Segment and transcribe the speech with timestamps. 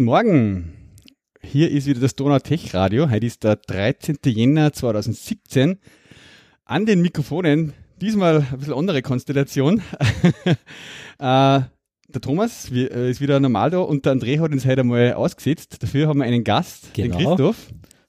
[0.00, 0.72] Guten Morgen.
[1.42, 3.10] Hier ist wieder das Donau Tech Radio.
[3.10, 4.16] Heute ist der 13.
[4.24, 5.78] Jänner 2017.
[6.64, 9.82] An den Mikrofonen diesmal ein bisschen andere Konstellation.
[10.46, 10.54] äh,
[11.18, 11.68] der
[12.22, 15.82] Thomas äh, ist wieder normal da und der André hat uns heute einmal ausgesetzt.
[15.82, 17.18] Dafür haben wir einen Gast, Genau.
[17.18, 17.56] den Christoph.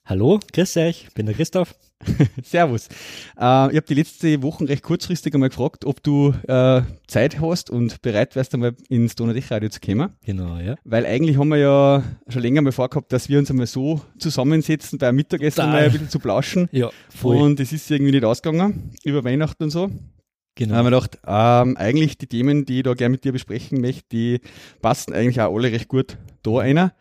[0.06, 1.76] Hallo, grüß euch, ich bin der Christoph.
[2.44, 2.88] Servus.
[2.88, 7.70] Äh, ich habe die letzte Wochen recht kurzfristig einmal gefragt, ob du äh, Zeit hast
[7.70, 10.14] und bereit wärst, einmal ins Donau Tech Radio zu kommen.
[10.26, 10.76] Genau, ja.
[10.84, 15.00] Weil eigentlich haben wir ja schon länger mal vorgehabt, dass wir uns einmal so zusammensetzen,
[15.00, 15.68] bei einem Mittagessen Da.
[15.68, 16.70] mal ein bisschen zu plauschen.
[16.72, 17.38] Ja, voll.
[17.38, 19.88] Und es ist irgendwie nicht ausgegangen, über Weihnachten und so.
[19.88, 20.76] Da genau.
[20.76, 24.04] haben wir gedacht, ähm, eigentlich die Themen, die ich da gerne mit dir besprechen möchte,
[24.12, 24.42] die
[24.82, 26.94] passen eigentlich auch alle recht gut da einer.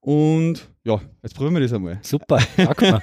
[0.00, 1.98] Und ja, jetzt probieren wir das einmal.
[2.02, 3.02] Super, sag mal.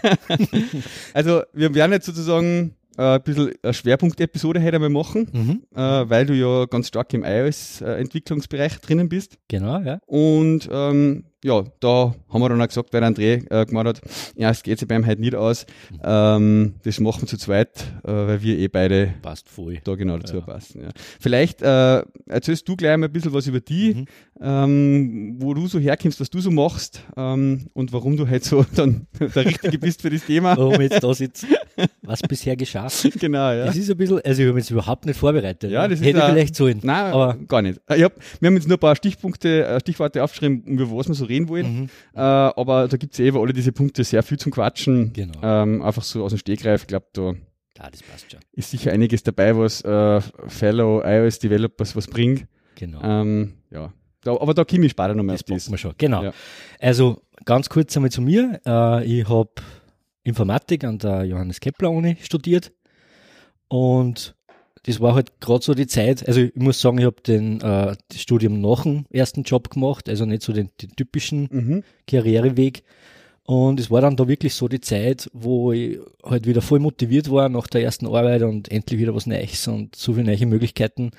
[1.14, 5.62] Also wir werden jetzt sozusagen ein bisschen eine Schwerpunktepisode heute einmal machen, mhm.
[5.76, 9.38] äh, weil du ja ganz stark im iOS-Entwicklungsbereich drinnen bist.
[9.48, 10.00] Genau, ja.
[10.06, 14.02] Und ähm, ja, da haben wir dann auch gesagt, weil der André äh, gemeint hat,
[14.36, 15.66] ja, es geht sich beim heute nicht aus.
[16.04, 19.78] Ähm, das machen wir zu zweit, äh, weil wir eh beide Passt voll.
[19.84, 20.42] da genau dazu Ja.
[20.42, 20.82] passen.
[20.84, 20.90] Ja.
[21.20, 24.06] Vielleicht äh, erzählst du gleich mal ein bisschen was über die, Mhm.
[24.42, 28.66] ähm, wo du so herkommst, was du so machst ähm, und warum du halt so
[28.76, 30.58] dann der Richtige bist für das Thema.
[30.58, 31.46] Warum jetzt da sitze,
[32.02, 32.88] was bisher geschah.
[33.20, 33.66] genau, ja.
[33.66, 35.72] Es ist ein bisschen, also ich habe jetzt überhaupt nicht vorbereitet.
[35.72, 35.90] Ja, ne?
[35.90, 36.80] das ist Hätte ich vielleicht sollen.
[36.84, 37.80] Nein, aber gar nicht.
[37.96, 41.16] Ich hab, wir haben jetzt nur ein paar Stichpunkte, äh, Stichworte aufgeschrieben, über was wir
[41.16, 41.82] so reden wollen.
[41.82, 41.90] Mhm.
[42.14, 45.14] Äh, aber da gibt's eh über alle diese Punkte sehr viel zum Quatschen.
[45.14, 45.40] Genau.
[45.42, 46.82] Ähm, einfach so aus dem Stegreif.
[46.82, 47.34] Ich glaube, da
[47.78, 48.40] ja, das passt schon.
[48.54, 52.48] ist sicher einiges dabei, was äh, Fellow iOS Developers was bringt.
[52.76, 53.02] Genau.
[53.04, 53.92] Ähm, ja.
[54.24, 55.70] Da, aber da komme ich später nochmal das auf das.
[55.70, 55.94] wir schon.
[55.98, 56.24] Genau.
[56.24, 56.34] Ja.
[56.80, 58.60] Also ganz kurz einmal zu mir.
[58.66, 59.50] Äh, ich habe
[60.26, 62.74] Informatik an der Johannes Kepler Uni studiert
[63.70, 64.36] und
[64.86, 67.96] das war halt gerade so die Zeit, also ich muss sagen, ich habe den äh,
[68.10, 71.84] das Studium nach dem ersten Job gemacht, also nicht so den, den typischen Mhm.
[72.08, 72.84] Karriereweg.
[73.48, 77.32] Und es war dann da wirklich so die Zeit, wo ich halt wieder voll motiviert
[77.32, 81.12] war nach der ersten Arbeit und endlich wieder was Neues und so viele neue Möglichkeiten.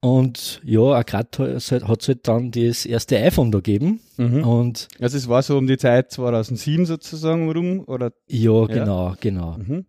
[0.00, 4.00] Und ja, gerade hat es halt, halt dann das erste iPhone da gegeben.
[4.16, 4.44] Mhm.
[4.44, 8.12] Und Also es war so um die Zeit 2007 sozusagen rum, oder?
[8.28, 9.56] ja, genau, genau.
[9.58, 9.86] Mhm.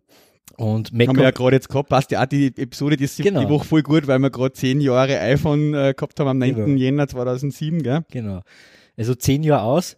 [0.56, 3.32] Und Mac Haben wir ja gerade jetzt gehabt, passt ja auch die Episode, die siebte
[3.32, 3.48] Genau.
[3.48, 6.54] Woche voll gut, weil wir gerade zehn Jahre iPhone äh, gehabt haben am 9.
[6.54, 6.76] Genau.
[6.76, 8.04] Jänner 2007, gell?
[8.10, 8.42] Genau.
[8.96, 9.96] Also zehn Jahre aus.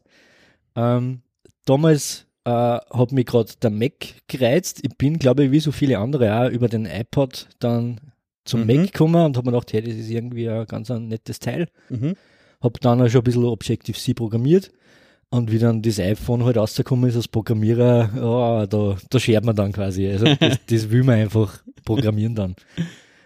[0.77, 1.23] Ähm,
[1.65, 3.93] damals äh, hat mich gerade der Mac
[4.29, 4.81] gereizt.
[4.85, 8.01] Ich bin, glaube ich, wie so viele andere auch über den iPod dann
[8.45, 8.67] zum Mhm.
[8.67, 11.69] Mac gekommen und habe mir gedacht, hey, das ist irgendwie ein ganz ein nettes Teil.
[11.89, 12.15] Mhm.
[12.61, 14.71] Habe dann auch schon ein bisschen Objective-C programmiert.
[15.31, 19.57] Und wie dann das iPhone halt rausgekommen ist als Programmierer, ja, da, da schert man
[19.57, 20.07] dann quasi.
[20.07, 22.55] Also das, das will man einfach programmieren dann.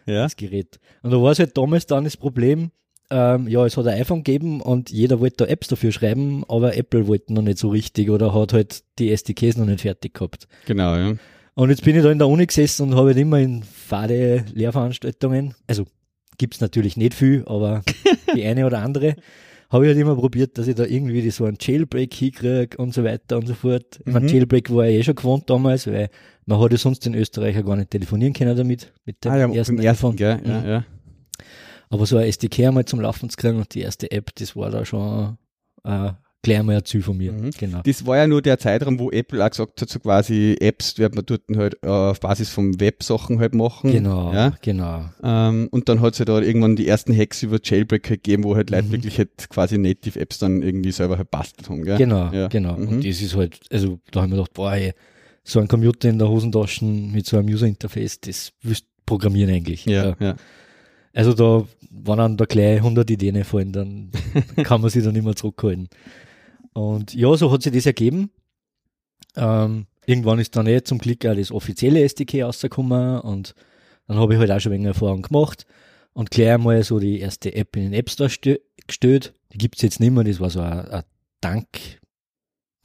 [0.06, 0.22] Ja.
[0.22, 0.78] das Gerät.
[1.02, 2.70] Und da war es halt damals dann das Problem,
[3.10, 6.76] ähm, ja, es hat ein iPhone gegeben und jeder wollte da Apps dafür schreiben, aber
[6.76, 10.46] Apple wollte noch nicht so richtig oder hat halt die SDKs noch nicht fertig gehabt.
[10.66, 11.14] Genau, ja.
[11.58, 14.44] Und jetzt bin ich da in der Uni gesessen und habe halt immer in fade
[14.52, 15.84] Lehrveranstaltungen, also
[16.36, 17.82] gibt's natürlich nicht viel, aber
[18.36, 19.16] die eine oder andere,
[19.70, 23.02] habe ich halt immer probiert, dass ich da irgendwie so einen Jailbreak hinkriege und so
[23.04, 24.00] weiter und so fort.
[24.04, 24.28] Ich mein, Mhm.
[24.28, 26.10] Jailbreak war ja eh schon gewohnt damals, weil
[26.44, 29.36] man hat ja sonst in Österreich ja gar nicht telefonieren können damit, mit dem Ah,
[29.38, 30.14] ja, ersten, iPhone.
[30.14, 30.40] gell?
[30.44, 30.68] Ja, Mhm.
[30.68, 30.84] ja.
[31.88, 34.70] Aber so ein SDK einmal zum Laufen zu kriegen und die erste App, das war
[34.70, 35.38] da schon
[35.84, 36.10] äh,
[36.46, 37.32] gleich einmal ein Ziel von mir.
[37.32, 37.50] Mhm.
[37.58, 37.82] Genau.
[37.84, 41.14] Das war ja nur der Zeitraum, wo Apple auch gesagt hat, so quasi Apps wird
[41.14, 43.92] man dort halt äh, auf Basis vom Web Sachen halt machen.
[43.92, 44.54] Genau, Ja.
[44.62, 45.04] genau.
[45.22, 48.44] Ähm, und dann hat es ja da irgendwann die ersten Hacks über Jailbreak halt gegeben,
[48.44, 48.92] wo halt Leute Mhm.
[48.92, 51.98] wirklich halt quasi Native Apps dann irgendwie selber halt bastelt haben, gell?
[51.98, 52.48] Genau, Ja.
[52.48, 52.76] genau.
[52.76, 52.88] Mhm.
[52.88, 54.92] Und das ist halt, also da haben wir gedacht, boah, ey,
[55.44, 59.84] so ein Computer in der Hosentasche mit so einem User-Interface, das willst du programmieren eigentlich.
[59.86, 60.34] Ja, ja.
[61.12, 64.10] Also da, wenn dann da gleich 100 Ideen fallen, dann
[64.64, 65.88] kann man sich dann nicht mehr zurückhalten.
[66.76, 68.30] Und ja, so hat sich das ergeben.
[69.34, 73.54] Ähm, irgendwann ist dann eh zum Glück auch das offizielle SDK rausgekommen und
[74.06, 75.66] dann habe ich halt auch schon wenig Erfahrung gemacht
[76.12, 78.30] und gleich einmal so die erste App in den App Store
[78.86, 79.32] gestellt.
[79.52, 81.02] Die gibt's jetzt nicht mehr, das war so ein, ein
[81.40, 81.66] Dank,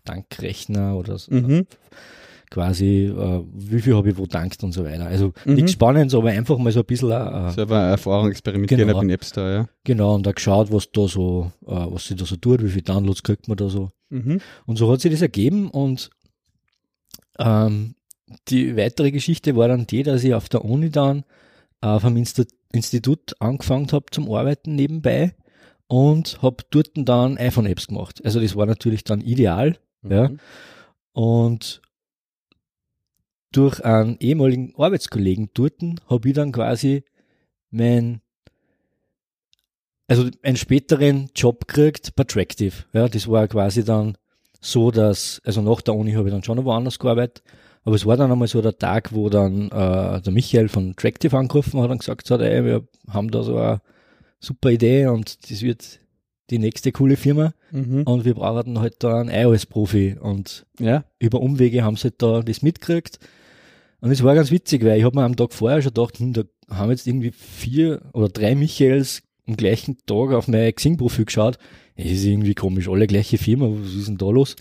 [0.06, 1.68] Dankrechner oder so, Mhm.
[2.52, 5.06] Quasi, äh, wie viel habe ich wo dankt und so weiter.
[5.08, 5.54] Also Mhm.
[5.56, 8.98] nichts Spannendes, aber einfach mal so ein bisschen äh, Selber eine Erfahrung experimentieren Genau.
[8.98, 9.70] auf den App Store, ja.
[9.86, 12.84] Genau, und da geschaut, was da so, äh, was sich da so tut, wie viele
[12.84, 13.90] Downloads kriegt man da so.
[14.10, 14.42] Mhm.
[14.68, 16.10] Und so hat sich das ergeben und
[17.40, 17.96] ähm,
[18.50, 21.24] die weitere Geschichte war dann die, dass ich auf der Uni dann
[21.82, 22.44] äh, auf einem Insta
[22.74, 25.36] Institut angefangen habe zum Arbeiten nebenbei
[25.88, 28.22] und habe dort dann iPhone-Apps gemacht.
[28.24, 29.78] Also das war natürlich dann ideal,
[30.10, 30.30] ja.
[30.30, 30.40] Mhm.
[31.14, 31.82] Und
[33.52, 37.04] durch einen ehemaligen Arbeitskollegen dort habe ich dann quasi
[37.70, 38.22] mein
[40.08, 42.74] also einen späteren Job gekriegt bei Tractive.
[42.94, 44.18] Ja, das war quasi dann
[44.60, 47.44] so, dass, also nach der Uni habe ich dann schon noch woanders gearbeitet,
[47.84, 51.36] aber es war dann einmal so der Tag, wo dann äh, der Michael von Tractive
[51.38, 53.82] angerufen hat und gesagt hat, ey, wir haben da so eine
[54.40, 56.00] super Idee und das wird
[56.50, 58.04] die nächste coole Firma Mhm.
[58.04, 61.06] und wir brauchen halt da einen iOS-Profi und Ja.
[61.20, 63.18] über Umwege haben sie halt da das mitgekriegt.
[64.02, 66.34] Und es war ganz witzig, weil ich habe mir am Tag vorher schon gedacht, hm,
[66.34, 71.58] da haben jetzt irgendwie vier oder drei Michaels am gleichen Tag auf mein Xing-Profil geschaut.
[71.96, 74.56] Es ist irgendwie komisch, alle gleiche Firma, was ist denn da los?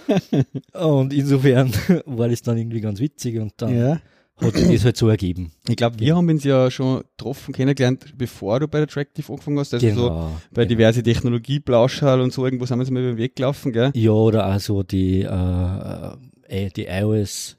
[0.72, 1.72] und insofern
[2.06, 4.00] war das dann irgendwie ganz witzig und dann ja.
[4.36, 5.52] hat sich das halt so ergeben.
[5.68, 9.58] Ich glaube, wir haben uns ja schon getroffen, kennengelernt, bevor du bei der Tractive angefangen
[9.58, 9.74] hast.
[9.74, 10.08] Also so
[10.52, 10.68] bei genau.
[10.68, 13.90] diverse Technologie-Blauschall und so, irgendwo sind wir uns mal über den Weg gelaufen, gell?
[13.94, 16.16] Ja, oder auch so die, äh,
[16.48, 17.56] äh, die iOS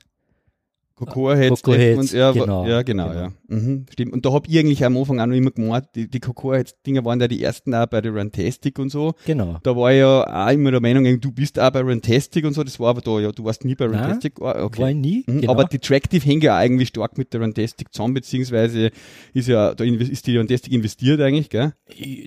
[1.05, 3.19] Cocoa Heads, Cocoa ja, genau, ja, genau, genau.
[3.19, 3.33] ja.
[3.47, 4.13] Mhm, stimmt.
[4.13, 6.75] Und da hab ich eigentlich am Anfang auch noch immer gemeint, die, die Cocoa Heads
[6.85, 9.13] Dinger waren ja die ersten auch bei der Runtastic und so.
[9.25, 9.57] Genau.
[9.63, 12.63] Da war ich ja auch immer der Meinung, du bist auch bei Runtastic und so,
[12.63, 14.33] das war aber da, ja, du warst nie bei Nein, Runtastic.
[14.41, 14.81] Ah, okay.
[14.81, 15.23] War ich nie.
[15.27, 15.51] Mhm, genau.
[15.53, 18.91] Aber die Tractive hängen ja eigentlich stark mit der Runtastic zusammen, beziehungsweise
[19.33, 21.73] ist ja, da ist die Runtastic investiert eigentlich, gell?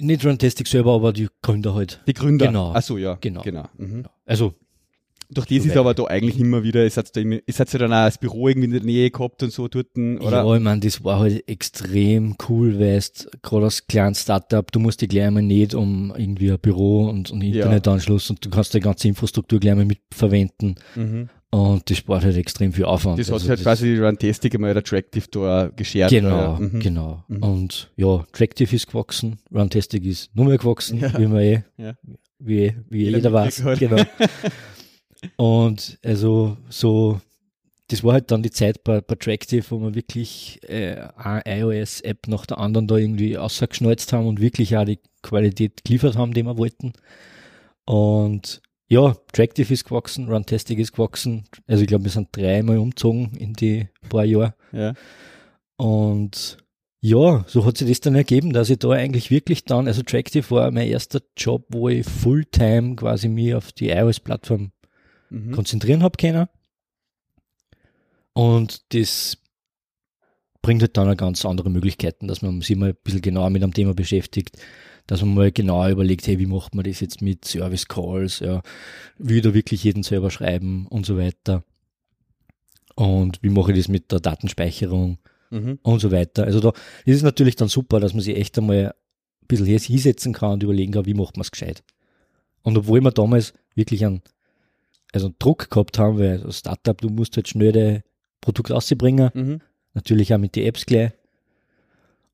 [0.00, 2.02] nicht Runtastic selber, aber die Gründer halt.
[2.06, 2.46] Die Gründer.
[2.46, 2.72] Genau.
[2.74, 3.16] Ach so, ja.
[3.20, 3.42] Genau.
[3.42, 3.64] genau.
[3.76, 4.04] Mhm.
[4.26, 4.54] Also
[5.30, 7.38] Durch das ist aber da eigentlich immer wieder, es hat da ja
[7.78, 10.44] dann auch das Büro irgendwie in der Nähe gehabt und so dort, oder?
[10.44, 15.00] Ja, ich meine, das war halt extrem cool, weißt, gerade als kleines Startup, du musst
[15.00, 17.64] dich gleich mal nicht um irgendwie ein Büro und, und Ja.
[17.64, 21.28] Internetanschluss und du kannst die ganze Infrastruktur gleich mal mitverwenden Mhm.
[21.50, 23.18] und das spart halt extrem viel Aufwand.
[23.18, 26.10] Das hat Also halt quasi die Runtastic einmal Attractive da geschert.
[26.10, 26.58] Genau, Ja.
[26.60, 26.80] Mhm.
[26.80, 27.24] genau.
[27.28, 27.42] Mhm.
[27.42, 31.18] Und ja, Tractive ist gewachsen, Runtastic ist nur mehr gewachsen, Ja.
[31.18, 31.94] wie man eh, Ja.
[32.38, 33.62] wie, wie Jeder jeder weiß.
[33.78, 34.02] Genau.
[35.36, 37.20] Und also so,
[37.88, 42.28] das war halt dann die Zeit bei, bei Tractive, wo wir wirklich äh, eine iOS-App
[42.28, 46.42] nach der anderen da irgendwie ausgeschnalzt haben und wirklich auch die Qualität geliefert haben, die
[46.42, 46.92] wir wollten.
[47.84, 51.44] Und ja, Tractive ist gewachsen, Runtastic ist gewachsen.
[51.66, 54.54] Also ich glaube, wir sind dreimal umgezogen in die paar Jahre.
[54.72, 54.94] Ja.
[55.76, 56.58] Und
[57.00, 60.50] ja, so hat sich das dann ergeben, dass ich da eigentlich wirklich dann, also Tractive
[60.50, 64.72] war mein erster Job, wo ich Fulltime quasi mich auf die iOS-Plattform
[65.30, 65.52] Mhm.
[65.52, 66.48] konzentrieren habe können.
[68.32, 69.38] Und das
[70.62, 73.62] bringt halt dann auch ganz andere Möglichkeiten, dass man sich mal ein bisschen genauer mit
[73.62, 74.56] einem Thema beschäftigt,
[75.06, 78.62] dass man mal genauer überlegt, hey, wie macht man das jetzt mit Service Calls, ja,
[79.18, 81.62] wie da wirklich jeden selber schreiben und so weiter.
[82.94, 85.18] Und wie mache ich das mit der Datenspeicherung
[85.50, 85.78] Mhm.
[85.82, 86.44] und so weiter.
[86.44, 86.70] Also da
[87.04, 88.86] ist es natürlich dann super, dass man sich echt einmal
[89.42, 91.84] ein bisschen hier hinsetzen kann und überlegen kann, wie macht man es gescheit.
[92.62, 94.22] Und obwohl wir damals wirklich einen,
[95.14, 98.02] also Druck gehabt haben, weil als Startup, du musst halt schnell dein
[98.40, 99.60] Produkt rausbringen, Mhm.
[99.94, 101.12] natürlich auch mit den Apps gleich.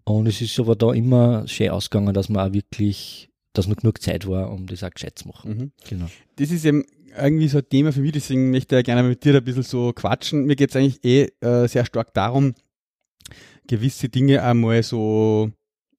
[0.04, 4.00] Und es ist aber da immer schön ausgegangen, dass man auch wirklich, dass noch genug
[4.02, 5.50] Zeit war, um das auch gescheit zu machen.
[5.56, 5.72] Mhm.
[5.88, 6.06] Genau.
[6.36, 6.84] Das ist eben
[7.16, 9.92] irgendwie so ein Thema für mich, deswegen möchte ich gerne mit dir ein bisschen so
[9.92, 10.44] quatschen.
[10.46, 12.54] Mir geht es eigentlich eh äh, sehr stark darum,
[13.66, 15.50] gewisse Dinge einmal so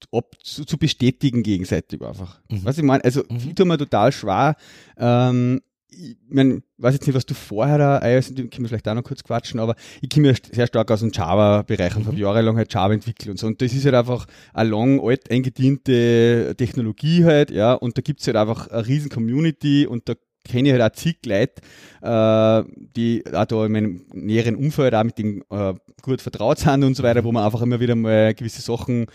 [0.09, 2.41] ob, zu, zu bestätigen gegenseitig einfach.
[2.49, 2.65] Mhm.
[2.65, 3.37] Was ich meine, also Mhm.
[3.49, 4.55] ich tue mir total schwer,
[4.97, 5.61] ähm,
[5.93, 8.93] ich mein, weiß jetzt nicht, was du vorher da, iOS, die können wir vielleicht auch
[8.95, 12.07] noch kurz quatschen, aber ich komme ja st- sehr stark aus dem Java-Bereich und Mhm.
[12.07, 13.47] habe jahrelang halt Java entwickelt und so.
[13.47, 18.25] Und das ist halt einfach eine lang alt eingediente Technologie halt, ja, und da gibt's
[18.27, 21.61] halt einfach eine riesen Community und da kenne ich halt auch zig Leute,
[22.01, 22.63] äh,
[22.95, 26.95] die auch da in meinem näheren Umfeld auch mit denen äh, gut vertraut sind und
[26.95, 29.05] so weiter, wo man einfach immer wieder mal gewisse Sachen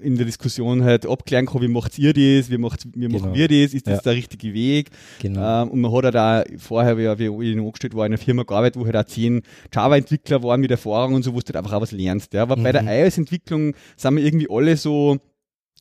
[0.00, 3.34] in der Diskussion halt abklären kann, wie macht ihr das, wie, macht, wie machen Genau.
[3.34, 4.00] wir das, ist das Ja.
[4.02, 4.90] der richtige Weg?
[5.20, 5.62] Genau.
[5.62, 8.18] Ähm, und man hat halt auch vorher, wie, wie ich noch angestellt war, in einer
[8.22, 11.56] Firma gearbeitet, wo halt auch zehn Java-Entwickler waren mit Erfahrung und so, wo du halt
[11.56, 12.34] einfach auch was lernst.
[12.34, 12.42] Ja.
[12.42, 12.88] Aber bei der Mhm.
[12.88, 15.16] iOS-Entwicklung sind wir irgendwie alle so,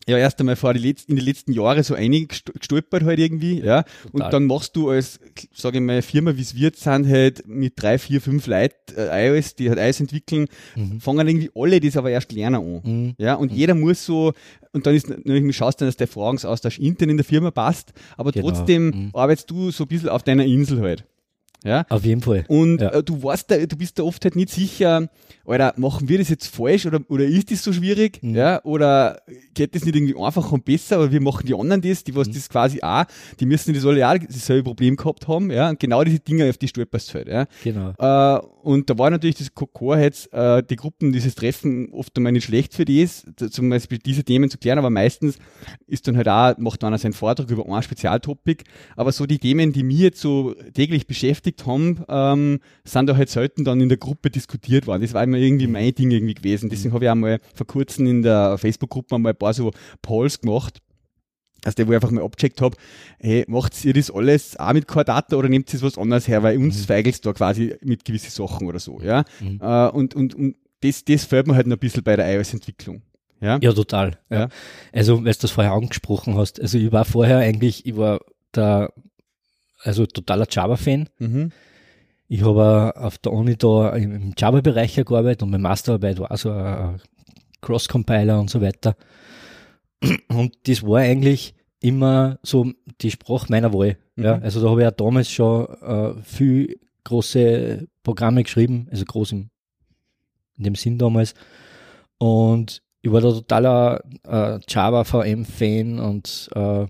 [0.07, 3.19] ja, erst einmal vor die letzten, in die letzten Jahre so einige gest- gestolpert halt
[3.19, 3.83] irgendwie, ja.
[4.05, 4.31] Und Total.
[4.31, 5.19] dann machst du als,
[5.53, 9.27] sage ich mal, Firma, wie es wird, sind halt mit drei, vier, fünf Leuten äh,
[9.27, 11.01] iOS, die halt iOS entwickeln, Mhm.
[11.01, 12.81] fangen irgendwie alle das aber erst lernen an.
[12.83, 13.15] Mhm.
[13.17, 14.33] Ja, und jeder muss so,
[14.71, 17.93] und dann ist natürlich, schaust du dann, dass der Erfahrungsaustausch intern in der Firma passt,
[18.15, 18.49] aber Genau.
[18.51, 19.09] trotzdem Mhm.
[19.13, 21.03] arbeitest du so ein bisschen auf deiner Insel halt.
[21.65, 21.85] Ja.
[21.89, 22.45] Auf jeden Fall.
[22.47, 22.89] Und Ja.
[22.93, 25.09] äh, du weißt da, du bist da oft halt nicht sicher,
[25.47, 28.21] Alter, machen wir das jetzt falsch oder, oder ist das so schwierig?
[28.21, 28.35] Mhm.
[28.35, 29.21] Ja, oder
[29.53, 32.17] geht das nicht irgendwie einfacher und besser, oder wie machen die anderen das, die Mhm.
[32.17, 33.05] was das quasi auch,
[33.39, 36.57] die müssen das alle auch dasselbe Problem gehabt haben, ja, und genau diese Dinge, auf
[36.57, 37.45] die stolperst halt, ja.
[37.63, 37.93] Genau.
[37.97, 42.33] Äh, und da war natürlich das Core jetzt, äh, die Gruppen, dieses Treffen oft einmal
[42.33, 45.37] nicht schlecht für das, zum Beispiel diese Themen zu klären, aber meistens
[45.87, 48.65] ist dann halt auch, macht einer seinen Vortrag über ein Spezialtopic,
[48.97, 53.29] aber so die Themen, die mir jetzt so täglich beschäftigt haben, ähm, sind da halt
[53.29, 55.01] selten dann in der Gruppe diskutiert worden.
[55.01, 56.70] Das war immer irgendwie mein Ding irgendwie gewesen.
[56.70, 60.79] Deswegen habe ich einmal vor kurzem in der Facebook-Gruppe einmal ein paar so Polls gemacht.
[61.63, 62.77] Also der, wo ich einfach mal abcheckt habe,
[63.20, 66.58] hey, macht ihr das alles auch mit Chordata oder nehmt ihr was anderes her, weil
[66.58, 66.84] uns mhm.
[66.84, 69.25] feigelt da quasi mit gewissen Sachen oder so, ja.
[69.39, 69.60] Mhm.
[69.62, 73.01] Äh, und, und, und das, das fällt mir halt noch ein bisschen bei der iOS-Entwicklung.
[73.41, 74.17] Ja, ja total.
[74.29, 74.39] Ja.
[74.39, 74.50] ja.
[74.94, 78.89] Also, weil du das vorher angesprochen hast, also ich war vorher eigentlich, ich war da,
[79.82, 81.10] also totaler Java-Fan.
[81.20, 81.51] Mhm.
[82.27, 87.00] Ich habe auf der Uni da im Java-Bereich gearbeitet und meine Masterarbeit war so ein
[87.62, 88.96] Cross-Compiler und so weiter.
[90.27, 93.98] Und das war eigentlich immer so die Sprache meiner Wahl.
[94.15, 94.24] Mhm.
[94.24, 99.31] Ja, also da habe ich ja damals schon äh, viel große Programme geschrieben, also groß
[99.31, 99.50] im,
[100.57, 101.34] in dem Sinn damals.
[102.17, 106.88] Und ich war da totaler äh, Java VM-Fan und äh,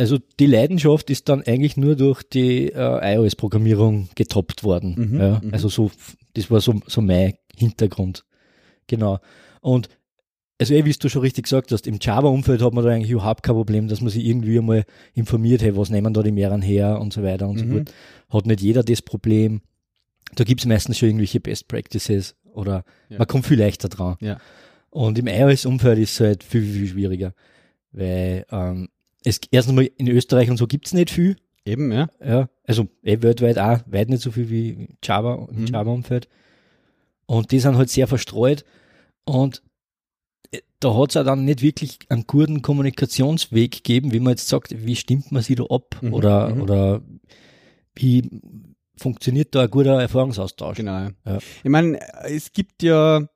[0.00, 4.94] also die Leidenschaft ist dann eigentlich nur durch die äh, iOS-Programmierung getoppt worden.
[4.96, 5.52] Mhm, ja, mhm.
[5.52, 5.90] Also so,
[6.32, 8.24] das war so, so mein Hintergrund.
[8.86, 9.18] Genau.
[9.60, 9.90] Und
[10.58, 13.42] also eh, wie du schon richtig gesagt hast, im Java-Umfeld hat man da eigentlich überhaupt
[13.42, 16.98] kein Problem, dass man sich irgendwie einmal informiert, hey, was nehmen da die mehreren her
[16.98, 17.68] und so weiter und mhm.
[17.68, 17.92] so fort.
[18.30, 19.60] Hat nicht jeder das Problem.
[20.34, 23.18] Da gibt es meistens schon irgendwelche Best Practices oder ja.
[23.18, 24.16] man kommt viel leichter dran.
[24.20, 24.38] Ja.
[24.88, 27.34] Und im iOS-Umfeld ist es halt viel, viel schwieriger.
[27.92, 28.88] Weil ähm,
[29.24, 31.36] es erstens mal in Österreich und so gibt es nicht viel.
[31.64, 32.08] Eben, ja.
[32.24, 35.66] Ja, also eh weltweit auch weit nicht so viel wie Java im mhm.
[35.66, 36.28] Java-Umfeld.
[37.26, 38.64] Und die sind halt sehr verstreut.
[39.24, 39.62] Und
[40.80, 44.84] da hat es ja dann nicht wirklich einen guten Kommunikationsweg gegeben, wie man jetzt sagt,
[44.84, 46.62] wie stimmt man sich da ab mhm, oder, mhm.
[46.62, 47.02] oder
[47.94, 48.28] wie
[48.96, 50.78] funktioniert da ein guter Erfahrungsaustausch.
[50.78, 51.08] Genau.
[51.24, 51.38] Ja.
[51.62, 53.28] Ich meine, es gibt ja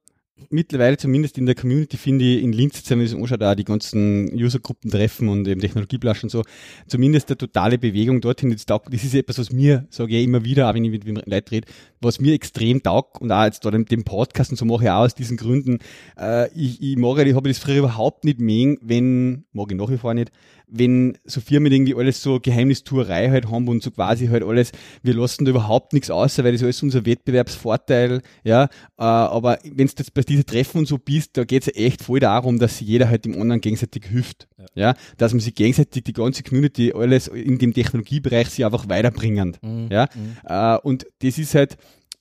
[0.51, 3.55] mittlerweile zumindest in der Community finde ich in Linz, jetzt haben wir uns anschaut, auch
[3.55, 6.43] die ganzen Usergruppen treffen und eben Technologieblaschen und so,
[6.87, 8.51] zumindest eine totale Bewegung dorthin.
[8.51, 11.05] Das, taugt, das ist etwas, was mir, sage ich immer wieder, auch wenn ich mit,
[11.05, 11.69] mit Leuten rede,
[12.01, 14.91] was mir extrem taugt und auch jetzt da den, den Podcast und so mache ich
[14.91, 15.79] auch aus diesen Gründen.
[16.19, 19.91] Äh, ich, ich mag, ich habe das früher überhaupt nicht mögen, wenn, mag ich nach
[19.91, 20.31] wie vor nicht,
[20.67, 25.15] wenn so Firmen irgendwie alles so Geheimnistuerei halt haben und so quasi halt alles, wir
[25.15, 28.69] lassen da überhaupt nichts aus, weil das ist alles unser Wettbewerbsvorteil, ja, äh,
[29.03, 32.21] aber wenn du jetzt bei diesen Treffen und so bist, da geht es echt voll
[32.21, 34.67] darum, dass jeder halt dem anderen gegenseitig hilft, ja.
[34.75, 39.57] ja, dass man sich gegenseitig, die ganze Community, alles in dem Technologiebereich sich einfach weiterbringen,
[39.63, 39.89] mhm.
[39.91, 40.37] ja, mhm.
[40.45, 41.77] Äh, und das ist halt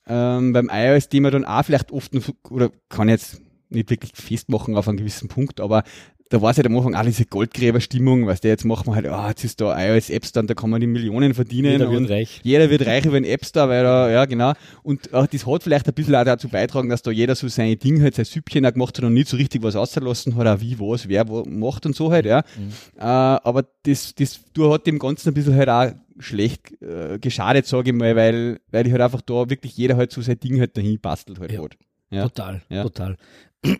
[0.07, 2.11] ähm, beim iOS-Thema dann auch vielleicht oft,
[2.49, 3.41] oder kann ich jetzt
[3.73, 5.83] nicht wirklich festmachen auf einen gewissen Punkt, aber
[6.29, 9.07] da war es halt am Anfang auch diese Goldgräberstimmung, was der jetzt macht man halt,
[9.07, 11.71] ah, oh, jetzt ist da iOS App Store, da kann man die Millionen verdienen.
[11.71, 12.41] Jeder wird reich.
[12.43, 14.53] Jeder wird reich über den App Store, weil da, ja, genau.
[14.81, 17.77] Und auch das hat vielleicht ein bisschen auch dazu beitragen, dass da jeder so sein
[17.77, 20.59] Ding halt, sein Süppchen auch gemacht hat und nicht so richtig was ausgelassen hat, auch
[20.59, 22.43] wie, was, wer wo macht und so halt, ja.
[22.57, 22.69] Mhm.
[22.97, 27.65] Äh, aber das, das, du hat dem Ganzen ein bisschen halt auch schlecht äh, geschadet,
[27.65, 30.59] sage ich mal, weil, weil ich halt einfach da wirklich jeder halt so sein Ding
[30.59, 31.61] halt dahin bastelt halt ja.
[31.61, 31.77] hat.
[32.09, 32.23] Ja.
[32.23, 32.83] Total, ja.
[32.83, 33.17] total.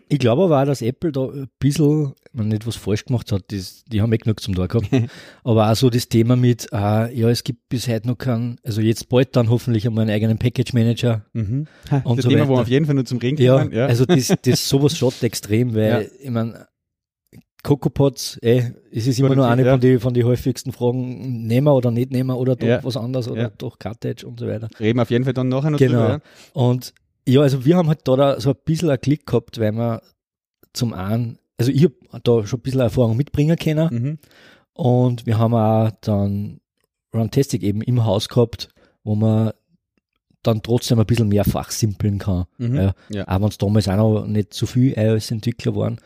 [0.08, 3.44] Ich glaube aber auch, dass Apple da ein bisschen, man nicht was falsch gemacht hat,
[3.48, 4.88] das, die haben eh genug zum Tag gehabt,
[5.44, 8.80] aber auch so das Thema mit, äh, ja, es gibt bis heute noch keinen, also
[8.80, 11.26] jetzt bald dann hoffentlich einmal einen eigenen Package Manager.
[11.34, 11.66] Mhm.
[11.90, 12.50] Ha, und das so Thema, weiter.
[12.50, 13.72] wo wir auf jeden Fall nur zum Reden ja, kommen.
[13.72, 16.00] Ja, also das, das sowas schaut extrem, weil, ja.
[16.00, 16.66] ich meine,
[17.62, 19.72] CocoaPods, eh, es ist immer nur eine ja.
[19.72, 22.84] von den von die häufigsten Fragen, nehmen wir oder nicht nehmen wir oder doch ja.
[22.84, 23.50] was anderes oder ja.
[23.56, 24.68] doch Cottage und so weiter.
[24.78, 26.02] Reden wir auf jeden Fall dann nachher noch genau.
[26.02, 26.20] drüber.
[26.52, 26.92] Und
[27.26, 30.02] ja, also wir haben halt da, so ein bisschen einen Klick gehabt, weil wir
[30.72, 34.18] zum einen, also ich habe da schon ein bisschen Erfahrung mitbringen können mhm.
[34.72, 36.60] und wir haben auch dann
[37.14, 38.68] Runtastic eben im Haus gehabt,
[39.04, 39.52] wo man
[40.42, 42.44] dann trotzdem ein bisschen mehr fachsimpeln kann.
[42.58, 42.76] Mhm.
[42.76, 43.28] Ja, ja.
[43.28, 45.98] Auch wenn es damals auch noch nicht so viel iOS-Entwickler waren.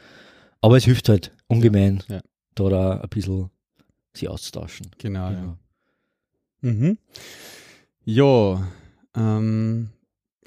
[0.61, 2.21] Aber es hilft halt ungemein, ja.
[2.55, 3.51] da, da ein bisschen
[4.13, 4.91] sie auszutauschen.
[4.99, 5.57] Genau, ja.
[6.61, 6.99] Mhm.
[8.05, 8.67] Ja,
[9.17, 9.91] ähm,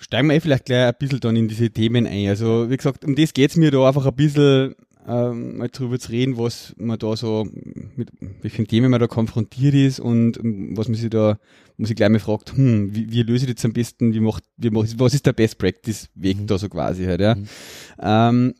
[0.02, 2.28] steigen wir eh vielleicht gleich ein bisschen dann in diese Themen ein.
[2.28, 4.76] Also, wie gesagt, um das geht es mir da einfach ein bisschen
[5.08, 7.48] ähm, mal drüber zu reden, was man da so,
[7.96, 8.10] mit
[8.42, 10.38] welchen Themen man da konfrontiert ist und
[10.78, 11.40] was man sich da,
[11.78, 14.44] muss ich gleich mal fragt, hm, wie, wie löse ich das am besten, wie macht,
[14.58, 16.48] wie macht, was ist der Best Practice Weg mhm.
[16.48, 17.36] da so quasi halt, ja.
[17.36, 17.48] Mhm.
[18.00, 18.54] Ähm,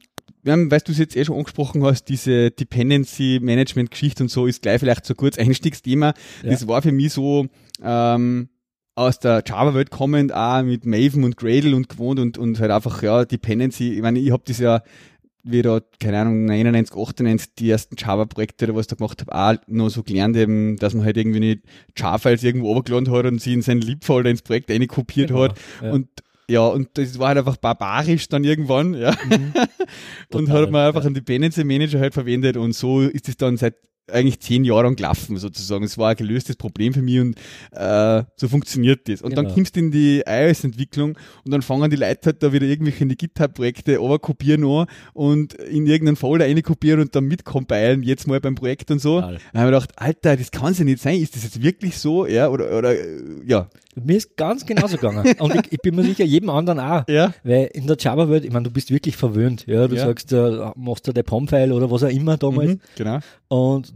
[0.44, 4.30] wir haben, weißt du es jetzt eh schon angesprochen hast, diese Dependency Management Geschichte und
[4.30, 6.16] so ist gleich vielleicht so kurz Einstiegsthema.
[6.42, 6.50] Ja.
[6.50, 7.46] Das war für mich so,
[7.84, 8.50] ähm,
[8.96, 13.02] aus der Java-Welt kommend, auch mit Maven und Gradle und gewohnt und, und halt einfach,
[13.04, 13.94] ja, Dependency.
[13.94, 14.82] Ich meine, ich habe das ja,
[15.44, 19.68] wie da, keine Ahnung, 99, 98, die ersten Java-Projekte oder was da gemacht habe, auch
[19.68, 21.62] noch so gelernt eben, dass man halt irgendwie nicht
[21.96, 25.60] Java-Files irgendwo runtergeladen hat und sie in seinen Lib-Folder ins Projekt reinkopiert genau, hat.
[25.82, 25.92] Ja.
[25.92, 26.08] Und
[26.50, 29.12] ja, und das war halt einfach barbarisch dann irgendwann, ja.
[29.12, 29.54] Mhm.
[30.34, 31.06] und hat man einfach ja.
[31.06, 33.76] einen Dependency Manager halt verwendet und so ist es dann seit
[34.12, 35.84] eigentlich zehn Jahre lang gelaufen, sozusagen.
[35.84, 37.36] Es war ein gelöstes Problem für mich und
[37.72, 39.22] äh, so funktioniert das.
[39.22, 39.44] Und Genau.
[39.44, 43.04] dann kommst du in die iOS-Entwicklung und dann fangen die Leute halt da wieder irgendwelche
[43.04, 48.40] in die GitHub-Projekte kopieren an und in irgendeinen Folder kopieren und dann mitcompilen, jetzt mal
[48.42, 49.22] beim Projekt und so.
[49.22, 49.38] Total.
[49.54, 51.20] Dann habe ich gedacht, Alter, das kann ja nicht sein.
[51.22, 52.26] Ist das jetzt wirklich so?
[52.28, 52.94] Ja, oder, oder
[53.46, 53.70] ja.
[53.96, 55.36] Mir ist ganz genauso gegangen.
[55.40, 57.04] Und ich, ich bin mir sicher, jedem anderen auch.
[57.10, 57.34] Ja.
[57.44, 59.66] Weil in der Java-Welt, ich meine, du bist wirklich verwöhnt.
[59.68, 60.06] Ja, du Ja.
[60.06, 63.20] sagst, äh, machst du der POM-File oder was auch immer damals Mhm, genau.
[63.52, 63.94] Und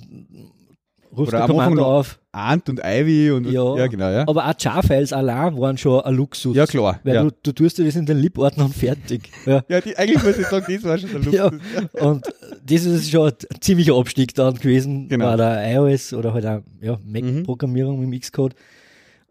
[1.15, 2.19] rufst Oder ein am Anfang auf.
[2.33, 3.77] Ant und Ivy und Ja.
[3.77, 4.27] ja genau, ja.
[4.27, 6.53] Aber auch Jar-Files allein waren schon ein Luxus.
[6.57, 6.99] Ja, klar.
[7.05, 7.23] Weil ja.
[7.23, 9.29] du, du tust dir das in den Lib-Ordner und fertig.
[9.45, 9.63] Ja.
[9.69, 12.01] ja, die, eigentlich muss ich sagen, das war schon der Ja, Luxus.
[12.01, 12.25] und
[12.65, 15.25] das ist schon ein ziemlicher Abstieg dann gewesen Genau.
[15.31, 17.35] bei der iOS oder halt auch ja, Mhm.
[17.37, 18.55] Mac-Programmierung mit Xcode.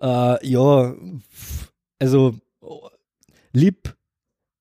[0.01, 0.95] Äh, ja,
[1.99, 2.35] also
[3.53, 3.95] lieb,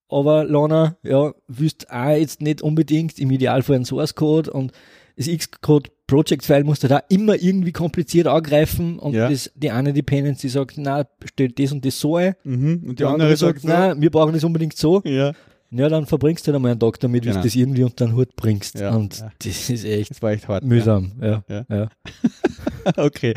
[0.09, 4.73] aber Lana, ja, wüsst auch jetzt nicht unbedingt im Idealfall einen Source Code und
[5.15, 9.29] das Xcode Project File musst du da immer irgendwie kompliziert angreifen und Ja.
[9.29, 12.33] das, die eine Dependency sagt, na, stellt das und das so ein.
[12.43, 12.81] Mhm.
[12.83, 15.01] Und die, Die andere sagt, so, na, wir brauchen das unbedingt so.
[15.05, 15.31] ja,
[15.71, 17.41] Ja, dann verbringst du halt einmal einen Tag damit, wie Genau.
[17.41, 18.77] du das irgendwie unter den Hut bringst.
[18.79, 19.31] Ja, und ja.
[19.39, 20.63] das ist echt das war echt hart.
[20.63, 21.13] mühsam.
[21.21, 21.43] Ja.
[21.69, 21.89] Ja.
[22.97, 23.33] Okay.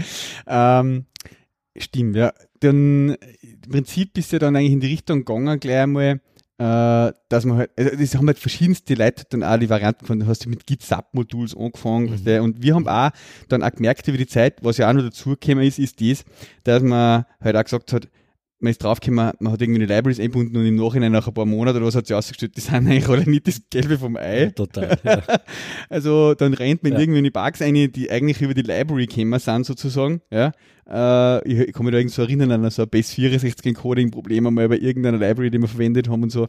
[0.46, 1.06] Ähm,
[1.78, 2.32] stimmt, ja.
[2.60, 6.20] Dann im Prinzip ist ja dann eigentlich in die Richtung gegangen, gleich einmal,
[6.58, 10.24] äh, dass man halt, also das haben halt verschiedenste Leute dann auch die Varianten gefunden,
[10.24, 12.24] du hast ja mit Git-Sub-Moduls angefangen, Mhm.
[12.24, 13.10] du, und wir haben auch
[13.48, 16.24] dann auch gemerkt über die Zeit, was ja auch noch dazugekommen ist, ist das,
[16.64, 18.08] dass man halt auch gesagt hat,
[18.58, 21.44] man ist draufgekommen, man hat irgendwie eine Libraries eingebunden und im Nachhinein nach ein paar
[21.44, 24.46] Monaten oder was hat sich ausgestellt, die sind eigentlich alle nicht das Gelbe vom Ei.
[24.54, 24.98] Total.
[25.04, 25.22] Ja.
[25.88, 26.98] Also dann rennt man Ja.
[26.98, 30.20] irgendwie in die Bugs ein, die eigentlich über die Library gekommen sind sozusagen.
[30.30, 30.52] Ja.
[30.88, 34.10] Äh, ich, ich kann mich da irgendwie so erinnern an so ein Base 64 Encoding
[34.10, 36.44] Problem einmal bei irgendeiner Library, die wir verwendet haben und so,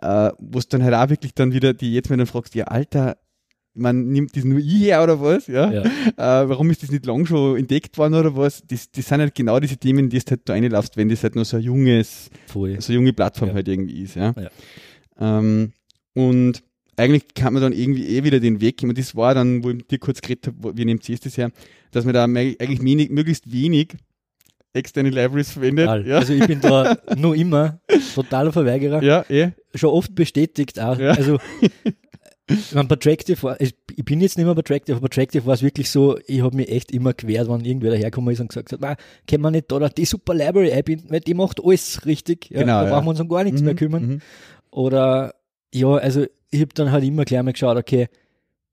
[0.00, 2.64] äh, wo es dann halt auch wirklich dann wieder, die jetzt mal dann fragst, ja
[2.64, 3.16] Alter,
[3.74, 5.70] man nimmt das nur ich her oder was, ja?
[5.72, 5.82] Ja.
[6.42, 8.62] Äh, warum ist das nicht lang schon entdeckt worden oder was?
[8.66, 11.36] Das, das sind halt genau diese Themen, die du halt da reinlaufst, wenn das halt
[11.36, 12.80] noch so ein junges, Voll.
[12.80, 13.54] so eine junge Plattform Ja.
[13.54, 14.34] halt irgendwie ist, ja.
[14.38, 14.50] Ja.
[15.38, 15.72] Ähm,
[16.14, 16.62] und
[16.96, 18.90] eigentlich kann man dann irgendwie eh wieder den Weg gehen.
[18.90, 21.38] Und das war dann, wo ich mit dir kurz geredet habe, wie nehmt ihr das
[21.38, 21.50] her,
[21.90, 23.88] dass man da eigentlich wenig, möglichst wenig
[24.74, 25.86] externe Libraries verwendet.
[26.06, 27.80] Ja, Also ich bin da nur immer
[28.14, 29.02] totaler Verweigerer.
[29.02, 29.52] ja, eh.
[29.74, 30.98] Schon oft bestätigt auch.
[30.98, 31.12] Ja.
[31.12, 31.38] Also
[32.48, 35.14] ich mein, bei Tractive war, ich, ich bin jetzt nicht mehr bei Tractive, aber bei
[35.14, 38.40] Tractive war es wirklich so, ich habe mich echt immer gewehrt, wenn irgendwer dahergekommen ist
[38.40, 38.96] und gesagt hat, na,
[39.28, 42.50] können wir nicht da, die super Library einbinden, weil die macht alles richtig.
[42.50, 42.90] Ja, Genau, da ja.
[42.94, 44.06] brauchen wir uns um gar nichts mehr Mhm, kümmern.
[44.06, 44.20] mhm.
[44.70, 45.34] Oder
[45.72, 48.08] ja, also ich habe dann halt immer gleich mal geschaut, okay,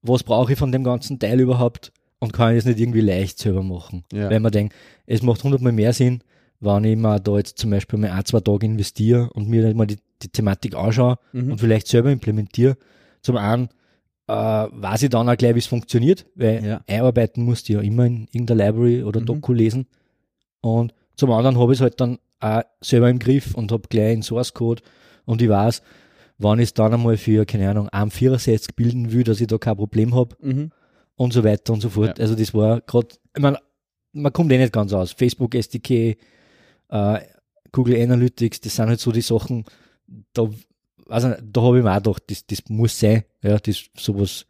[0.01, 3.39] was brauche ich von dem ganzen Teil überhaupt und kann ich das nicht irgendwie leicht
[3.39, 4.03] selber machen.
[4.11, 4.29] Ja.
[4.29, 6.21] Weil man denkt, es macht hundertmal mehr Sinn,
[6.59, 9.77] wenn ich mir da jetzt zum Beispiel mal ein, zwei Tage investiere und mir dann
[9.77, 11.51] mal die, die Thematik anschaue Mhm.
[11.53, 12.77] und vielleicht selber implementiere.
[13.21, 13.69] Zum einen
[14.27, 16.81] äh, weiß ich dann auch gleich, wie es funktioniert, weil Ja.
[16.87, 19.25] einarbeiten musst du ja immer in irgendeiner Library oder Mhm.
[19.25, 19.87] Doku lesen.
[20.61, 24.13] Und zum anderen habe ich es halt dann auch selber im Griff und habe gleich
[24.13, 24.83] einen Source Code
[25.25, 25.81] und ich weiß,
[26.37, 29.57] wann ich es dann einmal für, keine Ahnung, einen 64 bilden will, dass ich da
[29.57, 30.71] kein Problem habe Mhm.
[31.15, 32.17] und so weiter und so fort.
[32.19, 32.21] Ja.
[32.23, 33.57] Also das war gerade, ich meine,
[34.13, 35.11] man kommt eh nicht ganz aus.
[35.11, 36.17] Facebook SDK,
[36.89, 37.19] äh,
[37.71, 39.65] Google Analytics, das sind halt so die Sachen,
[40.33, 40.49] da,
[41.09, 44.45] also da habe ich mir auch gedacht, das, das muss sein, ja, das sowas,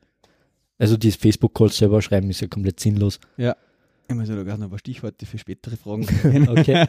[0.78, 3.20] also das Facebook-Calls selber schreiben ist ja komplett sinnlos.
[3.38, 6.08] Ich muss ja da gerade noch ein paar Stichworte für spätere Fragen.
[6.50, 6.86] Okay.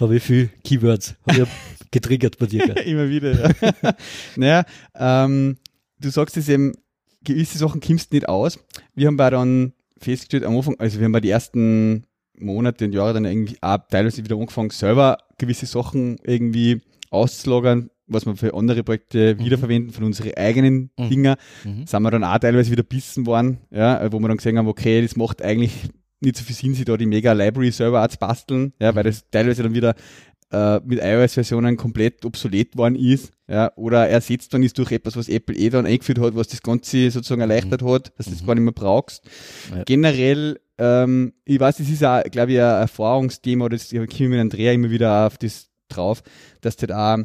[0.00, 1.48] habe ich viel Keywords, habe ich
[1.90, 2.76] getriggert bei dir.
[2.86, 3.94] Immer wieder, ja.
[4.36, 5.58] naja, ähm,
[5.98, 6.72] du sagst es eben,
[7.22, 8.58] gewisse Sachen kommst nicht aus.
[8.94, 12.06] Wir haben bei dann festgestellt am Anfang, also wir haben bei die ersten
[12.38, 18.26] Monate und Jahre dann irgendwie auch teilweise wieder angefangen, selber gewisse Sachen irgendwie auszulagern, was
[18.26, 19.44] wir für andere Projekte Mhm.
[19.44, 21.08] wiederverwenden, von unseren eigenen Mhm.
[21.08, 21.36] Dinger.
[21.64, 21.86] Mhm.
[21.86, 25.00] Sind wir dann auch teilweise wieder bissen worden, ja, wo wir dann gesehen haben, okay,
[25.02, 25.72] das macht eigentlich
[26.20, 29.24] nicht so viel Sinn, sich da die mega Library auch zu basteln, ja, weil das
[29.30, 29.94] teilweise dann wieder
[30.52, 35.28] äh, mit iOS-Versionen komplett obsolet worden ist, ja, oder ersetzt worden ist durch etwas, was
[35.28, 38.46] Apple eh dann eingeführt hat, was das Ganze sozusagen erleichtert hat, dass du das Mhm.
[38.46, 39.24] gar nicht mehr brauchst.
[39.72, 39.84] Ja.
[39.84, 44.30] Generell, ähm, ich weiß, das ist auch, glaube ich, ein Erfahrungsthema, oder das ich komme
[44.30, 46.22] mit Andrea immer wieder auf das drauf,
[46.62, 47.18] dass du da auch,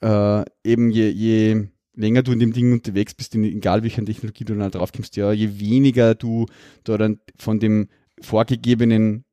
[0.00, 4.44] äh, eben je, je länger du in dem Ding unterwegs bist, in, egal welcher Technologie
[4.44, 6.46] du dann drauf kommst, ja, je weniger du
[6.84, 7.88] da dann von dem
[8.20, 9.24] vorgegebenen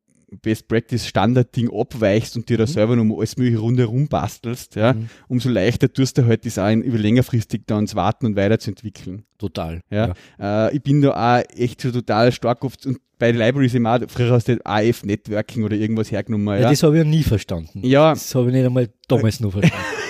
[0.41, 2.67] Best Practice Standard Ding abweichst und dir da Mhm.
[2.67, 5.09] selber noch alles mögliche rundherum bastelst, ja, Mhm.
[5.29, 9.23] umso leichter tust du halt das auch in, über längerfristig dann zu warten und weiterzuentwickeln.
[9.37, 9.79] Total.
[9.89, 10.13] Ja.
[10.37, 14.09] Äh, ich bin da auch echt so total stark oft und bei Libraries immer, auch,
[14.09, 16.69] früher hast du AF Networking oder irgendwas hergenommen, Ja, ja.
[16.71, 17.81] das habe ich ja nie verstanden.
[17.85, 19.77] Ja, Das habe ich nicht einmal damals noch verstanden.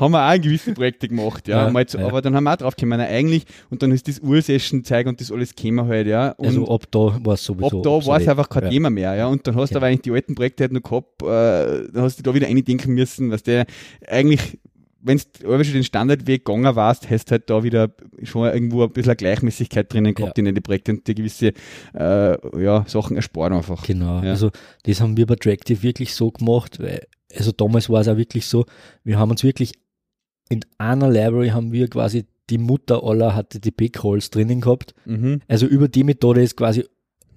[0.00, 1.66] haben wir auch in gewissen Projekte gemacht, ja.
[1.66, 2.06] Ja, Mal zu, ja.
[2.06, 5.30] Aber dann haben wir auch drauf gekommen, eigentlich, und dann ist das Ur-Session-Zeug und das
[5.32, 6.30] alles gekommen halt, ja.
[6.32, 7.78] Und Also ab da war es sowieso.
[7.78, 8.70] ab da war es einfach kein ja.
[8.70, 9.26] Thema mehr, ja.
[9.26, 9.78] Und dann hast du Ja.
[9.78, 12.94] aber eigentlich die alten Projekte halt noch gehabt, äh, dann hast du da wieder eindenken
[12.94, 13.66] müssen, was der
[14.08, 14.58] eigentlich,
[15.06, 17.90] wenn du schon den Standardweg gegangen warst, hast halt da wieder
[18.22, 21.52] schon irgendwo ein bisschen eine Gleichmäßigkeit drinnen gehabt in den Projekten und dir gewisse
[21.94, 23.84] äh, ja, Sachen ersparen einfach.
[23.86, 24.30] Genau, Ja.
[24.30, 24.50] also
[24.84, 28.46] das haben wir bei Tractive wirklich so gemacht, weil, also damals war es auch wirklich
[28.46, 28.64] so,
[29.02, 29.72] wir haben uns wirklich
[30.48, 34.94] in einer Library haben wir quasi die Mutter aller HTTP-Calls drinnen gehabt.
[35.06, 36.84] Mhm, Also über die Methode ist quasi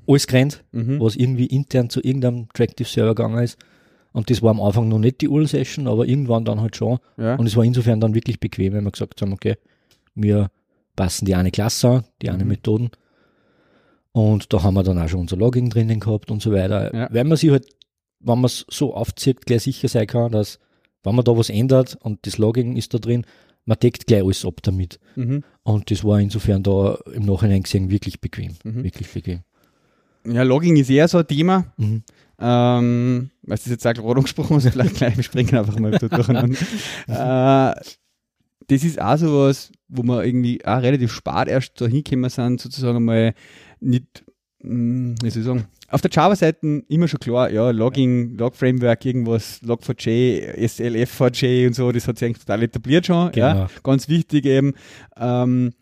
[0.07, 0.99] alles gerannt, mhm.
[0.99, 3.57] was irgendwie intern zu irgendeinem Tractive-Server gegangen ist.
[4.13, 6.97] Und das war am Anfang noch nicht die URL-Session, aber irgendwann dann halt schon.
[7.17, 7.35] Ja.
[7.35, 9.55] Und es war insofern dann wirklich bequem, wenn wir gesagt haben, okay,
[10.15, 10.49] wir
[10.95, 12.49] passen die eine Klasse an, die eine Mhm.
[12.49, 12.89] Methoden.
[14.11, 16.93] Und da haben wir dann auch schon unser Logging drinnen gehabt und so weiter.
[16.93, 17.07] Ja.
[17.11, 17.67] Wenn man sich halt,
[18.19, 20.59] wenn man es so aufzieht, gleich sicher sein kann, dass,
[21.07, 23.25] wenn man da was ändert und das Logging ist da drin,
[23.65, 24.99] man deckt gleich alles ab damit.
[25.15, 25.43] Mhm.
[25.63, 28.53] Und das war insofern da im Nachhinein gesehen wirklich bequem.
[28.63, 28.83] Mhm.
[28.83, 29.41] Wirklich bequem.
[30.25, 31.65] Ja, Logging ist eher so ein Thema.
[31.77, 32.03] Mhm.
[32.39, 36.57] Ähm, weil du jetzt auch gerade angesprochen hast, vielleicht gleich, wir springen einfach mal durcheinander.
[37.07, 37.81] äh,
[38.67, 43.03] das ist auch sowas, wo wir irgendwie auch relativ spät erst da hingekommen sind, sozusagen
[43.03, 43.33] mal
[43.79, 44.25] nicht,
[44.61, 49.61] mh, wie soll ich sagen, auf der Java-Seite immer schon klar, ja, Logging, Log-Framework, irgendwas,
[49.63, 53.67] Log4j, SLF4j und so, das hat sich eigentlich total etabliert schon, ja, Genau.
[53.83, 54.73] ganz wichtig eben.
[55.17, 55.73] Ähm,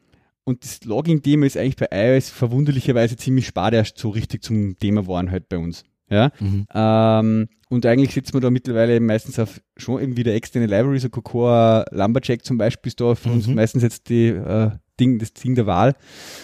[0.44, 5.02] und das Logging-Thema ist eigentlich bei iOS verwunderlicherweise ziemlich spät erst so richtig zum Thema
[5.02, 5.84] geworden halt bei uns.
[6.08, 6.68] Ja, Mhm.
[6.72, 11.10] ähm, und eigentlich sitzt man da mittlerweile meistens auf schon irgendwie der externe Library, so
[11.10, 13.56] Cocoa, Lumberjack zum Beispiel ist da für uns Mhm.
[13.56, 15.96] meistens jetzt die, äh, Ding, das Ding der Wahl.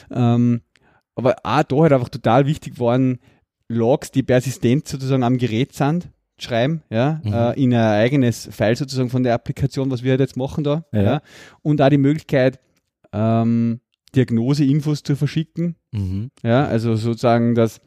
[0.10, 0.62] Ähm,
[1.16, 3.20] aber auch da halt einfach total wichtig waren,
[3.72, 7.34] Logs, die persistent sozusagen am Gerät sind, schreiben, ja, Mhm.
[7.34, 10.86] äh, in ein eigenes File sozusagen von der Applikation, was wir halt jetzt machen da,
[10.92, 11.02] Ja.
[11.02, 11.22] ja.
[11.62, 12.60] Und auch die Möglichkeit,
[13.14, 13.80] ähm,
[14.16, 16.32] Diagnose-Infos zu verschicken, Mhm.
[16.44, 17.80] ja, also sozusagen, dass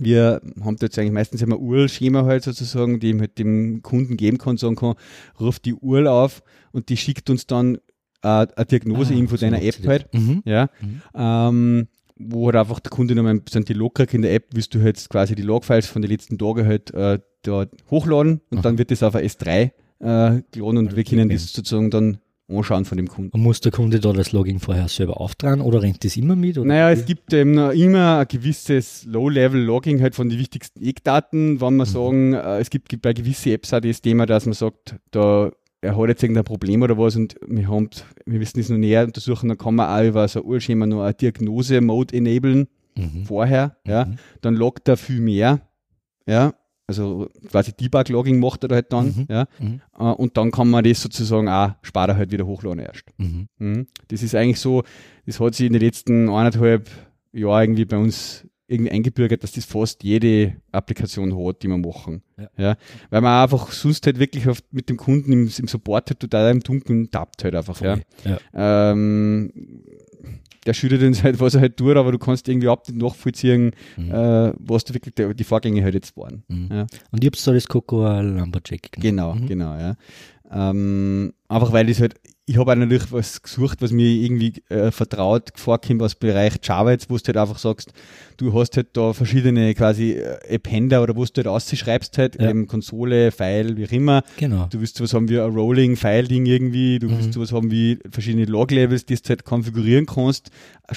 [0.00, 4.56] wir haben jetzt eigentlich meistens immer URL-Schema halt sozusagen, die halt dem Kunden geben kann,
[4.56, 4.94] sagen kann,
[5.40, 7.76] ruft die URL auf und die schickt uns dann
[8.22, 10.42] äh, eine Diagnose-Info Ah, deiner App halt, Mhm.
[10.44, 11.02] ja, Mhm.
[11.14, 14.74] ähm, wo halt einfach der Kunde nochmal sind die Log kriegt in der App, willst
[14.74, 18.62] du halt quasi die Logfiles von den letzten Tagen halt äh, dort hochladen und Aha.
[18.62, 22.18] dann wird das auf ein S3 äh, geladen und wir können das sozusagen dann
[22.50, 23.30] anschauen von dem Kunden.
[23.32, 26.56] Und muss der Kunde da das Login vorher selber auftragen oder rennt das immer mit?
[26.56, 27.00] Oder Naja, wie?
[27.00, 32.32] es gibt eben immer ein gewisses Low-Level-Logging halt von den wichtigsten Eckdaten, wenn wir sagen,
[32.32, 35.50] äh, es gibt bei gewissen Apps auch das Thema, dass man sagt, da
[35.80, 37.88] er hat jetzt irgendein Problem oder was und wir haben,
[38.26, 41.02] wir wissen es noch näher untersuchen, dann kann man auch über so ein Urschema noch
[41.02, 43.24] eine Diagnose-Mode enablen Mhm.
[43.26, 44.16] vorher, ja, Mhm.
[44.40, 45.60] dann loggt er viel mehr,
[46.26, 46.52] ja,
[46.88, 49.26] also quasi Debug-Logging macht er halt dann, Mhm.
[49.28, 49.80] ja, Mhm.
[49.96, 53.04] äh, und dann kann man das sozusagen auch später halt wieder hochladen erst.
[53.18, 53.46] Mhm.
[53.58, 53.86] Mhm.
[54.08, 54.82] Das ist eigentlich so,
[55.26, 56.88] das hat sich in den letzten eineinhalb
[57.32, 62.22] Jahren irgendwie bei uns irgendwie eingebürgert, dass das fast jede Applikation hat, die wir machen.
[62.56, 62.76] Ja.
[63.10, 66.50] Weil man einfach sonst halt wirklich oft mit dem Kunden im, im Support halt total
[66.50, 67.80] im Dunkeln tappt halt einfach.
[67.80, 67.96] Ja.
[67.96, 68.38] Voll.
[68.54, 68.92] Ja.
[68.92, 69.52] Ähm,
[70.66, 73.70] der schüttet uns halt, was er halt tut, aber du kannst irgendwie überhaupt nicht nachvollziehen,
[73.96, 74.10] Mhm.
[74.12, 76.42] äh, was da wirklich der, die Vorgänge halt jetzt waren.
[76.48, 76.68] Mhm.
[76.70, 76.86] Ja.
[77.10, 79.00] Und ich hab's da das Cocoa Lumberjack genannt.
[79.00, 79.46] Genau, Mhm.
[79.46, 79.96] genau, ja.
[80.50, 82.16] Ähm, einfach weil das halt,
[82.48, 86.54] ich habe auch natürlich was gesucht, was mir irgendwie äh, vertraut vorkommt aus dem Bereich
[86.62, 87.92] Java jetzt, wo du halt einfach sagst,
[88.38, 92.48] du hast halt da verschiedene quasi äh, Appender oder wo du halt ausschreibst halt, Ja.
[92.50, 94.22] eben Konsole, File, wie auch immer.
[94.38, 94.66] Genau.
[94.70, 97.32] Du willst sowas haben wie ein Rolling-File-Ding irgendwie, du willst Mhm.
[97.32, 100.50] sowas haben wie verschiedene Log-Levels, die du halt konfigurieren kannst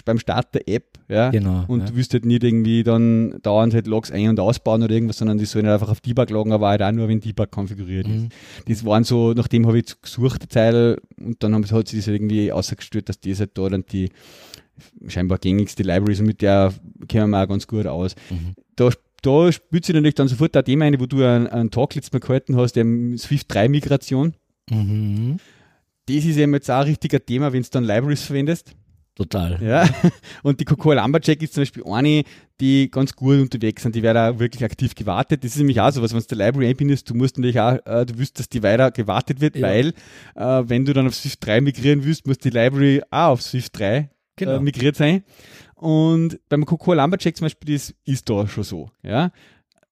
[0.05, 1.31] beim Start der App, ja.
[1.31, 1.65] Genau.
[1.67, 1.85] Und ja.
[1.87, 5.37] du wirst halt nicht irgendwie dann dauernd halt Logs ein- und ausbauen oder irgendwas, sondern
[5.37, 8.13] die sollen halt einfach auf Debug loggen, aber halt auch nur, wenn Debug konfiguriert ist.
[8.23, 8.29] Mhm.
[8.69, 10.97] Das waren so, nachdem habe ich gesucht, eine Zeile,
[11.43, 14.09] und dann haben, hat sich das halt irgendwie ausgestellt, dass das halt da dann die
[15.07, 16.73] scheinbar gängigste Library ist mit der
[17.07, 18.15] kennen wir auch ganz gut aus.
[18.29, 18.53] Mhm.
[18.75, 18.89] Da,
[19.21, 22.13] da spielt sich natürlich dann sofort ein Thema ein, wo du einen, einen Talk letztes
[22.13, 22.85] Mal gehalten hast, der
[23.17, 24.33] Swift 3 Migration.
[24.69, 25.37] Mhm.
[26.07, 28.73] Das ist eben jetzt auch ein richtiger Thema, wenn du dann Libraries verwendest.
[29.15, 29.59] Total.
[29.61, 29.87] Ja.
[30.43, 32.23] Und die Cocoa Lumberjack ist zum Beispiel eine,
[32.61, 33.93] die ganz gut unterwegs sind.
[33.95, 35.43] Die werden auch wirklich aktiv gewartet.
[35.43, 37.77] Das ist nämlich auch so was, wenn du die Library einbindest, du musst natürlich auch,
[37.85, 39.67] äh, du willst, dass die weiter gewartet wird, Ja.
[39.67, 39.89] weil,
[40.35, 43.77] äh, wenn du dann auf Swift 3 migrieren willst, muss die Library auch auf Swift
[43.77, 44.55] 3 Genau.
[44.55, 45.23] äh, migriert sein.
[45.75, 49.31] Und beim Cocoa Lumberjack zum Beispiel, das ist da schon so, ja.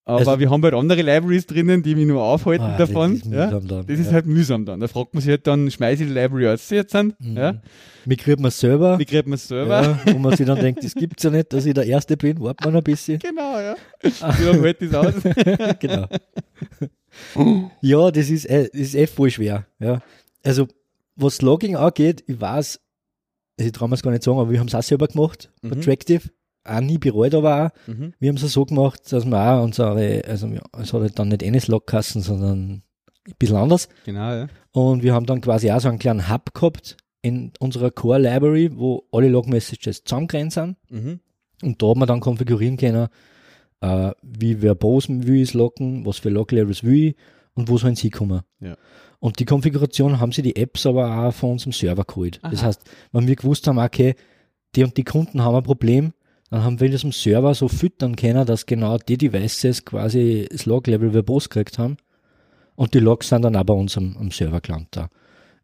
[0.10, 3.20] Aber Also- wir haben halt andere Libraries drinnen, die mich nur aufhalten Ah, davon.
[3.20, 3.48] Das ist, ja.
[3.60, 3.86] dann.
[3.86, 4.14] Das ist ja.
[4.14, 4.80] halt mühsam dann.
[4.80, 7.38] Da fragt man sich halt dann, schmeiße ich die Library aus jetzt an, Mhm.
[7.38, 7.62] ja.
[8.06, 9.82] Migriert man selber, Wie kriegt man es selber?
[10.06, 12.40] ja, wo man sich dann denkt, das gibt's ja nicht, dass ich der Erste bin,
[12.40, 13.20] wartet man ein bisschen.
[13.20, 13.76] Genau, ja.
[14.02, 15.14] Wie lange hält das aus?
[15.80, 16.08] genau.
[17.82, 19.66] ja, das ist, äh, das ist eh voll schwer.
[19.80, 20.02] Ja.
[20.44, 20.68] also
[21.16, 22.80] was Logging angeht, ich weiß,
[23.58, 25.70] ich traue mir es gar nicht sagen, aber wir haben es auch selber gemacht, Mhm.
[25.70, 26.30] bei Tractive.
[26.70, 27.88] Auch nie bereut, aber auch.
[27.88, 28.14] Mhm.
[28.20, 31.30] Wir haben es so gemacht, dass wir auch unsere, also wir- es hat halt dann
[31.30, 32.84] nicht eines Logkassen, sondern
[33.28, 33.90] ein bisschen anders.
[34.06, 34.48] Genau, ja.
[34.72, 38.72] Und wir haben dann quasi auch so einen kleinen Hub gehabt in unserer Core Library,
[38.76, 40.78] wo alle Log-Messages zusammengrenzt sind.
[40.90, 41.20] Mhm.
[41.64, 43.08] Und da hat man dann konfigurieren können,
[43.82, 47.16] äh, wie verbose will ich es locken, was für Log-Levels will ich
[47.56, 48.42] und wo sollen sie kommen.
[48.60, 48.78] Ja.
[49.20, 52.40] Und die Konfiguration haben sie die Apps aber auch von unserem Server geholt.
[52.44, 52.68] Das Aha.
[52.68, 54.16] heißt, wenn wir gewusst haben, okay,
[54.76, 56.14] die und die Kunden haben ein Problem,
[56.50, 60.66] dann haben wir das im Server so füttern können, dass genau die Devices quasi das
[60.66, 61.98] Log-Level verbose gekriegt haben.
[62.76, 64.90] Und die Logs sind dann auch bei uns am, am Server gelandet.
[64.92, 65.10] da.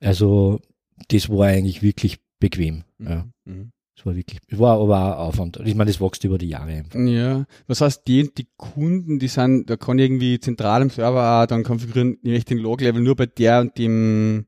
[0.02, 0.60] Also,
[1.08, 2.84] das war eigentlich wirklich bequem.
[3.00, 3.26] Ja.
[3.46, 3.72] Mhm.
[3.96, 5.58] Das war wirklich, es war aber auch Aufwand.
[5.64, 7.00] Ich meine, das wächst über die Jahre einfach.
[7.00, 11.42] Ja, was heißt, die, die Kunden, die sind, da kann ich irgendwie zentral im Server
[11.42, 14.48] auch dann konfigurieren, nämlich den Log-Level nur bei der und dem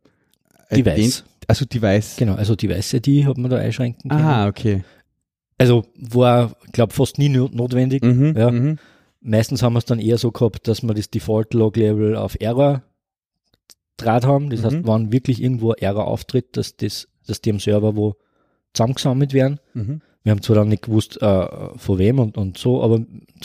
[0.69, 1.23] Device.
[1.47, 2.17] also Device.
[2.17, 4.21] Genau, also Device-ID hat man da einschränken können.
[4.21, 4.83] Aha, okay.
[5.57, 8.03] Also war, glaube fast nie no- notwendig.
[8.03, 8.51] Mhm, Ja.
[8.51, 8.77] mhm.
[9.21, 12.83] Meistens haben wir es dann eher so gehabt, dass wir das Default-Log-Level auf Error
[13.97, 14.49] draht haben.
[14.49, 14.65] Das Mhm.
[14.65, 18.15] heißt, wenn wirklich irgendwo Error auftritt, dass, das, dass die am Server wo
[18.73, 19.59] zusammengesammelt werden.
[19.73, 20.01] Mhm.
[20.23, 22.99] Wir haben zwar dann nicht gewusst, äh, von wem und, und so, aber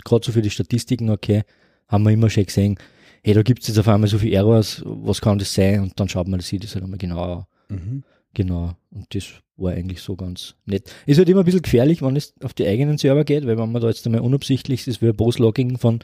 [0.04, 1.42] gerade so für die Statistiken, okay,
[1.88, 2.76] haben wir immer schon gesehen,
[3.22, 5.80] hey, da gibt es jetzt auf einmal so viele Errors, was kann das sein?
[5.80, 7.76] Und dann schaut man sich das halt einmal genauer an.
[7.76, 8.02] Mhm.
[8.34, 8.74] Genau.
[8.90, 9.24] Und das
[9.56, 10.92] war eigentlich so ganz nett.
[11.06, 13.72] Ist halt immer ein bisschen gefährlich, wenn es auf die eigenen Server geht, weil wenn
[13.72, 16.00] man da jetzt einmal unabsichtlich das Verbose-Logging von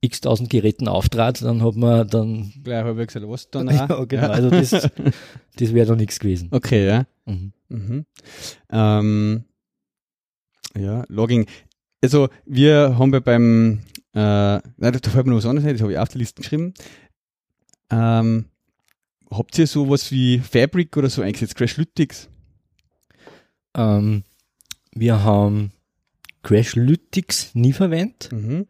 [0.00, 3.86] x tausend Geräten auftrat, dann hat man dann, Gleich habe ich gesagt, was dann ja,
[4.04, 6.48] genau, also das, das wäre da nichts gewesen.
[6.52, 7.06] Okay, ja.
[7.24, 7.52] Mhm.
[7.68, 8.06] Mhm.
[8.70, 9.44] Ähm,
[10.78, 11.46] ja, Logging.
[12.02, 13.80] Also wir haben ja beim,
[14.14, 16.42] äh, nein, da fällt mir noch was anderes ein, das habe ich auf die Liste
[16.42, 16.74] geschrieben.
[17.90, 18.46] Ähm,
[19.36, 22.28] habt ihr sowas wie Fabric oder so eingesetzt, Crashlytics?
[23.76, 24.24] Ähm,
[24.92, 25.72] wir haben
[26.42, 28.30] Crashlytics nie verwendet.
[28.32, 28.66] Mhm.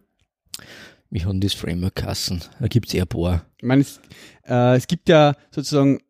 [1.11, 2.43] Wir haben das Framework-Kassen.
[2.59, 3.47] Da gibt's eher ein paar.
[3.59, 4.01] Ich meine, es,
[4.47, 6.01] äh, es gibt ja sozusagen,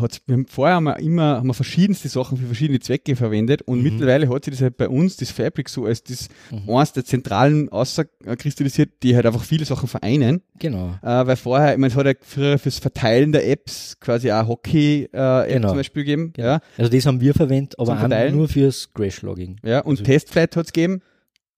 [0.00, 3.62] hat's, wir haben, vorher haben wir immer haben wir verschiedenste Sachen für verschiedene Zwecke verwendet
[3.62, 3.84] und Mhm.
[3.84, 6.70] mittlerweile hat sich das halt bei uns, das Fabric, so als das Mhm.
[6.70, 10.42] eins der zentralen außerkristallisiert, die halt einfach viele Sachen vereinen.
[10.58, 10.94] Genau.
[11.02, 14.46] Äh, weil vorher, ich meine, es hat ja früher fürs Verteilen der Apps quasi auch
[14.48, 15.68] Hockey-App Genau.
[15.68, 16.32] zum Beispiel gegeben.
[16.32, 16.48] genau.
[16.48, 19.60] Ja, Also das haben wir verwendet, aber nur fürs Crash-Logging.
[19.64, 21.00] ja, und Also- Testflight hat es gegeben.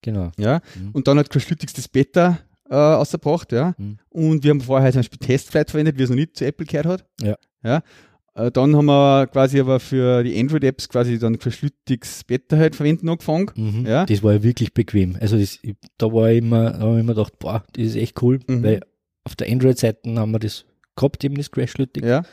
[0.01, 0.31] Genau.
[0.37, 0.91] Ja, Mhm.
[0.93, 3.73] und dann hat Crashlytics das Beta äh, ausgebracht, ja.
[3.77, 3.97] Mhm.
[4.09, 6.85] Und wir haben vorher zum Beispiel Testflight verwendet, wie es noch nicht zu Apple gehört
[6.85, 7.05] hat.
[7.21, 7.35] Ja.
[7.63, 7.81] Ja.
[8.37, 13.09] Äh, dann haben wir quasi aber für die Android-Apps quasi dann Crashlytics Beta halt verwenden
[13.09, 13.51] angefangen.
[13.55, 13.85] Mhm.
[13.85, 14.05] Ja.
[14.05, 15.17] Das war ja wirklich bequem.
[15.19, 15.59] Also das,
[15.97, 18.63] da war ich immer, da habe ich immer gedacht, boah, das ist echt cool, Mhm.
[18.63, 18.81] weil
[19.23, 22.05] auf der Android-Seite haben wir das gehabt, eben das Crash-Lytic.
[22.05, 22.23] Ja.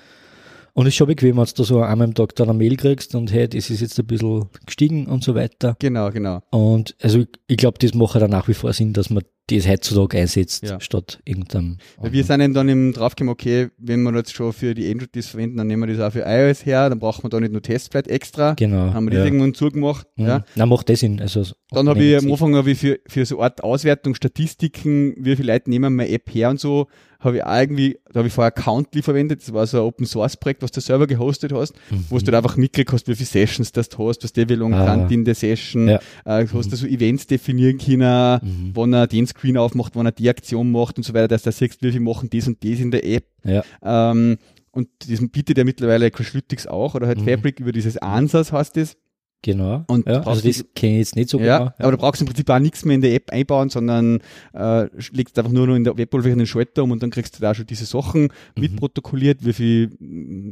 [0.75, 2.77] Und es ist schon bequem, wenn du da so einmal am Tag dann eine Mail
[2.77, 5.77] kriegst und hey, das ist jetzt ein bisschen gestiegen und so weiter.
[5.79, 6.43] Genau, genau.
[6.51, 9.69] Und also ich, ich glaube, das macht dann nach wie vor Sinn, dass man das
[9.69, 10.81] heutzutage einsetzt, Ja.
[10.81, 11.79] statt irgendeinem.
[11.99, 15.15] Weil wir sind eben dann eben draufgekommen, okay, wenn wir jetzt schon für die Android
[15.15, 17.53] das verwenden, dann nehmen wir das auch für iOS her, dann braucht man da nicht
[17.53, 18.55] nur Testflight extra.
[18.55, 18.87] Genau.
[18.87, 19.25] Dann haben wir das ja.
[19.27, 20.07] irgendwann zugemacht.
[20.17, 20.27] Mhm.
[20.27, 20.45] Ja.
[20.55, 21.21] Na, macht das Sinn.
[21.21, 25.37] Also, Dann habe ich am Anfang ich für, für so eine Art Auswertung, Statistiken, wie
[25.37, 26.87] viele Leute nehmen meine App her und so,
[27.25, 30.37] habe ich irgendwie, da habe ich vorher Countly verwendet, das war so ein Open Source
[30.37, 32.05] Projekt, was du selber gehostet hast, Mhm.
[32.11, 34.55] wo du halt einfach mitgekriegt hast, wie viele Sessions das du hast, was der wie
[34.55, 35.07] lange Ah.
[35.09, 36.01] in der Session, Ja.
[36.25, 38.71] äh, du hast da so Events definieren können, Mhm.
[38.75, 41.51] wann er den Screen aufmacht, wann er die Aktion macht und so weiter, dass du
[41.53, 43.25] siehst, wie viel machen das und das in der App.
[43.45, 43.63] Ja.
[43.83, 44.37] Ähm,
[44.71, 47.25] und diesen bietet ja mittlerweile Crashlytics auch oder halt Mhm.
[47.27, 48.97] Fabric über dieses Ansatz heißt das.
[49.45, 49.85] Genau.
[49.89, 51.73] Und ja, also das kenne ich jetzt nicht so ja, genau.
[51.79, 54.21] aber du brauchst im Prinzip auch nichts mehr in der App einbauen, sondern
[54.55, 57.43] äh, legst einfach nur noch in der Weboberfläche einen Schalter um und dann kriegst du
[57.43, 58.31] da schon diese Sachen Mhm.
[58.57, 59.91] mitprotokolliert, wie viel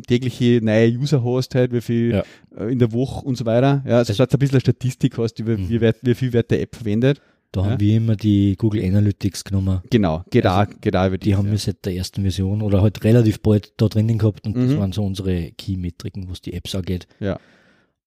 [0.06, 2.22] tägliche neue User hast halt, wie viel Ja.
[2.58, 3.82] äh, in der Woche und so weiter.
[3.86, 5.68] Ja, also, dass du ein bisschen eine Statistik hast, über Mhm.
[5.68, 7.20] wie, weit, wie viel wird der App verwendet.
[7.50, 7.66] Da Ja.
[7.70, 9.80] haben wir immer die Google Analytics genommen.
[9.90, 12.80] Genau, geht Also, auch, geht auch über Die haben wir seit der ersten Version oder
[12.82, 14.78] halt relativ bald da drinnen gehabt und das Mhm.
[14.78, 17.06] waren so unsere Key-Metriken, was die Apps angeht.
[17.20, 17.38] Ja.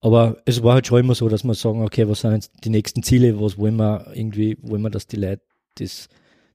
[0.01, 2.69] Aber es war halt schon immer so, dass wir sagen, okay, was sind jetzt die
[2.69, 5.41] nächsten Ziele, was wollen wir irgendwie, wollen wir, dass die Leute
[5.79, 6.09] das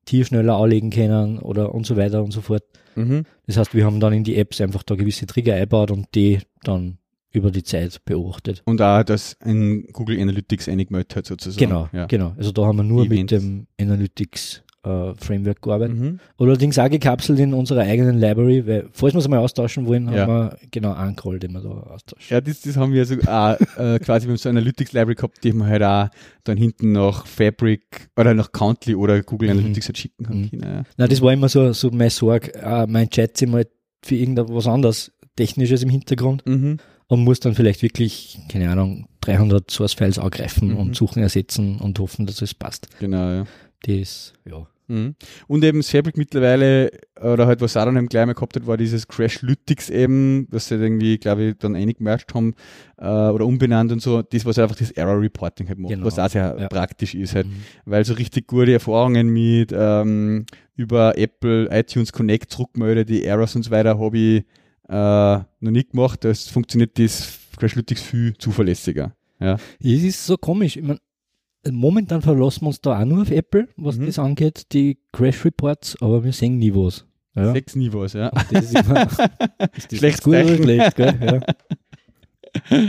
[0.05, 2.62] Tier schneller anlegen können oder und so weiter und so fort.
[2.94, 3.24] Mhm.
[3.46, 6.38] Das heißt, wir haben dann in die Apps einfach da gewisse Trigger eingebaut und die
[6.62, 6.98] dann
[7.33, 8.62] über die Zeit beobachtet.
[8.64, 11.64] Und auch, dass ein Google Analytics eingemeldet hat sozusagen.
[11.64, 12.07] Genau, Ja.
[12.07, 12.35] genau.
[12.37, 13.33] Also da haben wir nur Events.
[13.33, 15.99] mit dem Analytics äh, Framework gearbeitet.
[15.99, 16.21] Mhm.
[16.38, 20.23] Allerdings auch gekapselt in unserer eigenen Library, weil falls wir es mal austauschen wollen, Ja.
[20.27, 22.27] haben wir genau einen Call, den wir da austauschen.
[22.31, 25.14] Ja, das, das haben wir so auch, äh, quasi, wir haben so eine Analytics Library
[25.16, 26.09] gehabt, die man halt auch
[26.45, 29.59] dann hinten nach Fabric oder nach Countly oder Google Mhm.
[29.59, 30.40] Analytics halt schicken kann.
[30.40, 30.51] Mhm.
[30.51, 30.83] können, Ja.
[30.97, 33.66] Na, das war immer so, so meine Sorge, äh, mein Chat sich mal
[34.03, 36.79] für irgendwas anderes Technisches im Hintergrund Mhm.
[37.07, 40.77] und muss dann vielleicht wirklich, keine Ahnung, 300 Source-Files angreifen Mhm.
[40.79, 42.88] und suchen, ersetzen und hoffen, dass es passt.
[42.99, 43.45] Genau, ja.
[43.87, 44.66] Das, ja.
[44.88, 45.14] Mhm.
[45.47, 46.90] Und eben das Fabric mittlerweile,
[47.23, 50.66] oder halt was Saran eben gleich mal gehabt hat, war dieses Crash Lytics eben, was
[50.66, 52.55] sie irgendwie, glaube ich, dann einig gemerkt haben,
[52.99, 56.07] äh, oder umbenannt und so, das, was einfach das Error Reporting halt macht, Genau.
[56.07, 56.66] was auch sehr Ja.
[56.69, 57.53] praktisch ist halt, Mhm.
[57.85, 63.62] weil so richtig gute Erfahrungen mit, ähm, über Apple iTunes Connect zurückmeldet, die Errors und
[63.62, 64.45] so weiter, habe ich,
[64.88, 64.93] äh,
[65.62, 69.14] noch nicht gemacht, das funktioniert das Crash Lytics viel zuverlässiger.
[69.38, 69.57] Ja.
[69.79, 70.77] Es ist so komisch.
[70.77, 70.99] Ich mein,
[71.70, 74.07] momentan verlassen wir uns da auch nur auf Apple, was Mhm.
[74.07, 77.05] das angeht, die Crash Reports, aber wir sehen nie was.
[77.37, 77.53] Ja.
[77.53, 78.31] Sechs Niveaus, ja.
[78.51, 79.03] Das ist immer
[79.77, 81.44] ist das Schlechtes gut oder schlecht, gell?
[82.70, 82.81] Ja.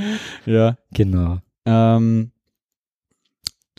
[0.45, 0.75] ja.
[0.93, 1.37] Genau.
[1.65, 2.31] Ähm,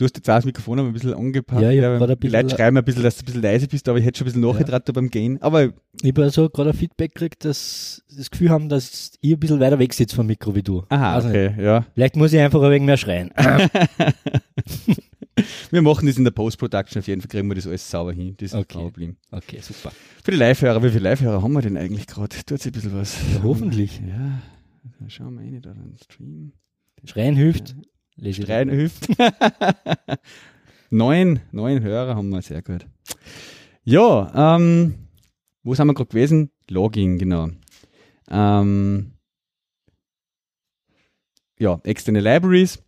[0.03, 1.61] du hast jetzt auch das Mikrofon aber ein bisschen angepasst.
[1.61, 3.87] Ja, ich grad ein bisschen- Leute schreiben ein bisschen, dass du ein bisschen leise bist,
[3.89, 5.41] aber ich hätte schon ein bisschen nachgetragen beim Gehen.
[5.41, 9.39] Aber Ich habe also gerade ein Feedback gekriegt, dass das Gefühl haben, dass ich ein
[9.39, 10.83] bisschen weiter weg sitze vom Mikro wie du.
[10.89, 11.35] aha, Weiß nicht.
[11.35, 11.85] okay, ja.
[11.93, 13.31] Vielleicht muss ich einfach ein wenig mehr schreien.
[15.71, 18.35] Wir machen das in der Post-Production auf jeden Fall, kriegen wir das alles sauber hin.
[18.37, 18.65] Das ist Okay.
[18.73, 19.15] kein Problem.
[19.31, 19.91] Okay, super.
[20.23, 22.35] Für die Live-Hörer, wie viele Live-Hörer haben wir denn eigentlich gerade?
[22.45, 23.17] Tut sich ein bisschen was.
[23.33, 23.99] Ja, hoffentlich.
[24.07, 24.41] Ja,
[25.07, 26.53] schauen wir rein da den Stream.
[27.05, 27.69] Schreien hilft.
[27.69, 27.81] Lese
[28.69, 29.07] hilft.
[30.89, 32.85] neun, neun Hörer haben wir, sehr gut.
[33.83, 34.95] Ja, ähm,
[35.63, 36.51] wo sind wir gerade gewesen?
[36.69, 37.49] Logging, genau.
[38.29, 39.13] Ähm,
[41.59, 42.81] ja, externe Libraries,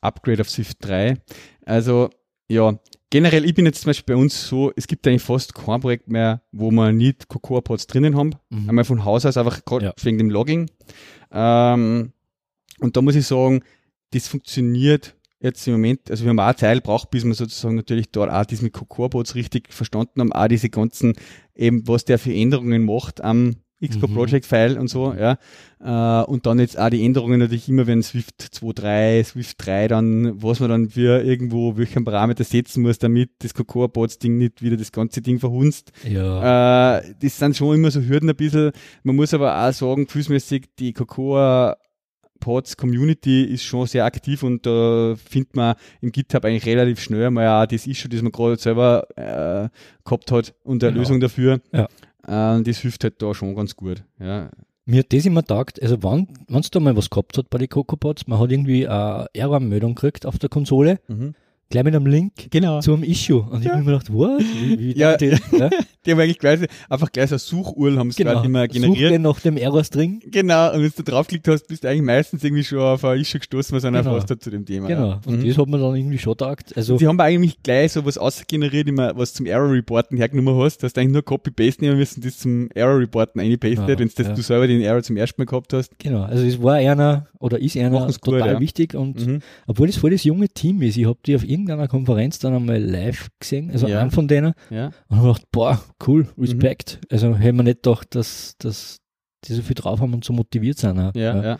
[0.00, 1.18] Upgrade auf Swift 3.
[1.64, 2.10] Also,
[2.48, 2.78] ja,
[3.10, 6.08] generell, ich bin jetzt zum Beispiel bei uns so, es gibt eigentlich fast kein Projekt
[6.08, 8.34] mehr, wo wir nicht Cocoa-Pods drinnen haben.
[8.50, 8.68] Mhm.
[8.68, 9.94] Einmal von Haus aus einfach gerade Ja.
[10.02, 10.70] wegen dem Logging.
[11.30, 12.12] Ähm,
[12.80, 13.62] und da muss ich sagen,
[14.12, 18.10] das funktioniert jetzt im Moment, also wir haben auch Zeit braucht, bis wir sozusagen natürlich
[18.10, 21.14] dort auch das mit Cocoa-Bots richtig verstanden haben, auch diese ganzen,
[21.54, 24.14] eben was der für Änderungen macht am Xcode Mhm.
[24.14, 25.38] Project File und so, ja.
[25.80, 30.40] Äh, und dann jetzt auch die Änderungen natürlich immer, wenn Swift 2.3, Swift 3 dann,
[30.40, 34.76] was man dann für irgendwo, welchen Parameter setzen muss, damit das Cocoa-Bots Ding nicht wieder
[34.76, 35.90] das ganze Ding verhunzt.
[36.08, 36.98] Ja.
[36.98, 38.70] Äh, das sind schon immer so Hürden ein bisschen.
[39.02, 41.76] Man muss aber auch sagen, gefühlsmäßig, die Cocoa
[42.42, 47.30] Pods Community ist schon sehr aktiv und da findet man im GitHub eigentlich relativ schnell
[47.30, 49.68] mal auch das Issue, das man gerade selber äh,
[50.04, 51.00] gehabt hat und eine Genau.
[51.02, 51.60] Lösung dafür.
[51.72, 51.86] Ja.
[52.58, 54.02] Äh, das hilft halt da schon ganz gut.
[54.20, 54.50] Ja.
[54.84, 57.68] Mir hat das immer taugt, also wann es da mal was gehabt hat bei den
[57.68, 60.98] CocoaPods, man hat irgendwie eine Error-Meldung gekriegt auf der Konsole,
[61.70, 62.80] gleich mit einem Link Genau.
[62.80, 63.42] zu einem Issue.
[63.42, 63.72] Und ich Ja.
[63.74, 64.40] habe mir gedacht, what?
[64.40, 65.16] Wie, wie Ja.
[65.16, 65.40] das?
[65.52, 65.70] ja?
[66.04, 68.32] Die haben eigentlich gleich, einfach gleich so eine Suchurl haben sie Genau.
[68.34, 69.12] gerade immer Such generiert.
[69.12, 70.22] den nach dem Error-String.
[70.30, 73.38] Genau, und wenn du draufgeklickt hast, bist du eigentlich meistens irgendwie schon auf ein Issue
[73.38, 74.14] gestoßen, was einer Genau.
[74.14, 74.88] erfasst hat zu dem Thema.
[74.88, 75.08] Genau.
[75.10, 75.20] Ja.
[75.26, 75.48] Und Mhm.
[75.48, 76.76] das hat man dann irgendwie schon taugt.
[76.76, 80.78] Also, Sie haben eigentlich gleich so was ausgeneriert, immer was zum Error Reporten hergenommen hast.
[80.82, 84.26] Du hast eigentlich nur Copy-Paste nehmen müssen, das zum Error Reporten einpastet, Ja, wenn das
[84.26, 84.34] ja.
[84.34, 85.98] du selber den Error zum ersten Mal gehabt hast.
[85.98, 86.22] genau.
[86.22, 88.60] Also, es war einer, oder ist einer Machen's gut, total ja.
[88.60, 89.38] wichtig und Mhm.
[89.66, 92.80] obwohl das voll das junge Team ist, ich habe die auf irgendeiner Konferenz dann einmal
[92.82, 94.00] live gesehen, also Ja.
[94.00, 94.90] einen von denen, Ja.
[95.08, 96.42] und habe gedacht, boah, cool, Mhm.
[96.42, 97.00] Respekt.
[97.10, 98.98] Also, hätte man nicht gedacht, dass, dass
[99.44, 100.98] die so viel drauf haben und so motiviert sind.
[100.98, 101.14] auch.
[101.14, 101.58] Ja, ja.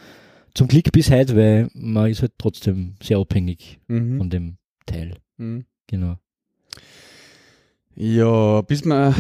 [0.54, 4.18] Zum Glück bis heute, weil man ist halt trotzdem sehr abhängig Mhm.
[4.18, 5.16] von dem Teil.
[5.38, 5.64] Mhm.
[5.86, 6.16] Genau.
[7.94, 9.14] Ja, bis wir,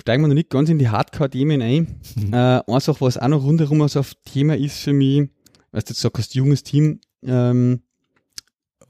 [0.00, 2.00] steigen wir noch nicht ganz in die Hardcore-Themen ein.
[2.16, 2.32] Mhm.
[2.32, 5.28] Äh, eine Sache, was auch noch rundherum so auf Thema ist für mich,
[5.72, 7.91] weißt du, jetzt sagst, junges Team, ähm, äh,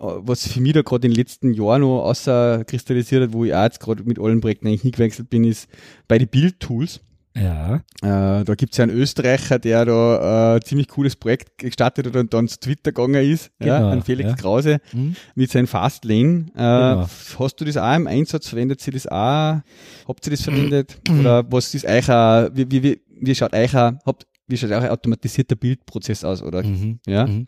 [0.03, 3.55] was für mich da gerade in den letzten Jahren noch außer kristallisiert hat, wo ich
[3.55, 5.69] auch jetzt gerade mit allen Projekten eigentlich hingewechselt bin, ist
[6.09, 7.01] bei den Build-Tools.
[7.35, 7.77] Ja.
[8.03, 12.35] Äh, da gibt's ja einen Österreicher, der da äh, ziemlich cooles Projekt gestartet hat und
[12.35, 14.37] dann zu Twitter gegangen ist, ja, Genau, an Felix ja.
[14.37, 15.17] Krause Hm?
[15.35, 16.47] mit seinem Fastlane.
[16.55, 17.07] Äh, Genau.
[17.39, 18.49] Hast du das auch im Einsatz?
[18.49, 19.61] Verwendet ihr das auch?
[20.07, 20.99] Habt ihr das verwendet?
[21.21, 24.71] Oder was ist euch ein, wie, wie, wie, wie schaut euch ein, habt, wie schaut
[24.71, 26.43] euch ein automatisierter Bildprozess aus?
[26.43, 26.63] Oder?
[26.63, 26.99] Mhm.
[27.07, 27.27] Ja?
[27.27, 27.47] Mhm.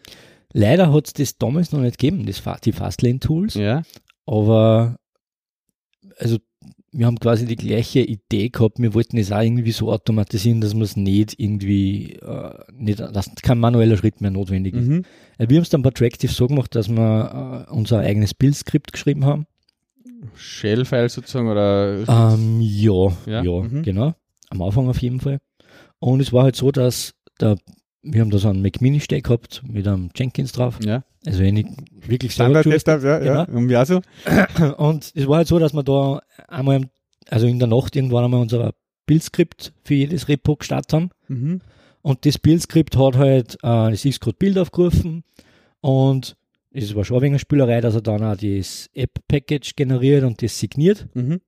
[0.55, 3.83] Leider hat es das damals noch nicht gegeben, das, die Fastlane-Tools, Ja.
[4.25, 4.97] aber
[6.19, 6.39] also
[6.93, 10.75] wir haben quasi die gleiche Idee gehabt, wir wollten es auch irgendwie so automatisieren, dass
[10.75, 14.87] man es nicht irgendwie, äh, nicht, dass kein manueller Schritt mehr notwendig ist.
[14.87, 15.03] Mhm.
[15.39, 18.93] Äh, Wir haben es dann bei Tractive so gemacht, dass wir äh, unser eigenes Build-Skript
[18.93, 19.47] geschrieben haben.
[20.37, 22.05] Shell-File sozusagen oder?
[22.09, 23.83] Ähm, ja, Ja, ja, mhm.
[23.83, 24.15] genau.
[24.51, 25.41] Am Anfang auf jeden Fall.
[25.99, 27.57] Und es war halt so, dass der,
[28.05, 30.79] wir haben da so einen Mac Mini stehen gehabt mit einem Jenkins drauf.
[30.85, 31.05] ja.
[31.27, 31.65] Also eine
[32.07, 33.45] wirklich selber Standard-Setup, ja, ja.
[33.47, 33.81] Genau.
[33.81, 34.03] Auch so?
[34.77, 36.83] Und es war halt so, dass wir da einmal,
[37.31, 38.75] also in der Nacht irgendwann einmal unser
[39.07, 41.11] Bildskript für jedes Repo gestartet haben.
[41.29, 41.61] Mhm.
[42.03, 45.25] Und das Bildskript hat halt äh, das Xcode-Bild aufgerufen
[45.81, 46.37] und
[46.71, 50.59] es war schon wenig eine Spielerei, dass er dann auch das App-Package generiert und das
[50.59, 51.07] signiert.
[51.15, 51.41] Mhm.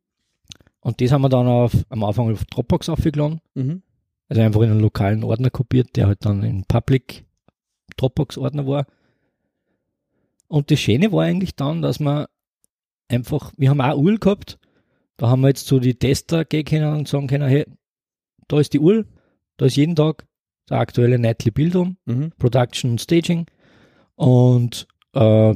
[0.81, 3.41] Und das haben wir dann auf, am Anfang auf Dropbox aufgeladen.
[3.55, 3.83] Mhm.
[4.29, 7.25] Also einfach in einen lokalen Ordner kopiert, der halt dann in Public
[7.97, 8.87] Dropbox-Ordner war.
[10.49, 12.29] Und das Schöne war eigentlich dann, dass wir
[13.09, 14.59] einfach, wir haben auch URL gehabt,
[15.17, 17.65] da haben wir jetzt so die Tester gehen können und sagen können, hey,
[18.49, 19.07] da ist die URL,
[19.57, 20.27] da ist jeden Tag
[20.69, 22.33] der aktuelle Nightly Bildung, Mhm.
[22.39, 23.47] Production und Staging
[24.17, 25.55] und äh,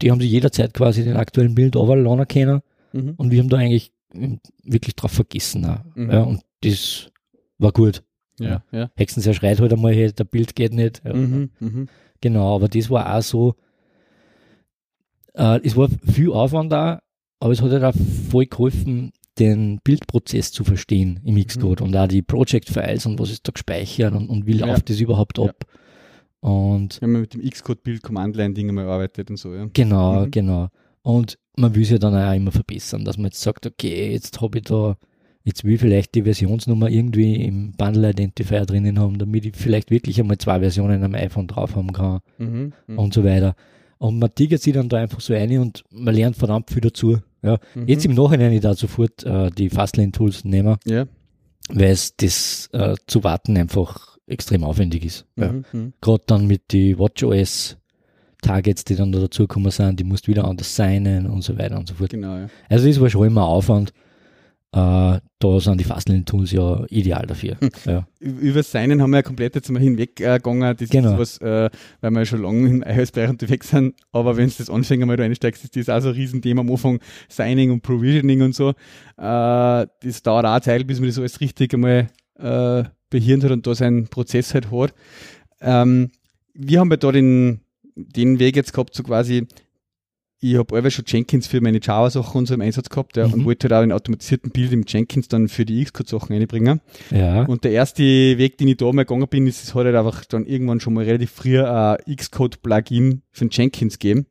[0.00, 2.62] die haben sich jederzeit quasi den aktuellen Bild overall laden können
[2.92, 3.14] Mhm.
[3.16, 3.92] und wir haben da eigentlich
[4.64, 5.66] wirklich drauf vergessen.
[5.94, 6.10] Mhm.
[6.10, 7.10] Ja, und das
[7.58, 8.02] war gut.
[8.42, 8.90] Ja, ja.
[8.96, 11.02] Hexenser schreit halt einmal, hey, der Bild geht nicht.
[11.04, 11.50] Ja, Mhm.
[11.60, 11.88] Mhm.
[12.20, 13.54] Genau, aber das war auch so,
[15.34, 17.00] äh, es war viel Aufwand da,
[17.40, 17.94] aber es hat halt auch
[18.30, 23.48] voll geholfen, den Bildprozess zu verstehen im Xcode und auch die Project-Files und was ist
[23.48, 24.66] da gespeichert und, und wie Ja.
[24.66, 25.44] läuft das überhaupt Ja.
[25.46, 25.64] ab.
[26.40, 29.68] Und Wir haben mit dem Xcode-Bild-Command-Line-Ding einmal arbeitet und so, ja.
[29.72, 30.30] genau, Mhm.
[30.30, 30.68] genau.
[31.02, 34.40] Und man will es ja dann auch immer verbessern, dass man jetzt sagt, okay, jetzt
[34.40, 34.96] habe ich da,
[35.44, 39.90] jetzt will ich vielleicht die Versionsnummer irgendwie im Bundle Identifier drinnen haben, damit ich vielleicht
[39.90, 42.20] wirklich einmal zwei Versionen am iPhone drauf haben kann.
[42.38, 42.72] Mhm.
[42.86, 42.98] Mhm.
[42.98, 43.54] und so weiter.
[43.98, 47.18] Und man tigert sich dann da einfach so ein und man lernt verdammt viel dazu.
[47.42, 47.58] Ja.
[47.74, 47.86] Mhm.
[47.86, 51.06] Jetzt im Nachhinein ich da sofort äh, die Fastlane-Tools nehmen, Ja.
[51.70, 55.26] weil es das äh, zu warten einfach extrem aufwendig ist.
[55.36, 55.52] Ja.
[55.52, 55.64] Mhm.
[55.72, 55.92] Mhm.
[56.00, 57.76] Gerade dann mit die WatchOS
[58.42, 61.86] Targets, die dann da dazugekommen sind, die musst wieder anders signen und so weiter und
[61.86, 62.10] so fort.
[62.10, 62.48] Genau, ja.
[62.68, 63.92] Also das war schon immer Aufwand.
[64.74, 67.58] Äh, da sind die Fastlane-Tools ja ideal dafür.
[67.60, 67.70] Hm.
[67.84, 68.06] Ja.
[68.20, 70.76] Über Seinen haben wir ja komplett jetzt mal hinweggegangen.
[70.78, 71.12] Das Genau.
[71.12, 71.68] ist was, äh,
[72.00, 73.94] weil wir ja schon lange im iOS-Bereich unterwegs sind.
[74.12, 76.70] Aber wenn du das Anfänger mal da einsteigst, ist das auch so ein Riesenthema am
[76.70, 77.00] Anfang.
[77.28, 78.70] Signing und Provisioning und so.
[78.70, 78.74] Äh,
[79.18, 82.08] das dauert auch Zeit, bis man das alles richtig einmal
[82.38, 84.94] äh, behirnt hat und da seinen Prozess halt hat.
[85.60, 86.10] Ähm,
[86.54, 87.60] wir haben ja da den,
[87.94, 89.46] den Weg jetzt gehabt, so quasi,
[90.44, 93.36] ich habe allweil schon Jenkins für meine Java-Sachen und so im Einsatz gehabt ja, und
[93.38, 93.44] Mhm.
[93.44, 96.80] wollte halt auch einen automatisierten Bild im Jenkins dann für die Xcode-Sachen einbringen.
[97.10, 97.44] ja.
[97.44, 100.24] Und der erste Weg, den ich da mal gegangen bin, ist, es hat halt einfach
[100.26, 104.26] dann irgendwann schon mal relativ früh ein Xcode-Plugin für den Jenkins gegeben,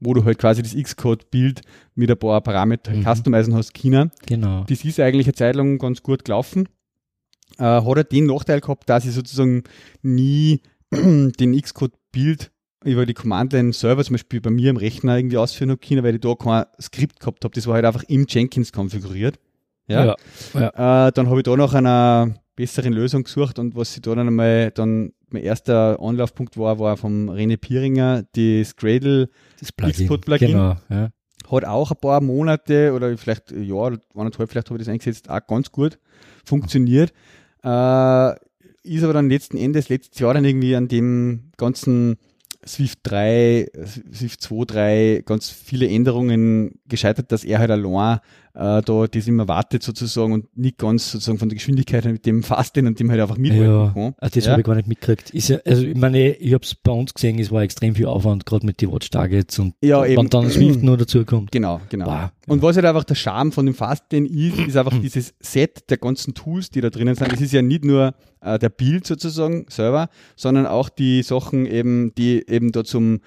[0.00, 1.62] wo du halt quasi das Xcode-Bild
[1.94, 3.04] mit ein paar Parametern Mhm.
[3.04, 4.10] customizen hast, China.
[4.26, 4.64] genau.
[4.68, 6.68] Das ist eigentlich eine Zeit lang ganz gut gelaufen.
[7.58, 9.64] Äh, hat halt den Nachteil gehabt, dass ich sozusagen
[10.02, 10.60] nie
[10.92, 12.50] den Xcode-Bild
[12.84, 16.14] über die Command-Line selber zum Beispiel bei mir im Rechner irgendwie ausführen habe können, weil
[16.14, 17.54] ich da kein Skript gehabt habe.
[17.54, 19.38] Das war halt einfach im Jenkins konfiguriert.
[19.88, 20.16] Ja.
[20.54, 21.06] ja.
[21.08, 24.28] Äh, dann habe ich da nach einer besseren Lösung gesucht und was ich da dann
[24.28, 29.28] einmal dann mein erster Anlaufpunkt war, war vom René Pieringer, das Gradle
[29.60, 30.06] Das Plugin.
[30.06, 30.52] Xcode-Plugin.
[30.52, 30.76] Genau.
[30.88, 31.10] Ja.
[31.50, 34.92] hat auch ein paar Monate oder vielleicht ein Jahr, oder eineinhalb, vielleicht habe ich das
[34.92, 35.98] eingesetzt, auch ganz gut
[36.44, 37.12] funktioniert.
[37.62, 38.34] Äh,
[38.84, 42.18] ist aber dann letzten Endes, letztes Jahr dann irgendwie an dem ganzen
[42.66, 43.68] Swift 3,
[44.12, 48.20] Swift 2, 3 ganz viele Änderungen gescheitert, dass er halt allein
[48.56, 52.42] äh, da das immer wartet sozusagen und nicht ganz sozusagen von der Geschwindigkeit mit dem
[52.42, 54.14] Fastlane und dem halt einfach mithalten Ja, kann.
[54.18, 54.52] ah, das Ja.
[54.52, 55.30] habe ich gar nicht mitgekriegt.
[55.30, 58.06] Ist ja, also ich meine, ich habe es bei uns gesehen, es war extrem viel
[58.06, 60.22] Aufwand, gerade mit den Watch Targets und Ja, eben.
[60.22, 61.52] wenn dann Swift nur dazu kommt.
[61.52, 62.06] Genau, genau.
[62.06, 62.30] Wow.
[62.48, 65.98] Und was halt einfach der Charme von dem Fastlane ist, ist einfach dieses Set der
[65.98, 67.32] ganzen Tools, die da drinnen sind.
[67.32, 72.14] Es ist ja nicht nur äh, der Bild sozusagen selber, sondern auch die Sachen eben,
[72.16, 73.20] die eben da zum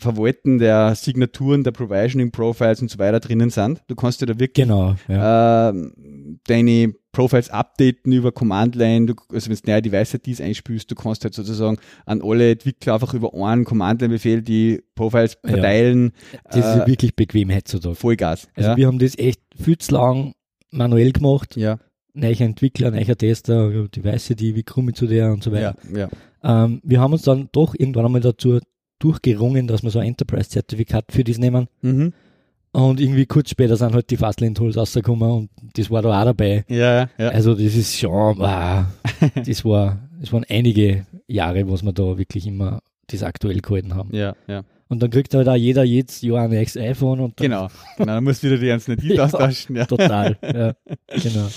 [0.00, 3.82] Verwalten der Signaturen, der Provisioning Profiles und so weiter drinnen sind.
[3.86, 5.70] Du kannst ja da wirklich Genau, ja.
[5.70, 11.24] ähm, deine Profiles updaten über Command-Line, du, also wenn du neue Device-IDs einspielst, du kannst
[11.24, 15.50] halt sozusagen an alle Entwickler einfach über einen Command-Line-Befehl die Profiles Ja.
[15.50, 16.12] verteilen,
[16.44, 17.94] Das ist äh, wirklich bequem heutzutage.
[17.94, 18.48] Vollgas.
[18.54, 18.76] Also ja.
[18.76, 20.32] wir haben das echt viel zu lang
[20.70, 21.56] manuell gemacht.
[21.56, 21.78] ja,
[22.12, 25.50] Neuer Entwickler, neuer Tester, ja, die weiße, die, wie komme ich zu der und so
[25.54, 25.76] ja, weiter.
[25.96, 26.08] ja.
[26.64, 28.58] Ähm, wir haben uns dann doch irgendwann einmal dazu
[29.00, 31.66] durchgerungen, dass wir so ein Enterprise-Zertifikat für das nehmen.
[31.82, 32.12] Mhm.
[32.72, 36.64] Und irgendwie kurz später sind halt die Fastlane-Tools rausgekommen und das war da auch dabei.
[36.68, 37.28] Ja, ja.
[37.30, 38.84] Also das ist schon, wow,
[39.44, 42.78] das war, das waren einige Jahre, was wir da wirklich immer
[43.08, 44.14] das aktuell gehalten haben.
[44.14, 44.62] Ja, ja.
[44.88, 47.68] Und dann kriegt halt auch jeder jedes Jahr ein neues iPhone und dann Genau.
[47.96, 48.12] genau.
[48.14, 49.24] Dann musst du wieder die ganzen Ja.
[49.24, 49.74] austauschen.
[49.76, 49.86] Ja.
[49.86, 50.36] total.
[50.42, 50.74] ja,
[51.20, 51.48] genau.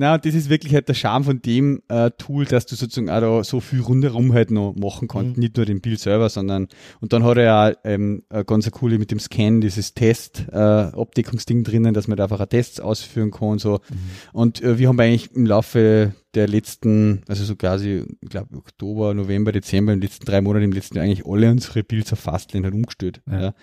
[0.00, 3.10] Na, und das ist wirklich halt der Charme von dem äh, Tool, dass du sozusagen
[3.10, 5.36] auch da so viel rundherum halt noch machen kannst.
[5.36, 5.40] Mhm.
[5.40, 6.68] Nicht nur den Bild selber, sondern
[7.00, 10.56] und dann hat er ja ähm, ganz eine coole mit dem Scan, dieses Test, äh,
[10.56, 13.80] Abdeckungsding drinnen, dass man da einfach Tests ausführen kann und so.
[13.90, 13.96] Mhm.
[14.32, 19.14] Und äh, wir haben eigentlich im Laufe der letzten, also so quasi, ich glaube Oktober,
[19.14, 22.20] November, Dezember, in den letzten drei Monaten im letzten Jahr eigentlich alle unsere Builds auf
[22.20, 23.20] Fastlane halt umgestellt.
[23.28, 23.40] Ja.
[23.40, 23.54] Ja.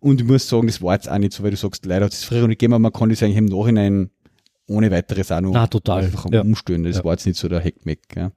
[0.00, 2.12] Und ich muss sagen, das war jetzt auch nicht so, weil du sagst, leider hat
[2.12, 4.10] es früher nicht gegeben, aber man kann das eigentlich im Nachhinein
[4.68, 6.04] ohne weiteres auch noch Na, total.
[6.04, 6.40] einfach Ja.
[6.42, 6.84] umstellen.
[6.84, 7.04] Das Ja.
[7.04, 8.00] war jetzt nicht so der Heckmeck.
[8.16, 8.32] Ja.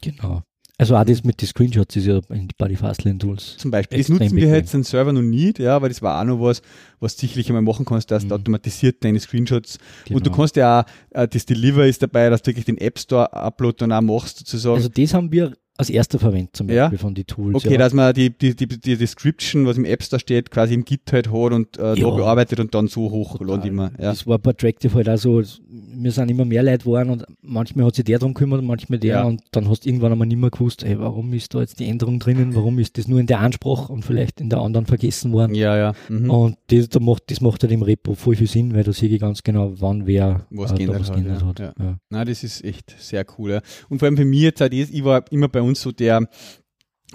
[0.00, 0.42] Genau.
[0.78, 2.20] Also auch das mit den Screenshots ist ja
[2.58, 3.56] bei den Fastlane Tools.
[3.58, 3.98] Zum Beispiel.
[3.98, 6.60] Das nutzen wir jetzt den Server noch nicht, ja, aber das war auch noch was,
[6.98, 8.32] was du sicherlich einmal machen kannst, dass du Mhm.
[8.40, 9.78] automatisiert deine Screenshots
[10.10, 10.36] und du Genau.
[10.36, 13.76] kannst ja auch, äh, das Deliver ist dabei, dass du wirklich den App Store Upload
[13.78, 14.74] dann auch machst, sozusagen.
[14.76, 16.84] Also das haben wir als erster verwendet zum Ja?
[16.84, 17.54] Beispiel von den Tools.
[17.56, 17.78] Okay, ja.
[17.78, 21.10] dass man die, die, die, die Description, was im App Store steht, quasi im Git
[21.12, 22.10] halt hat und äh, da Ja.
[22.10, 23.90] bearbeitet und dann so hochladen immer.
[23.98, 24.10] Ja.
[24.10, 27.86] Das war bei Tractive halt auch so, wir sind immer mehr Leute geworden und manchmal
[27.86, 29.22] hat sich der drum gekümmert, manchmal der Ja.
[29.24, 31.86] und dann hast du irgendwann einmal nicht mehr gewusst, ey, warum ist da jetzt die
[31.86, 35.32] Änderung drinnen, warum ist das nur in der Ansprache und vielleicht in der anderen vergessen
[35.32, 35.54] worden.
[35.54, 35.92] ja, ja.
[36.08, 36.30] Mhm.
[36.30, 39.08] Und das, da macht, das macht halt im Repo voll viel Sinn, weil da sehe
[39.08, 41.46] ich ganz genau, wann wer Was äh, da geändert was hat, geändert ja.
[41.46, 41.58] hat.
[41.60, 41.72] Ja.
[41.78, 41.98] Ja.
[42.10, 43.52] Na, das ist echt sehr cool.
[43.52, 43.60] Ja.
[43.88, 46.28] Und vor allem für mich jetzt das, ich war immer bei uns so der,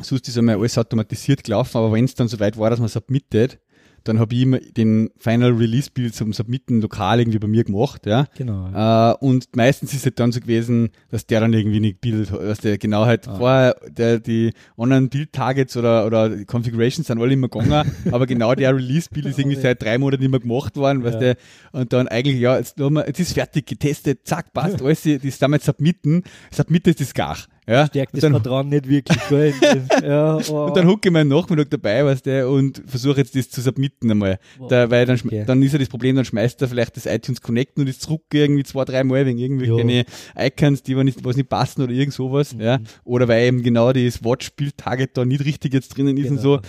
[0.02, 2.90] sonst ist einmal alles automatisiert gelaufen, aber wenn es dann so weit war, dass man
[2.90, 3.60] submittet,
[4.04, 8.06] dann habe ich immer den Final Release Build zum Submitten lokal irgendwie bei mir gemacht,
[8.06, 8.28] ja.
[8.38, 8.70] Genau.
[9.12, 12.60] Äh, und meistens ist es dann so gewesen, dass der dann irgendwie nicht bildet, dass
[12.60, 13.36] der genau halt Ah.
[13.36, 18.56] vorher der, die anderen Build-Targets oder, oder die Configurations sind alle immer gegangen, aber genau
[18.56, 21.34] der Release-Build ist irgendwie seit drei Monaten mehr gemacht worden, weißt Ja.
[21.34, 21.40] du,
[21.74, 25.42] und dann eigentlich, ja, jetzt, wir, jetzt ist fertig, getestet, zack, passt, alles, das sind
[25.42, 26.24] wir jetzt submitten,
[26.54, 27.36] submit ist das gar,
[27.68, 27.86] ja.
[27.88, 29.18] Stärkt Und das dann, Vertrauen nicht wirklich.
[30.04, 30.66] ja, oh.
[30.66, 34.10] und dann hucke ich meinen Nachmittag dabei, weißt du, und versuche jetzt das zu submitten
[34.10, 34.40] einmal.
[34.58, 34.70] Wow.
[34.70, 35.44] Da, weil dann, Okay.
[35.46, 38.22] dann ist ja das Problem, dann schmeißt er vielleicht das iTunes Connect und das zurück
[38.34, 40.06] irgendwie zwei, drei Mal wegen irgendwelche
[40.38, 42.62] Icons, die was nicht, was nicht passen oder irgend sowas, Mhm.
[42.62, 42.80] ja.
[43.04, 46.60] Oder weil eben genau das Watch-Bild-Target da nicht richtig jetzt drinnen ist und so.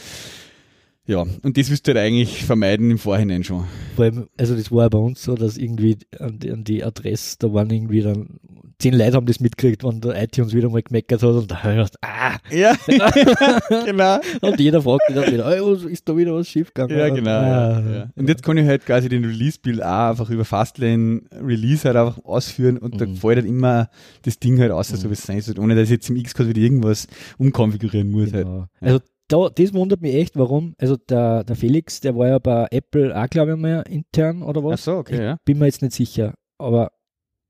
[1.09, 1.25] Genau.
[1.25, 3.65] Ja, und das wirst du halt eigentlich vermeiden im Vorhinein schon.
[3.97, 6.85] Vor allem, also das war ja bei uns so, dass irgendwie an die, an die
[6.85, 8.39] Adresse, da waren irgendwie dann,
[8.79, 11.73] zehn Leute haben das mitgekriegt, wenn der iTunes wieder mal gemeckert hat und da habe
[11.73, 12.77] ich gedacht, ah, Ja,
[13.87, 14.19] genau.
[14.43, 16.97] und jeder fragt sich dann wieder, oh, ist da wieder was schiefgegangen?
[16.97, 17.31] Ja, genau.
[17.31, 18.11] Ah, ja, ja.
[18.15, 22.23] Und jetzt kann ich halt quasi den Release-Bild auch einfach über Fastlane Release halt einfach
[22.25, 23.17] ausführen und da Mhm.
[23.17, 23.89] fällt halt immer
[24.23, 26.49] das Ding halt aus, so wie es sein soll, ohne dass ich jetzt im Xcode
[26.49, 28.33] wieder irgendwas umkonfigurieren muss.
[28.33, 28.45] Halt.
[28.45, 28.67] Genau.
[28.81, 30.75] Also da, das wundert mich echt, warum.
[30.79, 34.65] Also der, der Felix, der war ja bei Apple auch, glaube ich mal, intern oder
[34.65, 34.81] was.
[34.81, 35.37] Ach so, okay, ich ja.
[35.45, 36.35] bin mir jetzt nicht sicher.
[36.57, 36.93] Aber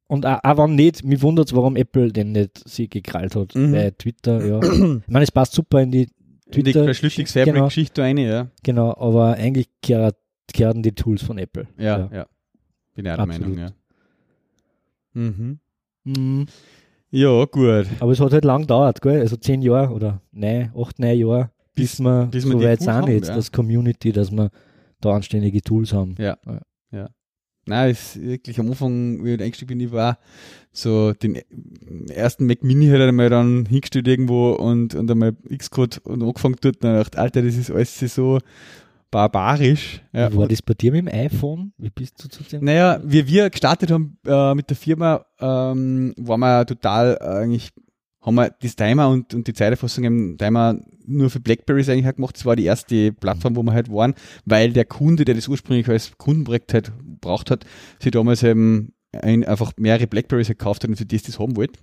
[0.09, 3.55] und auch, auch wenn nicht, mich wundert es, warum Apple den nicht sie gekrallt hat.
[3.55, 3.73] Mhm.
[3.73, 4.59] Bei Twitter, ja.
[4.63, 6.11] ich meine, es passt super in die In
[6.47, 6.85] die Twitter.
[6.85, 7.69] Verschlüsselungs genau.
[7.97, 8.49] Rein, ja.
[8.63, 11.69] Genau, aber eigentlich gehören die Tools von Apple.
[11.79, 12.27] Ja, ja.
[12.95, 13.41] Bin ich auch der Absolut.
[13.41, 13.73] Meinung, ja.
[15.13, 15.59] Mhm.
[16.05, 16.47] Mhm.
[17.11, 17.87] Ja, gut.
[18.01, 19.21] Aber es hat halt lang gedauert, gell?
[19.21, 23.37] Also zehn Jahre oder nein, acht, neun Jahre, bis, wir so weit sind jetzt, ja.
[23.37, 24.51] das Community, dass wir
[25.01, 26.15] da anständige Tools haben.
[27.69, 30.19] Nein, ist wirklich am Anfang, wie ich eingestiegen bin, ich war
[30.73, 31.39] so den
[32.09, 36.77] ersten Mac Mini halt einmal dann hingestellt irgendwo und, und einmal Xcode und angefangen dort
[36.77, 38.39] und dann gedacht, Alter, das ist alles so
[39.11, 40.01] barbarisch.
[40.13, 40.33] Ja.
[40.33, 41.73] Wie war das bei dir mit dem iPhone?
[41.77, 42.65] Wie bist du zu dem?
[42.65, 47.71] Naja, wie wir gestartet haben äh, mit der Firma, ähm, waren wir total äh, eigentlich,
[48.29, 52.17] haben wir das Timer und, und die Zeiterfassung im Timer nur für Blackberries eigentlich halt
[52.17, 52.37] gemacht.
[52.37, 54.15] Das war die erste Plattform, wo wir halt waren,
[54.45, 57.65] weil der Kunde, der das ursprünglich als Kundenprojekt halt braucht hat,
[57.99, 61.57] sich damals eben ein, einfach mehrere Blackberries halt gekauft hat und für das das haben
[61.57, 61.81] wollte.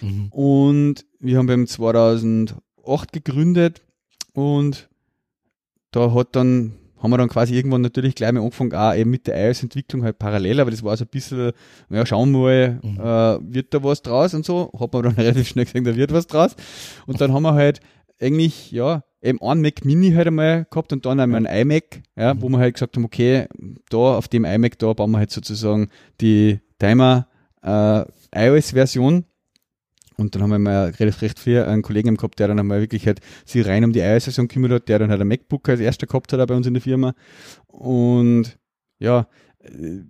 [0.00, 0.28] Mhm.
[0.30, 3.82] Und wir haben beim 2008 gegründet
[4.34, 4.88] und
[5.90, 9.26] da hat dann, haben wir dann quasi irgendwann natürlich gleich mal angefangen, auch eben mit
[9.26, 11.52] der iOS-Entwicklung halt parallel, aber das war so ein bisschen,
[11.90, 12.98] ja, schauen wir mal, Mhm.
[12.98, 14.70] äh, wird da was draus und so.
[14.78, 16.56] Hat man dann relativ schnell gesehen, da wird was draus.
[17.06, 17.80] Und dann haben wir halt
[18.20, 22.34] eigentlich, ja, eben einen Mac Mini halt einmal gehabt und dann einmal einen iMac, ja,
[22.34, 22.42] Mhm.
[22.42, 23.46] wo wir halt gesagt haben, okay,
[23.90, 25.88] da auf dem iMac, da bauen wir halt sozusagen
[26.20, 27.26] die Timer
[27.62, 29.24] äh, iOS-Version.
[30.18, 33.06] Und dann haben wir mal relativ recht früh einen Kollegen gehabt, der dann einmal wirklich
[33.06, 36.06] halt sich rein um die iOS-Version gekümmert hat, der dann halt ein MacBook als erster
[36.08, 37.14] gehabt hat bei uns in der Firma.
[37.68, 38.58] Und
[38.98, 39.28] ja,
[39.62, 40.00] äh,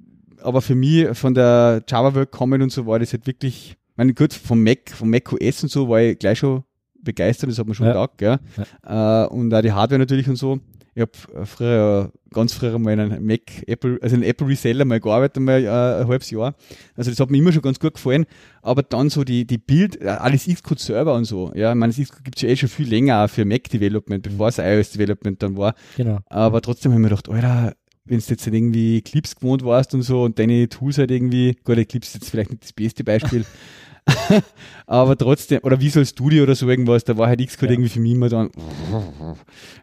[0.43, 4.15] aber für mich von der Java-Welt kommen und so war das halt wirklich, ich meine,
[4.15, 6.63] gut, vom Mac, vom Mac OS und so war ich gleich schon
[7.03, 7.93] begeistert, das hat man schon Ja.
[7.93, 8.39] gedacht, gell?
[8.87, 10.59] Äh, und auch die Hardware natürlich und so.
[10.99, 14.85] Ich habe früher, ganz früher mal in einem Mac, Apple, also in einem Apple Reseller
[14.85, 16.57] mal gearbeitet, mal äh, ein halbes Jahr.
[16.97, 18.27] Also das hat mir immer schon ganz gut gefallen.
[18.63, 21.53] Aber dann so die, die Bild, äh, alles Xcode Server und so.
[21.55, 24.25] Ja, ich meine, das Xcode gibt es ja eh schon viel länger für Mac Development,
[24.25, 25.77] bevor es iOS Development dann war.
[25.97, 26.19] Genau.
[26.27, 27.75] Aber trotzdem habe ich mir gedacht, Alter,
[28.05, 31.57] wenn du jetzt halt irgendwie Clips gewohnt warst und so und deine Tools halt irgendwie,
[31.63, 33.45] gut, Clips ist jetzt vielleicht nicht das beste Beispiel,
[34.87, 37.73] aber trotzdem, oder Visual Studio oder so irgendwas, da war halt Xcode Ja.
[37.73, 38.51] irgendwie für mich immer dann,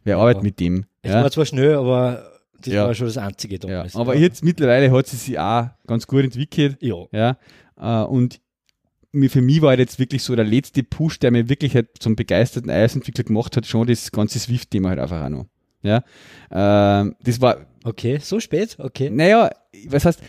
[0.03, 0.85] wer arbeitet mit dem?
[1.01, 2.87] Es Ja, war zwar schnell, aber das Ja.
[2.87, 3.59] war schon das Einzige ja.
[3.59, 3.95] damals.
[3.95, 6.95] Aber jetzt mittlerweile hat sie sich auch ganz gut entwickelt, Ja.
[7.11, 7.37] ja,
[7.79, 8.39] äh, und
[9.29, 12.15] für mich war halt jetzt wirklich so der letzte Push, der mir wirklich halt zum
[12.17, 15.45] begeisterten iOS-Entwickler gemacht hat, schon das ganze Swift-Thema halt einfach auch noch.
[15.83, 16.03] Ja,
[16.51, 18.75] ähm, das war, Okay, so spät?
[18.79, 19.11] Okay.
[19.11, 19.51] naja,
[19.89, 20.19] was heißt,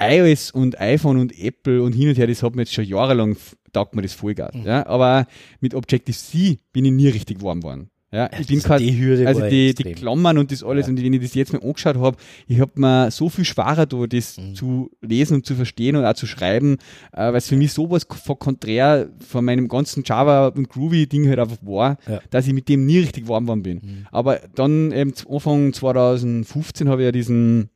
[0.00, 3.36] iOS und iPhone und Apple und hin und her, das hat mir jetzt schon jahrelang,
[3.72, 4.54] taugt mir das Vollgas.
[4.54, 4.64] Mhm.
[4.66, 5.26] Ja, aber
[5.60, 7.90] mit Objective-C bin ich nie richtig warm geworden.
[8.12, 9.92] Ja, ich bin Also kein, die Hürde also die, die.
[9.92, 10.90] Klammern und das alles, Ja.
[10.92, 12.16] und wenn ich das jetzt mal angeschaut habe,
[12.46, 14.54] ich habe mir so viel schwerer da, das Mhm.
[14.54, 16.78] zu lesen und zu verstehen und auch zu schreiben,
[17.12, 21.40] äh, weil es für mich sowas von konträr von meinem ganzen Java und Groovy-Ding halt
[21.40, 22.20] einfach war, Ja.
[22.30, 23.80] dass ich mit dem nie richtig warm geworden bin.
[23.82, 24.06] Mhm.
[24.12, 27.70] Aber dann eben Anfang 2015 habe ich ja diesen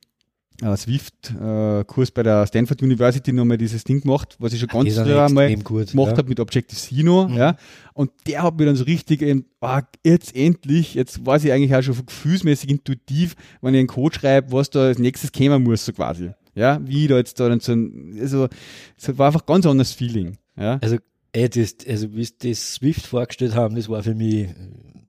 [0.63, 5.25] äh, Swift-Kurs bei der Stanford University nochmal dieses Ding gemacht, was ich schon ganz früher
[5.25, 5.91] einmal gut.
[5.91, 6.17] gemacht ja.
[6.19, 7.37] habe mit Objective-C noch, Mhm.
[7.37, 7.57] ja.
[7.95, 11.75] Und der hat mir dann so richtig eben, ah, jetzt endlich, jetzt weiß ich eigentlich
[11.75, 15.85] auch schon gefühlsmäßig intuitiv, wenn ich einen Code schreibe, was da als nächstes kommen muss,
[15.85, 16.31] so quasi.
[16.55, 18.49] Ja, wie da jetzt da dann so ein, also,
[18.99, 20.79] es war einfach ganz anderes Feeling, ja.
[20.83, 20.97] Also,
[21.33, 24.55] ey, das, also wie sie das Swift vorgestellt haben, das war für mich äh,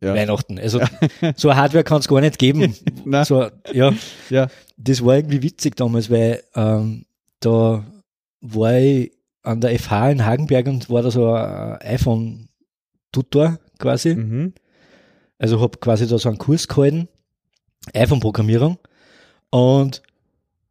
[0.01, 0.13] Ja.
[0.15, 0.57] Weihnachten.
[0.59, 0.79] Also
[1.35, 2.75] so eine Hardware kann es gar nicht geben.
[3.25, 3.93] So, ja,
[4.29, 4.47] Ja.
[4.77, 7.05] das war irgendwie witzig damals, weil ähm,
[7.39, 7.83] da
[8.41, 9.11] war ich
[9.43, 14.15] an der FH in Hagenberg und war da so ein iPhone-Tutor quasi.
[14.15, 14.53] Mhm.
[15.39, 17.07] Also habe quasi da so einen Kurs gehalten,
[17.93, 18.77] iPhone-Programmierung.
[19.49, 20.01] Und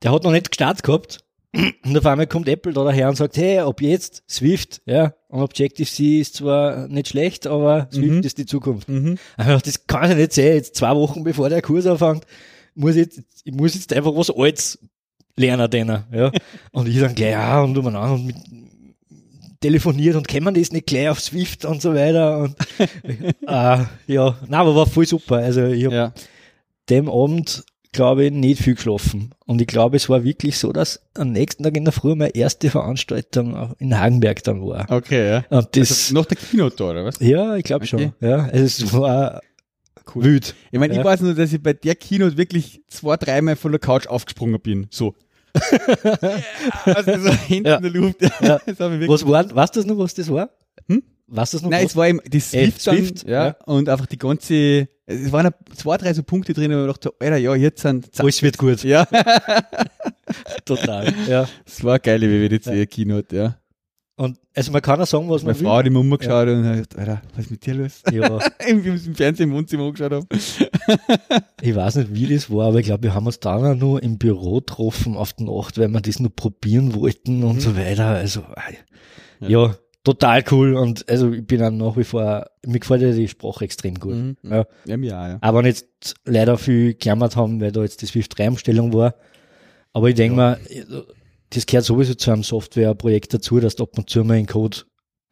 [0.03, 1.24] der hat noch nicht gestartet gehabt.
[1.53, 5.42] Und auf einmal kommt Apple da daher und sagt, hey, ab jetzt Swift, ja, und
[5.42, 8.20] Objective-C ist zwar nicht schlecht, aber Swift Mhm.
[8.22, 8.88] ist die Zukunft.
[8.88, 9.18] Mhm.
[9.36, 12.24] Ich hab das kann ja nicht sein, jetzt zwei Wochen bevor der Kurs anfängt,
[12.76, 14.78] muss ich jetzt, ich muss jetzt einfach was Altes
[15.36, 16.30] lernen, denen, ja.
[16.72, 18.36] Und ich dann gleich, ja, und umeinander und mit,
[19.61, 22.57] telefoniert und kann man das nicht gleich auf Swift und so weiter und,
[23.46, 25.36] äh, ja, na, aber war voll super.
[25.36, 26.12] Also ich habe Ja.
[26.88, 29.30] dem Abend, glaube ich, nicht viel geschlafen.
[29.47, 32.34] Und ich glaube, es war wirklich so, dass am nächsten Tag in der Früh meine
[32.34, 34.86] erste Veranstaltung in Hagenberg dann war.
[34.91, 35.45] Okay, ja.
[35.51, 37.18] Und das, Also nach der Keynote da, oder was?
[37.20, 37.88] ja, ich glaube Okay.
[38.20, 38.28] schon.
[38.28, 39.41] Ja, also es war
[40.14, 40.24] Cool.
[40.24, 40.55] wild.
[40.70, 41.01] Ich meine, Ja.
[41.01, 44.61] ich weiß nur, dass ich bei der Keynote wirklich zwei, dreimal von der Couch aufgesprungen
[44.61, 44.86] bin.
[44.91, 45.14] So.
[46.84, 47.76] also so hinten Ja.
[47.76, 48.22] in der Luft.
[48.41, 48.61] Ja.
[48.66, 50.51] Das Was war, weißt du noch, was das war?
[50.88, 51.03] Hm?
[51.26, 51.70] Weißt du noch?
[51.70, 51.91] Nein, was?
[51.93, 53.57] es war eben die Äh, Swift, Swift, ja, ja.
[53.66, 57.36] und einfach die ganze, es waren zwei, drei so Punkte drin, wo ich dachte, Alter,
[57.36, 58.24] ja, jetzt sind, zack.
[58.24, 58.82] Alles wird gut.
[58.84, 59.06] ja,
[60.64, 61.12] Total.
[61.28, 61.48] Ja.
[61.66, 63.56] es war eine geile WWDC-Keynote, ja.
[64.16, 66.72] Und also man kann auch sagen, was Meine man Frau hat immer umgeschaut und hat
[66.74, 68.02] gesagt, Alter, was ist mit dir los?
[68.12, 70.26] Ja, Wie wir uns im Fernsehen im Wohnzimmer angeschaut haben.
[71.62, 74.02] ich weiß nicht, wie das war, aber ich glaube, wir haben uns dann auch nur
[74.02, 77.61] im Büro getroffen auf die Nacht, weil wir das nur probieren wollten und Mhm.
[77.61, 78.06] so weiter.
[78.08, 78.42] Also,
[79.40, 79.48] Ja.
[79.48, 79.74] ja.
[80.05, 80.74] Total cool.
[80.74, 84.14] Und also ich bin dann nach wie vor, mir gefällt ja die Sprache extrem gut.
[84.14, 84.36] Mhm.
[84.42, 84.66] Ja.
[84.86, 85.38] Ja, ja.
[85.40, 85.86] Aber nicht
[86.24, 89.14] leider viel geklammert haben, weil da jetzt die Swift 3 Umstellung war.
[89.92, 90.59] Aber ich denke mal,
[91.51, 94.78] das gehört sowieso zu einem Softwareprojekt dazu, dass du ab und zu mal den Code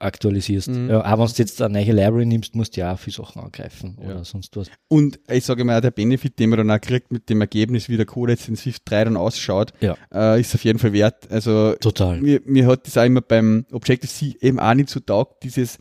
[0.01, 0.69] aktualisierst.
[0.69, 0.91] Mhm.
[0.91, 3.43] Ja, auch wenn du jetzt eine neue Library nimmst, musst du ja auch viele Sachen
[3.43, 4.11] angreifen Ja.
[4.11, 4.69] oder sonst was.
[4.89, 7.97] Und ich sage mal, der Benefit, den man dann auch kriegt mit dem Ergebnis, wie
[7.97, 9.97] der Code jetzt in Swift 3 dann ausschaut, Ja.
[10.13, 11.31] äh, ist auf jeden Fall wert.
[11.31, 12.21] Also Total.
[12.21, 15.79] mir, mir hat das auch immer beim Objective-C eben auch nicht so taugt, dieses,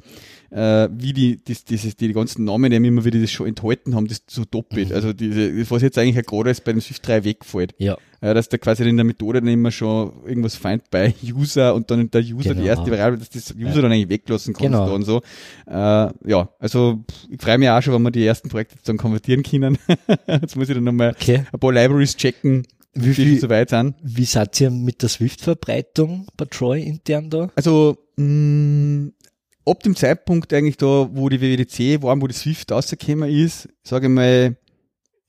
[0.51, 4.07] äh, wie die, das, dieses, die ganzen Namen eben immer wieder das schon enthalten haben,
[4.07, 4.89] das so doppelt.
[4.89, 4.95] Mhm.
[4.95, 7.73] Also diese, was jetzt eigentlich gerade ist bei dem Swift 3 wegfällt.
[7.77, 11.75] Ja, Ja, dass da quasi in der Methode dann immer schon irgendwas find bei User
[11.75, 12.65] und dann der User die Genau.
[12.67, 13.81] erste Variable, dass das User Ja.
[13.81, 14.87] dann eigentlich weglassen kannst Genau.
[14.87, 15.21] da und so.
[15.67, 19.43] Äh, ja, also ich freue mich auch schon, wenn wir die ersten Projekte dann konvertieren
[19.43, 19.77] können.
[20.27, 21.45] jetzt muss ich dann nochmal okay.
[21.51, 23.95] ein paar Libraries checken, Wie viel viel, so weit sind.
[24.01, 27.49] wie seid ihr mit der Swift-Verbreitung bei Troy intern da?
[27.55, 29.11] Also mh,
[29.69, 34.07] ab dem Zeitpunkt eigentlich da, wo die WWDC waren, wo die Swift rausgekommen ist, sage
[34.07, 34.57] ich mal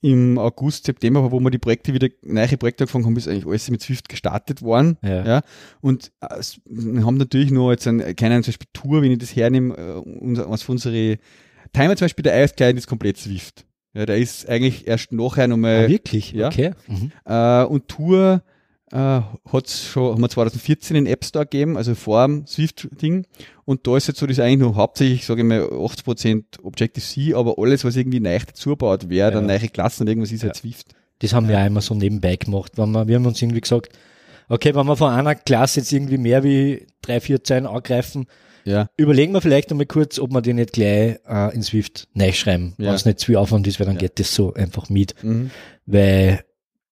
[0.01, 3.69] im August, September, wo wir die Projekte wieder, neue Projekte angefangen haben, ist eigentlich alles
[3.69, 4.97] mit Swift gestartet worden.
[5.03, 5.25] Ja.
[5.25, 5.41] Ja.
[5.81, 6.41] Und äh,
[7.03, 10.49] haben natürlich noch jetzt einen, keinen zum Beispiel Tour, wenn ich das hernehme, äh, unser,
[10.49, 11.17] was für unsere
[11.73, 13.65] Timer zum Beispiel, der iOS-Client ist komplett Swift.
[13.93, 16.31] Ja, der ist eigentlich erst nachher Ah, nochmal, wirklich?
[16.31, 16.47] ja.
[16.47, 16.71] Okay.
[16.87, 17.11] Mhm.
[17.25, 18.41] äh, und Tour
[18.91, 19.21] äh,
[19.51, 23.25] hat's schon, haben wir 2014 in App Store gegeben, also vor dem Swift-Ding.
[23.65, 27.33] Und da ist jetzt so, das ist eigentlich noch hauptsächlich, sage ich mal, 80% Objective-C,
[27.35, 29.57] aber alles, was irgendwie neu dazugebaut wäre, dann Ja.
[29.57, 30.87] neue Klassen und irgendwas ist halt Swift.
[31.19, 32.73] Das haben wir auch immer so nebenbei gemacht.
[32.77, 33.89] Wenn wir, wir haben uns irgendwie gesagt,
[34.47, 38.25] okay, wenn wir von einer Klasse jetzt irgendwie mehr wie drei, vier Zeilen angreifen,
[38.65, 38.89] Ja.
[38.97, 42.73] überlegen wir vielleicht einmal kurz, ob wir die nicht gleich äh, in Swift neu schreiben,
[42.77, 42.87] Ja.
[42.87, 43.99] wenn es nicht zu viel Aufwand ist, weil dann Ja.
[44.01, 45.51] geht das so einfach mit, Mhm.
[45.85, 46.39] weil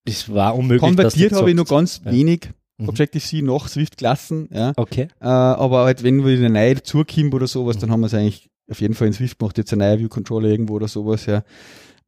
[0.08, 0.82] es war unmöglich.
[0.82, 2.12] Konvertiert habe ich nur ganz Ja.
[2.12, 2.50] wenig
[2.80, 2.90] Mhm.
[2.90, 4.72] Objective-C nach Swift-Klassen, ja.
[4.78, 5.08] Okay.
[5.20, 7.82] Äh, aber halt, wenn wir eine neue dazukommen oder sowas, Mhm.
[7.82, 10.50] dann haben wir es eigentlich auf jeden Fall in Swift gemacht, jetzt ein neuer View-Controller
[10.50, 11.44] irgendwo oder sowas, ja.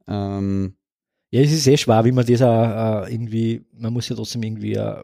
[0.07, 0.75] Ähm,
[1.31, 4.41] Ja, es ist eh schwer, wie man das auch äh, irgendwie, man muss ja trotzdem
[4.43, 5.01] irgendwie äh,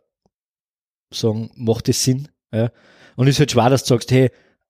[1.13, 2.27] sagen, macht das Sinn?
[2.53, 2.71] Ja?
[3.15, 4.29] Und es ist halt schwer, dass du sagst, hey,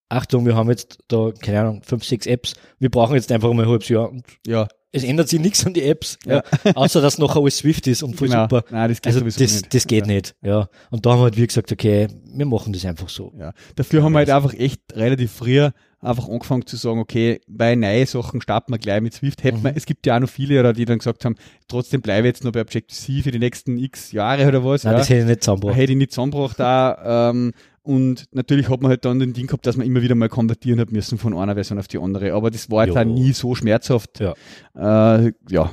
[0.09, 3.63] Achtung, wir haben jetzt da, keine Ahnung, fünf, sechs Apps, wir brauchen jetzt einfach mal
[3.63, 6.41] ein halbes Jahr und ja, es ändert sich nichts an die Apps, ja.
[6.75, 8.43] außer dass noch alles Swift ist und voll Genau.
[8.43, 8.63] super.
[8.71, 9.73] Nein, das geht Also sowieso das, nicht.
[9.73, 10.13] das geht ja.
[10.13, 10.69] nicht, ja.
[10.89, 13.33] Und da haben wir halt wie gesagt, okay, wir machen das einfach so.
[13.37, 13.51] Ja.
[13.75, 15.69] Dafür haben wir halt einfach echt relativ früh
[16.01, 19.43] einfach angefangen zu sagen, okay, bei neue Sachen starten wir gleich mit Swift.
[19.43, 19.63] Hätten Mhm.
[19.63, 21.35] wir, es gibt ja auch noch viele, oder, die dann gesagt haben,
[21.67, 24.83] trotzdem bleibe ich jetzt noch bei Objective-C für die nächsten x Jahre oder was.
[24.83, 24.99] Nein, ja.
[24.99, 25.77] das hätte ich nicht zusammengebracht.
[25.77, 27.29] hätte ich nicht zusammengebracht da.
[27.31, 27.53] Ähm,
[27.85, 30.79] und natürlich hat man halt dann den Ding gehabt, dass man immer wieder mal konvertieren
[30.79, 32.33] hat müssen von einer Version auf die andere.
[32.33, 32.95] Aber das war Jo.
[32.95, 34.19] auch nie so schmerzhaft.
[34.19, 34.33] Ja.
[34.75, 35.71] Äh, ja,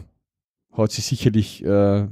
[0.72, 2.06] hat sich sicherlich äh,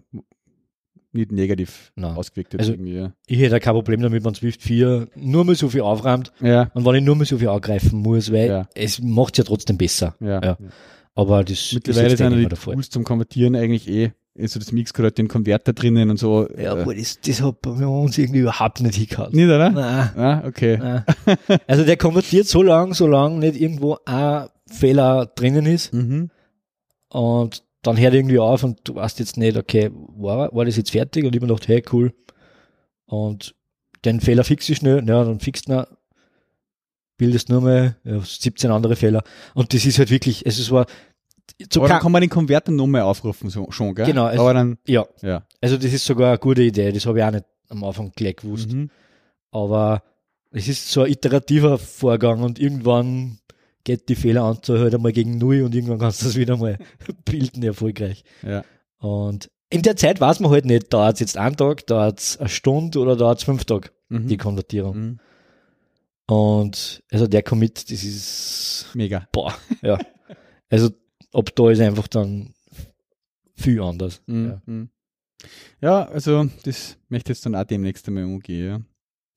[1.12, 2.14] nicht negativ Nein.
[2.16, 2.56] ausgewirkt.
[2.58, 3.12] Also- ja.
[3.26, 6.84] Ich hätte kein Problem damit, wenn Swift 4 nur mal so viel aufräumt Ja, und
[6.84, 8.68] wenn ich nur mal so viel angreifen muss, weil Ja.
[8.74, 10.14] es macht ja trotzdem besser.
[10.20, 10.42] ja.
[10.42, 10.58] Ja.
[11.16, 12.46] Aber das Mittlerweile ist jetzt sind die.
[12.56, 16.48] Tools zum Konvertieren eigentlich eh, also das Mixcode hat den Konverter drinnen und so.
[16.56, 19.34] Ja, äh, aber das, das hat bei uns irgendwie überhaupt nicht hingehauen.
[19.34, 19.70] nicht, oder?
[19.70, 20.10] Nein.
[20.16, 20.78] Ah, okay.
[20.78, 21.04] Nein.
[21.66, 26.30] Also der konvertiert so lang, solange nicht irgendwo ein Fehler drinnen ist Mhm.
[27.08, 30.90] und dann hört irgendwie auf und du weißt jetzt nicht, okay, war, war das jetzt
[30.90, 31.24] fertig?
[31.24, 32.12] Und ich mir gedacht, hey, cool.
[33.06, 33.54] Und
[34.04, 35.82] den Fehler fixe ich schnell, ja, dann fixt ihn,
[37.16, 39.22] bildest nur mal ja, 17 andere Fehler.
[39.54, 40.86] Und das ist halt wirklich, also es war
[41.58, 44.06] dann kein, kann man den Konverter nochmal aufrufen, so, schon, gell?
[44.06, 45.44] Genau, also- Aber dann, ja, ja.
[45.60, 48.36] also das ist sogar eine gute Idee, das habe ich auch nicht am Anfang gleich
[48.36, 48.72] gewusst.
[48.72, 48.90] Mhm.
[49.50, 50.02] Aber
[50.50, 53.38] es ist so ein iterativer Vorgang und irgendwann
[53.84, 56.78] geht die Fehleranzahl halt einmal gegen Null und irgendwann kannst du das wieder mal
[57.24, 58.24] bilden erfolgreich.
[58.42, 58.64] Ja.
[58.98, 62.36] Und in der Zeit weiß man halt nicht, dauert es jetzt einen Tag, dauert es
[62.38, 64.26] eine Stunde oder dauert es fünf Tage, Mhm.
[64.26, 64.96] die Konvertierung.
[64.98, 65.18] Mhm.
[66.26, 69.26] Und also der Commit, das ist, Mega.
[69.32, 69.98] boah, ja.
[70.68, 70.90] Also
[71.32, 72.54] ab da ist einfach dann
[73.54, 74.22] viel anders.
[74.26, 74.46] Mhm.
[74.46, 74.62] Ja.
[74.66, 74.90] Mhm.
[75.80, 78.86] Ja, also das möchte ich jetzt dann auch demnächst einmal umgehen.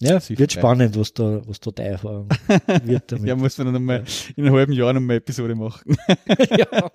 [0.02, 3.28] Ja, Swift wird spannend, was da, was da deine Erfahrung wird Ja, damit.
[3.28, 4.04] ja muss man dann nochmal
[4.36, 5.96] in einem halben Jahr nochmal Episode machen.
[6.58, 6.92] ja.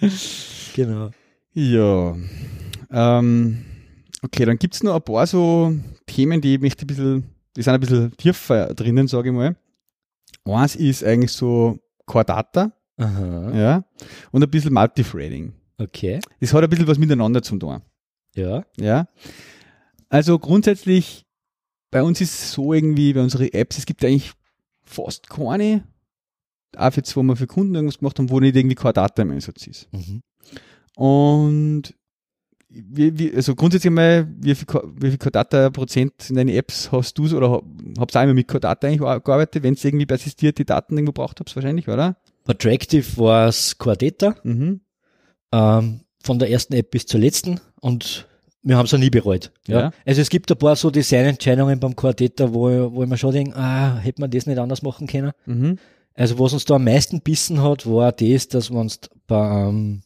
[0.74, 1.10] genau.
[1.52, 2.16] Ja.
[2.90, 3.64] Ähm,
[4.22, 5.72] okay, dann gibt's noch ein paar so
[6.06, 7.24] Themen, die mich ein bisschen,
[7.56, 9.54] die sind ein bisschen tiefer drinnen, sage ich mal.
[10.44, 13.52] Eins ist eigentlich so Core Data, Aha.
[13.56, 13.84] ja,
[14.30, 15.52] und ein bisschen Multithreading.
[15.78, 16.20] Okay.
[16.40, 17.80] Das hat ein bisschen was miteinander zu tun.
[18.34, 18.64] Ja.
[18.78, 19.08] Ja.
[20.08, 21.24] Also grundsätzlich,
[21.90, 24.32] bei uns ist es so irgendwie, bei unseren Apps, es gibt eigentlich
[24.82, 25.84] fast keine,
[26.76, 29.30] auch jetzt, wo wir für Kunden irgendwas gemacht haben, wo nicht irgendwie Core Data im
[29.30, 29.88] Einsatz ist.
[29.92, 30.22] Mhm.
[30.96, 31.94] Und
[32.68, 37.14] wie, wie, also grundsätzlich mal, wie viel, wie viel Codata Prozent in deinen Apps hast
[37.18, 37.62] du oder ha-
[37.98, 40.94] habt ihr auch immer mit Codata eigentlich ar- gearbeitet, wenn es irgendwie persistiert die Daten
[40.96, 42.16] irgendwo braucht habt, wahrscheinlich, oder?
[42.46, 44.80] Attractive war es Data, Mhm.
[45.52, 48.26] ähm, von der ersten App bis zur letzten und
[48.62, 49.52] wir haben es auch nie bereut.
[49.66, 49.80] Ja.
[49.80, 49.90] Ja.
[50.04, 53.56] Also es gibt ein paar so Designentscheidungen beim Data, wo, wo ich mir schon denke,
[53.56, 55.32] ah, hätte man das nicht anders machen können.
[55.46, 55.78] Mhm.
[56.14, 58.94] Also was uns da am meisten bissen hat, war das, dass wenn du
[59.26, 60.02] beim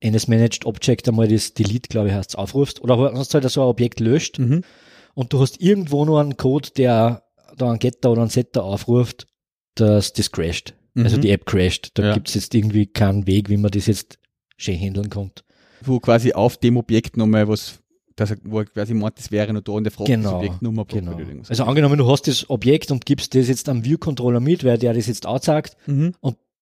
[0.00, 3.68] NS Managed Object einmal das Delete, glaube ich, heißt aufrufst, oder du halt so ein
[3.68, 4.62] Objekt löscht Mhm.
[5.14, 7.22] und du hast irgendwo nur einen Code, der
[7.56, 9.26] da einen Getter oder einen Setter aufruft,
[9.74, 10.74] dass das crasht.
[10.96, 11.20] Also Mhm.
[11.22, 11.90] die App crasht.
[11.94, 12.14] Da Ja.
[12.14, 14.18] gibt's jetzt irgendwie keinen Weg, wie man das jetzt
[14.56, 15.30] schön handeln kann.
[15.82, 17.78] Wo quasi auf dem Objekt nochmal was,
[18.16, 20.60] das, wo er quasi meint, das wäre noch da und der fragt das Genau, Objekt
[20.62, 21.16] nochmal Genau.
[21.48, 24.92] Also angenommen, du hast das Objekt und gibst das jetzt am View-Controller mit, weil der
[24.94, 25.76] das jetzt anzeigt.
[25.86, 26.14] Mhm.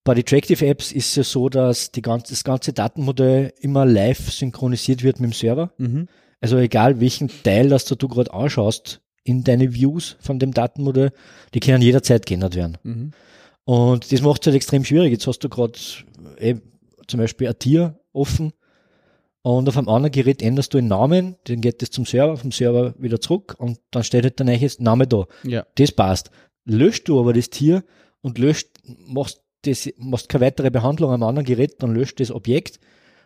[0.04, 4.30] Bei den Tractive Apps ist es ja so, dass ganze, das ganze Datenmodell immer live
[4.30, 5.72] synchronisiert wird mit dem Server.
[5.78, 6.08] Mhm.
[6.40, 11.10] Also egal welchen Teil, das du gerade anschaust in deine Views von dem Datenmodell,
[11.54, 12.78] die können jederzeit geändert werden.
[12.84, 13.10] Mhm.
[13.66, 15.10] Und das macht es halt extrem schwierig.
[15.10, 15.72] Jetzt hast du gerade
[16.38, 16.54] äh,
[17.08, 18.52] zum Beispiel ein Tier offen
[19.42, 22.50] und auf einem anderen Gerät änderst du den Namen, dann geht das zum Server, vom
[22.50, 25.26] Server wieder zurück und dann steht halt der neue Name da.
[25.44, 25.66] Ja.
[25.76, 26.30] Das passt.
[26.64, 27.84] Löscht du aber das Tier
[28.22, 28.70] und löscht,
[29.06, 32.80] machst das, machst keine weitere Behandlung am anderen Gerät, dann löscht das Objekt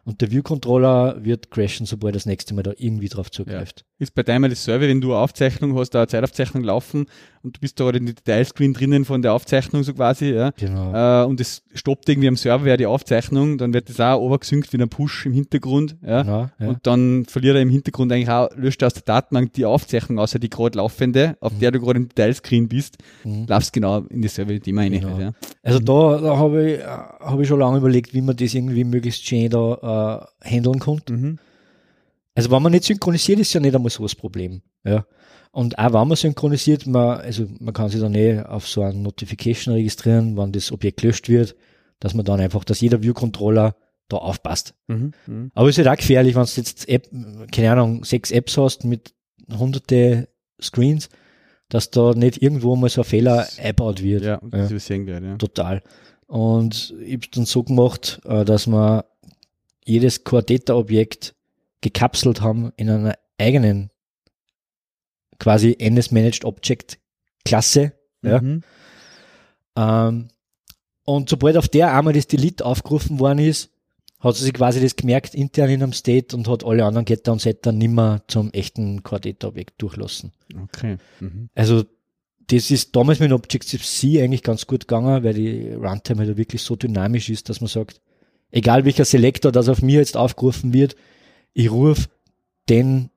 [0.04, 3.84] und der View-Controller wird crashen, sobald das nächste Mal da irgendwie drauf zugreift.
[3.98, 7.06] Ist bei deinem Server, wenn du Aufzeichnung hast, eine Zeitaufzeichnung laufen
[7.42, 10.50] und du bist da gerade in die Detailscreen drinnen von der Aufzeichnung so quasi, ja,
[10.58, 11.22] Genau.
[11.22, 14.72] äh, und es stoppt irgendwie am Server ja die Aufzeichnung, dann wird das auch obergesynkt
[14.72, 16.22] wie ein Push im Hintergrund, ja.
[16.22, 16.68] Genau, ja.
[16.68, 20.18] Und dann verliert er im Hintergrund eigentlich auch, löscht er aus der Datenbank die Aufzeichnung,
[20.18, 23.46] außer die gerade laufende, auf der du gerade im Detailscreen bist, Mhm.
[23.48, 24.92] laufst genau in das Server-Thema rein.
[24.92, 25.08] Genau.
[25.10, 25.32] Halt, ja.
[25.62, 29.24] Also da, da habe ich, hab ich schon lange überlegt, wie man das irgendwie möglichst
[29.26, 31.00] schön da äh, handeln kann.
[31.08, 31.38] Mhm.
[32.34, 34.62] Also wenn man nicht synchronisiert, ist ja nicht einmal so das Problem.
[34.84, 35.04] Ja.
[35.52, 38.98] Und auch wenn man synchronisiert, man, also man kann sich dann eh auf so eine
[38.98, 41.56] Notification registrieren, wann das Objekt gelöscht wird,
[41.98, 43.74] dass man dann einfach, dass jeder View-Controller
[44.08, 44.74] da aufpasst.
[44.86, 45.12] Mhm.
[45.26, 45.50] Mhm.
[45.54, 47.08] Aber es ist halt auch gefährlich, wenn du jetzt App,
[47.52, 49.12] keine Ahnung, sechs Apps hast mit
[49.50, 50.28] hunderte
[50.60, 51.08] Screens,
[51.68, 54.24] dass da nicht irgendwo mal so ein Fehler eingebaut wird.
[54.24, 55.36] Ja, das übersehen wird, ja.
[55.36, 55.82] Total.
[56.26, 59.04] Und ich habe dann so gemacht, äh, dass wir
[59.84, 61.34] jedes Core Data Objekt
[61.80, 63.89] gekapselt haben in einer eigenen
[65.40, 67.00] quasi NS Managed Object
[67.44, 67.92] Klasse.
[68.22, 68.40] Ja.
[68.40, 68.62] Mhm.
[69.76, 70.28] Ähm,
[71.04, 73.70] und sobald auf der einmal das Delete aufgerufen worden ist,
[74.20, 77.32] hat sie sich quasi das gemerkt intern in einem State und hat alle anderen Getter
[77.32, 80.32] und Setter nimmer zum echten Core Data Objekt durchlassen.
[80.64, 80.98] Okay.
[81.20, 81.48] Mhm.
[81.54, 81.84] Also
[82.48, 86.76] das ist damals mit Objective-C eigentlich ganz gut gegangen, weil die Runtime halt wirklich so
[86.76, 88.00] dynamisch ist, dass man sagt,
[88.50, 90.96] egal welcher Selektor das auf mir jetzt aufgerufen wird,
[91.54, 92.08] ich rufe
[92.68, 93.10] den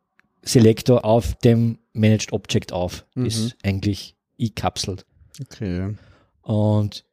[0.43, 3.05] Selektor auf dem Managed Object auf.
[3.15, 3.25] Mhm.
[3.25, 5.05] Ist eigentlich gekapselt.
[5.41, 5.95] Okay.
[6.41, 7.05] Und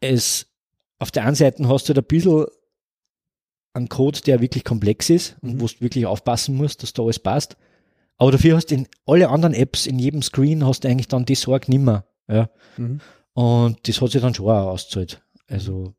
[0.00, 0.46] es,
[0.98, 2.46] auf der einen Seite hast du halt ein bisschen
[3.74, 5.60] einen Code, der wirklich komplex ist und Mhm.
[5.60, 7.56] wo du wirklich aufpassen musst, dass da alles passt.
[8.18, 11.24] Aber dafür hast du in alle anderen Apps, in jedem Screen, hast du eigentlich dann
[11.24, 12.04] die Sorge nimmer.
[12.28, 12.50] Ja.
[12.76, 13.00] Mhm.
[13.32, 15.22] Und das hat sich dann schon auch ausgezahlt.
[15.48, 15.94] Also,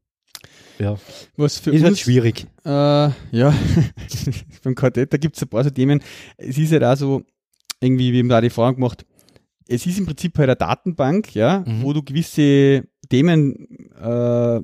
[0.79, 0.97] ja,
[1.35, 2.45] Was für ist halt schwierig.
[2.63, 3.13] äh, ja,
[4.63, 6.01] beim Quartett, da gibt es ein paar so Themen.
[6.37, 7.23] Es ist halt auch so,
[7.83, 9.05] irgendwie, wie eben da die Erfahrung gemacht,
[9.67, 11.83] es ist im Prinzip halt eine Datenbank, ja, Mhm.
[11.83, 13.67] wo du gewisse Themen,
[14.01, 14.61] äh,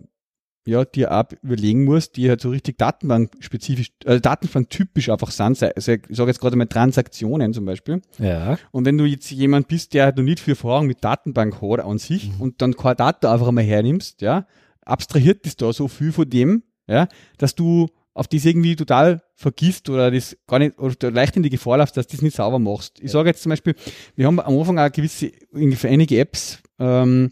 [0.65, 5.61] ja, dir auch überlegen musst, die halt so richtig datenbankspezifisch, äh, datenbanktypisch einfach sind.
[5.63, 8.01] Also ich sage jetzt gerade mal Transaktionen zum Beispiel.
[8.20, 11.61] Ja, Und wenn du jetzt jemand bist, der halt noch nicht viel Erfahrung mit Datenbank
[11.61, 12.41] hat an sich Mhm.
[12.41, 14.45] und dann kein Data einfach einmal hernimmst, ja,
[14.86, 17.07] abstrahiert ist da so viel von dem, ja,
[17.38, 17.88] dass du
[18.20, 21.95] auf das irgendwie total vergisst oder das gar nicht, oder leicht in die Gefahr läufst,
[21.95, 22.99] dass du das nicht sauber machst.
[23.01, 23.76] Ich sage jetzt zum Beispiel,
[24.15, 27.32] wir haben am Anfang auch gewisse, für einige Apps, ähm,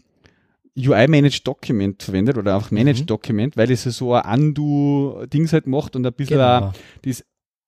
[0.78, 3.06] UI Managed Document verwendet oder einfach Managed Mhm.
[3.06, 6.72] Document, weil es ja so ein Undo-Dings halt macht und ein bisschen auch genau.
[7.02, 7.24] das,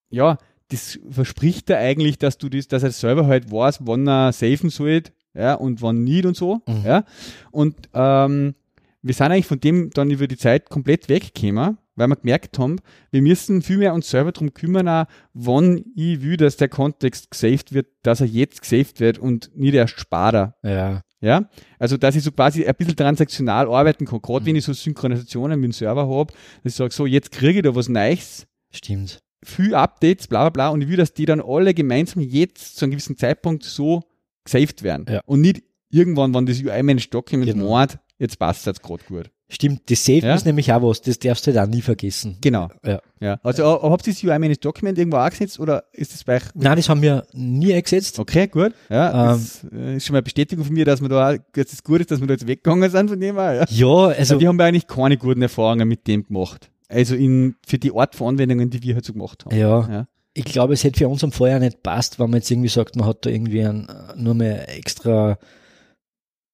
[0.09, 0.37] ja,
[0.69, 4.69] das verspricht er eigentlich, dass du das, dass er selber halt weiß, wann er safen
[4.69, 5.03] soll,
[5.35, 6.83] ja, und wann nicht und so, Mhm.
[6.85, 7.03] ja.
[7.51, 8.55] Und ähm,
[9.03, 12.77] wir sind eigentlich von dem dann über die Zeit komplett weggekommen, weil wir gemerkt haben,
[13.11, 17.31] wir müssen viel mehr uns selber darum kümmern, auch, wann ich will, dass der Kontext
[17.31, 20.55] gesaved wird, dass er jetzt gesaved wird und nicht erst später.
[20.63, 24.45] Ja, Ja, also dass ich so quasi ein bisschen transaktional arbeiten kann, gerade Mhm.
[24.47, 26.33] wenn ich so Synchronisationen mit dem Server habe,
[26.63, 29.19] dass ich sage, so jetzt kriege ich da was Neues, stimmt.
[29.43, 32.85] viel Updates, bla bla bla, und ich will, dass die dann alle gemeinsam jetzt zu
[32.85, 34.01] einem gewissen Zeitpunkt so
[34.45, 35.05] gesaved werden.
[35.09, 35.21] Ja.
[35.25, 35.61] Und nicht
[35.91, 37.69] irgendwann, wenn das UI-Managed Document Genau.
[37.71, 39.29] meint, jetzt passt es jetzt gerade gut.
[39.49, 40.35] Stimmt, das Save Ja.
[40.35, 42.37] ist nämlich auch was, das darfst du halt auch nie vergessen.
[42.39, 42.69] Genau.
[42.85, 43.01] Ja.
[43.19, 43.37] Ja.
[43.43, 46.43] Also äh, habt ihr das UI-Managed Document irgendwo auch gesetzt oder ist das bei euch?
[46.53, 48.17] Nein, das haben wir nie eingesetzt.
[48.17, 48.71] Okay, gut.
[48.89, 49.41] Ja, Ähm.
[49.41, 51.99] das äh, ist schon mal eine Bestätigung von mir, dass wir da, dass es gut
[51.99, 53.65] ist, dass wir da jetzt weggegangen sind von dem auch, ja.
[53.69, 56.71] Ja, also, wir haben ja eigentlich keine guten Erfahrungen mit dem gemacht.
[56.87, 59.57] Also in, für die Art von Anwendungen, die wir halt so gemacht haben.
[59.57, 60.07] ja, Ja.
[60.33, 62.95] ich glaube, es hätte für uns am Vorjahr nicht passt, wenn man jetzt irgendwie sagt,
[62.95, 65.37] man hat da irgendwie ein, nur mehr extra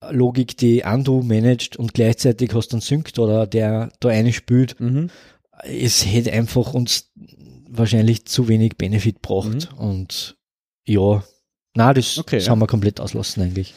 [0.10, 4.80] Logik, die Undo managt und gleichzeitig hast du einen Sync oder der da eine spült.
[4.80, 5.10] Mhm.
[5.64, 7.12] Es hätte einfach uns
[7.70, 10.38] wahrscheinlich zu wenig Benefit gebracht und
[10.86, 11.24] ja,
[11.76, 12.22] na, das, Mhm.
[12.22, 12.52] Okay, das ja.
[12.52, 13.74] haben wir komplett auslassen eigentlich.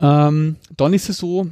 [0.00, 1.46] Ähm, dann ist es so,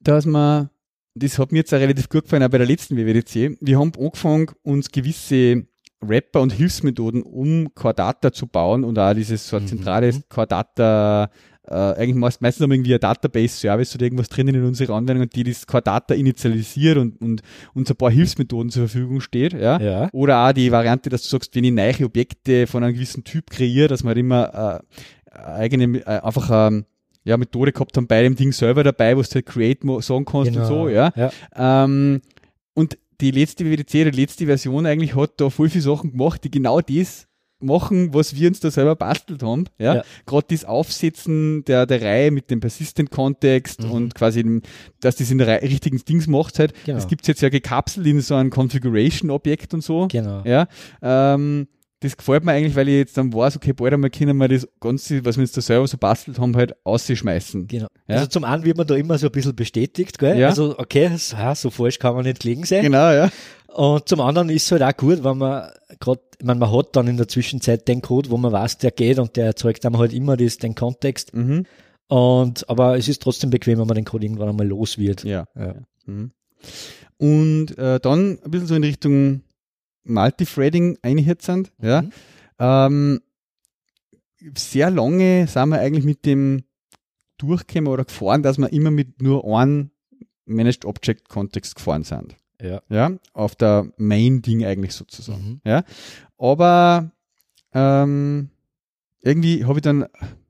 [0.00, 0.70] dass man,
[1.14, 3.92] das hat mir jetzt auch relativ gut gefallen, auch bei der letzten WWDC, wir haben
[3.98, 5.66] angefangen, uns gewisse
[6.00, 10.24] Wrapper und Hilfsmethoden, um Core Data zu bauen und auch dieses so ein Mhm.
[10.28, 11.30] Core Data,
[11.66, 15.28] äh, eigentlich meist, meistens haben wir irgendwie ein Database-Service oder irgendwas drinnen in unserer Anwendung,
[15.30, 17.42] die das Core Data initialisiert und, und
[17.72, 19.80] uns ein paar Hilfsmethoden zur Verfügung steht, ja.
[19.80, 20.08] Ja.
[20.12, 23.50] Oder auch die Variante, dass du sagst, wenn ich neue Objekte von einem gewissen Typ
[23.50, 24.82] kreiere, dass man halt immer
[25.30, 26.84] äh, eigene, äh, einfach ähm,
[27.24, 30.54] ja, Methode gehabt haben bei dem Ding selber dabei, wo du halt Create sagen kannst
[30.54, 31.12] und so, ja.
[31.16, 31.30] ja.
[31.56, 32.20] Ähm,
[32.74, 36.50] und die letzte WWDC, die letzte Version eigentlich hat da voll viele Sachen gemacht, die
[36.50, 37.26] genau das
[37.64, 39.64] machen, was wir uns da selber bastelt haben.
[39.78, 39.96] Ja?
[39.96, 40.02] Ja.
[40.26, 43.90] Gerade das Aufsetzen der, der Reihe mit dem Persistent-Kontext Mhm.
[43.90, 44.62] und quasi, dem-
[45.00, 46.72] dass das in der Reihe, richtigen Dings macht halt.
[46.84, 46.96] Genau.
[46.98, 50.08] Das gibt's jetzt ja gekapselt in so ein Configuration-Objekt und so.
[50.10, 50.42] Genau.
[50.44, 50.66] Ja,
[51.02, 51.68] ähm,
[52.00, 54.68] das gefällt mir eigentlich, weil ich jetzt dann weiß, okay, bald einmal können wir das
[54.78, 57.66] Ganze, was wir jetzt da selber so bastelt haben, halt ausschmeißen.
[57.66, 57.86] Genau.
[58.06, 58.16] Ja.
[58.16, 60.38] Also zum einen wird man da immer so ein bisschen bestätigt, gell?
[60.38, 60.48] Ja.
[60.48, 62.82] Also okay, so falsch kann man nicht gelegen sein.
[62.82, 63.30] Genau, ja.
[63.74, 65.68] Und zum anderen ist es halt auch gut, wenn man
[65.98, 68.92] gerade, ich meine, man hat dann in der Zwischenzeit den Code, wo man weiß, der
[68.92, 71.34] geht und der erzeugt einem halt immer das, den Kontext.
[71.34, 71.66] Mhm.
[72.06, 75.24] Und aber es ist trotzdem bequem, wenn man den Code irgendwann einmal los wird.
[75.24, 75.48] Ja.
[75.56, 75.74] Ja.
[76.06, 76.30] Mhm.
[77.16, 79.42] Und äh, dann ein bisschen so in Richtung
[80.04, 82.02] Multithreading einhetzend, ja.
[82.02, 82.12] Mhm.
[82.60, 83.20] Ähm,
[84.56, 86.62] sehr lange sind wir eigentlich mit dem
[87.38, 89.90] durchgekommen oder gefahren, dass wir immer mit nur einem
[90.46, 92.36] Managed Object Kontext gefahren sind.
[92.64, 92.82] Ja.
[92.88, 95.60] Ja, auf der Main-Ding eigentlich sozusagen.
[95.64, 95.70] Mhm.
[95.70, 95.84] Ja,
[96.38, 97.10] aber
[97.74, 98.48] ähm,
[99.22, 100.06] irgendwie habe ich dann,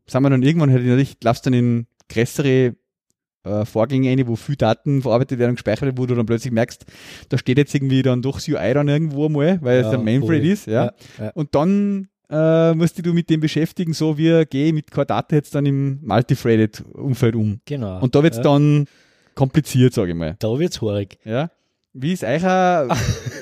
[0.07, 2.75] sagen wir dann irgendwann halt natürlich, laufst dann in größere
[3.45, 6.53] äh, Vorgänge ein, wo viel Daten verarbeitet werden und gespeichert werden, wo du dann plötzlich
[6.53, 6.85] merkst,
[7.29, 10.05] da steht jetzt irgendwie dann doch das UI dann irgendwo mal, weil Ja, es ein
[10.05, 10.93] Mainframe ist, ja.
[11.19, 11.31] Ja.
[11.35, 15.07] Und dann äh, musst dich du mit dem beschäftigen, so wie gehe ich mit keiner
[15.07, 17.61] Data jetzt dann im Multithreaded-Umfeld um.
[17.65, 18.01] Genau.
[18.01, 18.43] Und da wird's ja.
[18.43, 18.87] dann
[19.35, 20.37] kompliziert, sage ich mal.
[20.39, 21.19] Da wird's haarig.
[21.25, 21.51] Ja.
[21.97, 22.89] Wie ist eure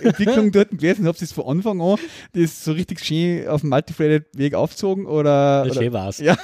[0.03, 1.07] Entwicklung dort gewesen?
[1.07, 1.97] Habt ihr es von Anfang an
[2.35, 5.07] das so richtig schön auf dem Multithreaded-Weg aufgezogen?
[5.07, 6.19] Oder, Ja, schön war's.
[6.19, 6.37] Ja.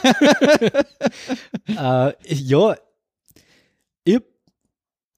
[2.09, 2.75] äh, ja,
[4.05, 4.21] ich,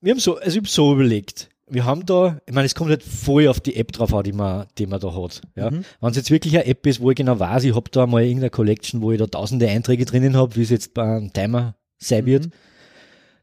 [0.01, 1.49] wir haben so, also ich hab so überlegt.
[1.69, 4.33] Wir haben da, ich meine, es kommt halt voll auf die App drauf an, die
[4.33, 5.43] man, die man da hat.
[5.55, 5.71] Ja.
[5.71, 5.85] Mhm.
[6.01, 8.23] Wenn es jetzt wirklich eine App ist, wo ich genau weiß, ich habe da mal
[8.25, 11.77] irgendeine Collection, wo ich da tausende Einträge drinnen habe, wie es jetzt bei einem Timer
[11.99, 12.53] sein wird, Mhm.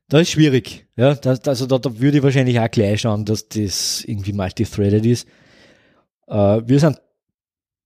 [0.10, 0.88] Da ist schwierig.
[0.96, 5.06] Ja, da, also da, da würde ich wahrscheinlich auch gleich schauen, dass das irgendwie multithreaded
[5.06, 5.28] ist.
[6.28, 7.00] Äh, wir sind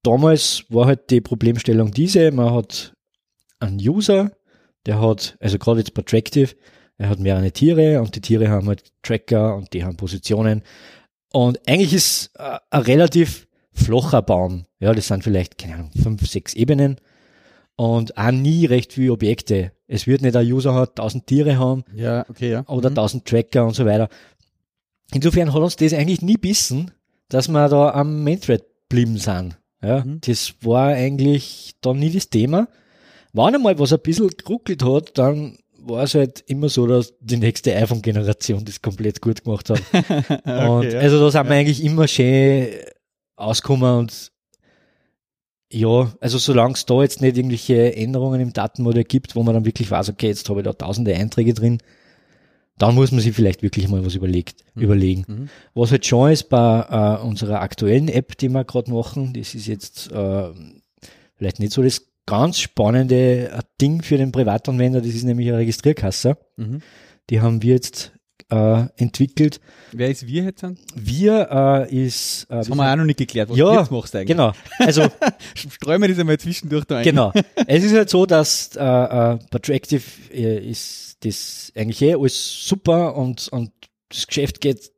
[0.03, 2.93] damals war halt die Problemstellung diese, man hat
[3.59, 4.31] einen User,
[4.85, 6.55] der hat, also gerade jetzt bei Tractive,
[6.97, 10.63] er hat mehrere Tiere und die Tiere haben halt Tracker und die haben Positionen.
[11.31, 14.65] Und eigentlich ist äh, ein relativ flacher Baum.
[14.79, 16.97] Ja, das sind vielleicht, keine Ahnung, fünf, sechs Ebenen
[17.75, 19.71] und auch nie recht viele Objekte.
[19.93, 22.63] Es wird nicht ein User hat tausend Tiere haben Ja, okay, ja.
[22.67, 22.95] oder Mhm.
[22.97, 24.07] 1000 Tracker und so weiter.
[25.13, 26.91] Insofern hat uns das eigentlich nie bissen,
[27.29, 29.57] dass wir da am Mainthread blieben sind.
[29.83, 30.19] Ja, Mhm.
[30.21, 32.67] das war eigentlich dann nie das Thema.
[33.33, 37.37] Wenn einmal was ein bisschen geruckelt hat, dann war es halt immer so, dass die
[37.37, 39.81] nächste iPhone-Generation das komplett gut gemacht hat.
[40.45, 40.99] und okay, ja.
[40.99, 42.67] also da sind wir eigentlich immer schön
[43.35, 44.31] ausgekommen und
[45.71, 49.65] ja, also solange es da jetzt nicht irgendwelche Änderungen im Datenmodell gibt, wo man dann
[49.65, 51.79] wirklich weiß, okay, jetzt habe ich da tausende Einträge drin,
[52.77, 54.81] dann muss man sich vielleicht wirklich mal was überlegt, Mhm.
[54.81, 55.25] überlegen.
[55.27, 55.49] Mhm.
[55.73, 59.67] Was halt schon ist bei äh, unserer aktuellen App, die wir gerade machen, das ist
[59.67, 60.49] jetzt äh,
[61.35, 65.59] vielleicht nicht so das ganz spannende äh, Ding für den Privatanwender, das ist nämlich eine
[65.59, 66.37] Registrierkasse.
[66.57, 66.81] Mhm.
[67.29, 68.13] Die haben wir jetzt
[68.51, 69.59] äh, entwickelt.
[69.93, 70.77] Wer ist wir jetzt dann?
[70.95, 71.47] Wir
[71.89, 74.15] äh, ist äh, Das haben wir auch noch nicht geklärt, was Ja, du jetzt machst
[74.15, 74.27] eigentlich.
[74.37, 74.51] genau.
[74.79, 75.07] Also
[75.55, 77.03] Streuen wir das einmal zwischendurch da ein.
[77.03, 77.31] genau.
[77.67, 82.65] Es ist halt so, dass äh, äh, bei Tractive äh, ist das eigentlich eh alles
[82.67, 83.71] super und, und
[84.09, 84.91] das Geschäft geht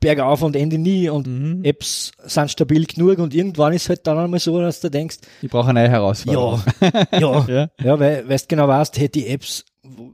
[0.00, 1.64] bergauf und Ende nie und Mhm.
[1.64, 5.50] Apps sind stabil genug und irgendwann ist halt dann einmal so, dass du denkst, Ich
[5.50, 6.62] brauche eine neue Herausforderung.
[6.80, 7.70] ja, ja, Ja.
[7.82, 9.64] ja, weil, weil du genau weißt, hey, die Apps,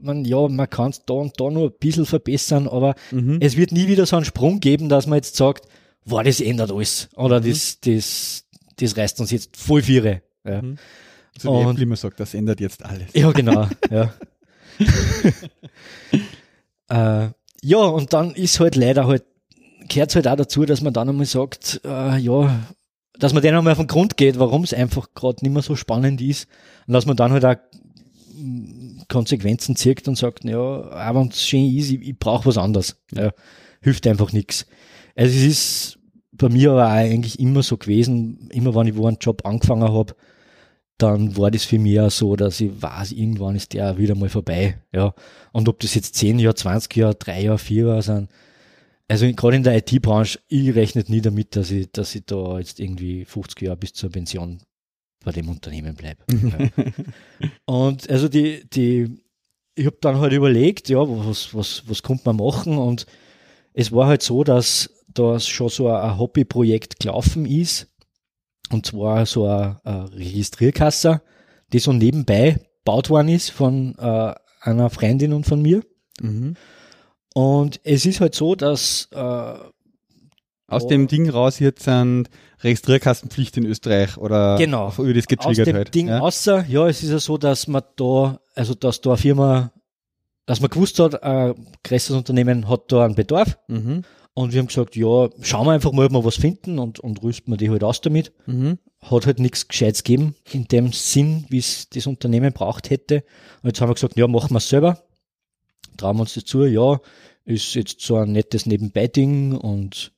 [0.01, 3.37] man, ja, man kann es da und da nur ein bisschen verbessern, aber Mhm.
[3.41, 5.67] es wird nie wieder so einen Sprung geben, dass man jetzt sagt,
[6.05, 7.09] wow, das ändert alles.
[7.15, 7.49] Oder Mhm.
[7.49, 8.45] das, das,
[8.77, 10.21] das reißt uns jetzt voll viere.
[10.45, 10.77] Ja, Mhm.
[11.37, 13.07] So wie Und- Apple immer sagt, das ändert jetzt alles.
[13.13, 13.67] ja genau.
[13.91, 14.13] ja.
[16.89, 17.29] äh,
[17.61, 19.23] ja, und dann ist halt leider halt,
[19.87, 22.59] gehört halt auch dazu, dass man dann einmal sagt, äh, ja,
[23.17, 25.75] dass man denen einmal auf den Grund geht, warum es einfach gerade nicht mehr so
[25.75, 26.47] spannend ist.
[26.87, 27.55] Und dass man dann halt auch
[28.33, 32.57] mm, Konsequenzen zieht und sagt, ja, auch wenn es schön ist, ich, ich brauche was
[32.57, 32.97] anderes.
[33.13, 33.31] Ja,
[33.81, 34.65] hilft einfach nichts.
[35.15, 35.99] Also es ist
[36.31, 39.89] bei mir aber auch eigentlich immer so gewesen, immer wenn ich wo einen Job angefangen
[39.89, 40.15] habe,
[40.97, 44.29] dann war das für mich auch so, dass ich weiß, irgendwann ist der wieder mal
[44.29, 44.77] vorbei.
[44.93, 45.13] Ja.
[45.51, 48.29] Und ob das jetzt 10 Jahre, 20 Jahre, 3 Jahre, 4 Jahre sind,
[49.07, 52.79] also gerade in der IT-Branche, ich rechne nie damit, dass ich, dass ich da jetzt
[52.79, 54.61] irgendwie 50 Jahre bis zur Pension
[55.23, 56.23] bei dem Unternehmen bleibe.
[56.31, 57.49] ja.
[57.65, 59.23] Und also die, die,
[59.75, 62.77] ich habe dann halt überlegt, ja, was, was, was könnte man machen?
[62.77, 63.05] Und
[63.73, 67.87] es war halt so, dass da schon so ein, ein Hobbyprojekt gelaufen ist.
[68.71, 71.21] Und zwar so eine, eine Registrierkasse,
[71.73, 75.83] die so nebenbei gebaut worden ist von äh, einer Freundin und von mir.
[76.21, 76.55] Mhm.
[77.37, 79.17] Und es ist halt so, dass äh,
[80.67, 80.87] Aus Oh.
[80.87, 82.29] dem Ding raus jetzt sind
[82.63, 84.91] Registrierkastenpflicht in Österreich oder Genau.
[84.97, 85.93] über das aus getriggert dem halt.
[85.93, 86.19] Ding ja.
[86.21, 89.71] außer, ja, es ist ja so, dass man da, also dass da eine Firma,
[90.45, 93.57] dass man gewusst hat, ein größeres Unternehmen hat da einen Bedarf.
[93.67, 94.03] Mhm.
[94.33, 97.21] Und wir haben gesagt, ja, schauen wir einfach mal, ob wir was finden und, und
[97.21, 98.31] rüsten wir die halt aus damit.
[98.47, 98.79] Mhm.
[99.01, 103.23] Hat halt nichts Gescheites gegeben in dem Sinn, wie es das Unternehmen braucht hätte.
[103.61, 105.03] Und jetzt haben wir gesagt, ja, machen wir es selber.
[105.97, 106.99] Trauen wir uns das zu, ja,
[107.45, 110.11] ist jetzt so ein nettes Nebenbei-Ding und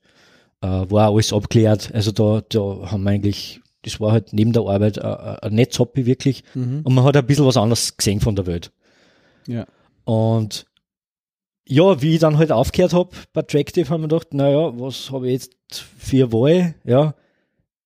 [0.61, 1.93] äh, war alles abklärt.
[1.93, 5.53] Also da, da haben wir eigentlich, das war halt neben der Arbeit ein, ein ein
[5.53, 6.43] nettes Hobby wirklich.
[6.53, 6.81] Mhm.
[6.83, 8.71] Und man hat ein bisschen was anderes gesehen von der Welt.
[9.47, 9.65] Ja.
[10.05, 10.65] Und
[11.67, 15.27] ja, wie ich dann halt aufgehört habe bei Tractive, haben wir gedacht, naja, was habe
[15.27, 15.55] ich jetzt
[15.97, 16.75] für Wahl?
[16.85, 17.13] Ja,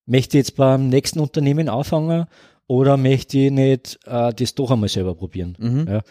[0.05, 2.25] möchte ich jetzt beim nächsten Unternehmen anfangen
[2.67, 5.57] oder möchte ich nicht äh, das doch einmal selber probieren?
[5.59, 5.87] Mhm.
[5.87, 6.01] Ja.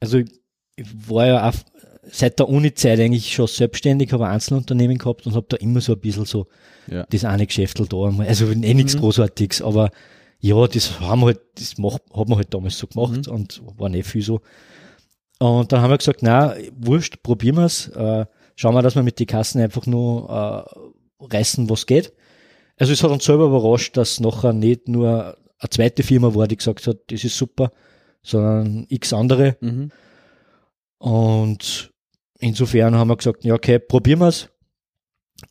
[0.00, 0.30] Also ich,
[0.78, 1.54] ich war ja auch
[2.10, 5.92] seit der Uni-Zeit eigentlich schon selbstständig, habe ein Einzelunternehmen gehabt und habe da immer so
[5.92, 6.46] ein bisschen so
[6.86, 7.04] Ja.
[7.10, 7.96] das eine Geschäftel da.
[8.20, 9.00] Also eh nichts Mhm.
[9.00, 9.90] Großartiges, aber
[10.40, 13.32] ja, das haben wir halt, das macht, hat man halt damals so gemacht Mhm.
[13.34, 14.40] und war nicht viel so.
[15.38, 17.88] Und dann haben wir gesagt, na, wurscht, probieren wir's.
[17.88, 18.24] Äh,
[18.56, 20.28] schauen wir, dass wir mit den Kassen einfach nur
[21.20, 22.12] äh, reißen, was geht.
[22.76, 26.56] Also es hat uns selber überrascht, dass nachher nicht nur eine zweite Firma war, die
[26.56, 27.70] gesagt hat, das ist super,
[28.22, 29.56] sondern x andere.
[29.60, 29.90] Mhm.
[30.98, 31.92] Und
[32.38, 34.48] insofern haben wir gesagt, ja, okay, probieren wir's.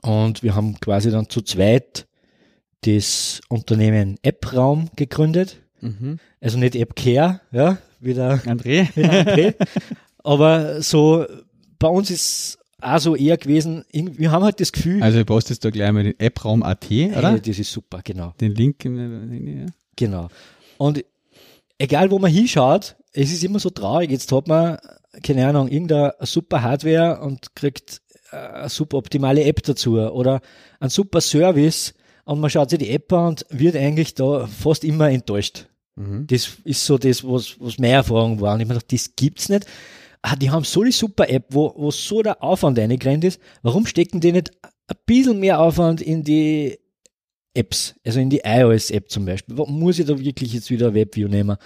[0.01, 2.07] Und wir haben quasi dann zu zweit
[2.81, 5.61] das Unternehmen AppRaum gegründet.
[5.81, 6.19] Mhm.
[6.41, 8.89] Also nicht AppCare, ja, wie der, André?
[8.95, 9.55] wie der André.
[10.23, 11.25] Aber so,
[11.79, 15.65] bei uns ist auch so eher gewesen, wir haben halt das Gefühl, Also du postest
[15.65, 17.31] da gleich mal den Appraum.at, oder?
[17.31, 18.33] hey, das ist super, genau.
[18.39, 18.83] Den Link.
[18.85, 19.65] Ja.
[19.95, 20.27] Genau.
[20.77, 21.03] Und
[21.79, 24.11] egal wo man hinschaut, es ist immer so traurig.
[24.11, 24.77] Jetzt hat man,
[25.23, 28.01] keine Ahnung, irgendeine super Hardware und kriegt
[28.31, 30.41] äh, eine super optimale App dazu oder
[30.79, 31.93] einen super Service
[32.25, 35.67] und man schaut sich die App an und wird eigentlich da fast immer enttäuscht.
[35.95, 36.27] Mhm.
[36.27, 38.53] Das ist so das, was, was meine Erfahrung war.
[38.53, 39.65] Und ich mir gedacht, das gibt's nicht.
[40.21, 43.39] Ah, die haben so die super App, wo, wo so der Aufwand reingerannt ist.
[43.61, 46.77] Warum stecken die nicht ein bisschen mehr Aufwand in die
[47.53, 49.57] Apps, also in die iOS-App zum Beispiel?
[49.57, 51.57] Warum muss ich da wirklich jetzt wieder Webview nehmen?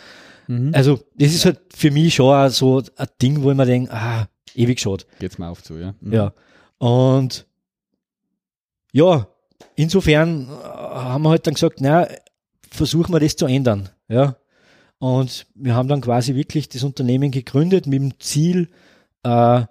[0.52, 0.72] Mhm.
[0.74, 4.28] Also, das ist halt für mich schon so ein Ding, wo ich mir denke, ah,
[4.54, 5.06] ewig schade.
[5.20, 5.95] Geht's mal auf zu, ja.
[6.02, 6.14] Mhm.
[6.14, 6.34] Ja.
[6.78, 7.45] Und
[8.91, 9.28] ja,
[9.76, 12.06] insofern äh, haben wir halt dann gesagt, na,
[12.70, 13.89] versuchen wir das zu ändern.
[14.10, 14.36] Ja.
[14.99, 18.68] Und wir haben dann quasi wirklich das Unternehmen gegründet mit dem Ziel,
[19.24, 19.64] äh,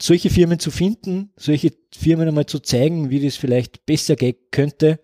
[0.00, 5.00] solche Firmen zu finden, solche Firmen einmal zu zeigen, wie das vielleicht besser gehen könnte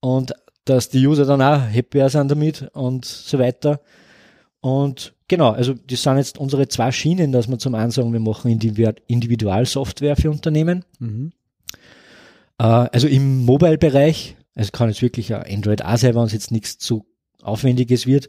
[0.00, 0.32] und
[0.64, 3.80] dass die User dann auch happier sind damit und so weiter.
[4.62, 8.20] Und genau, also das sind jetzt unsere zwei Schienen, dass wir zum einen sagen, wir
[8.20, 10.84] machen Individu- Individualsoftware für Unternehmen.
[11.00, 11.32] Mhm.
[12.58, 16.78] Äh, also im Mobile-Bereich, also kann jetzt wirklich Android auch sein, wenn es jetzt nichts
[16.78, 17.04] zu
[17.42, 18.26] Aufwendiges wird.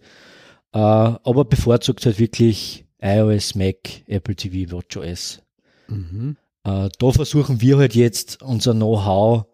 [0.73, 3.77] Äh, aber bevorzugt halt wirklich iOS, Mac,
[4.07, 5.39] Apple TV, WatchOS.
[5.87, 6.35] Mhm.
[6.63, 9.45] Äh, da versuchen wir halt jetzt unser Know-how,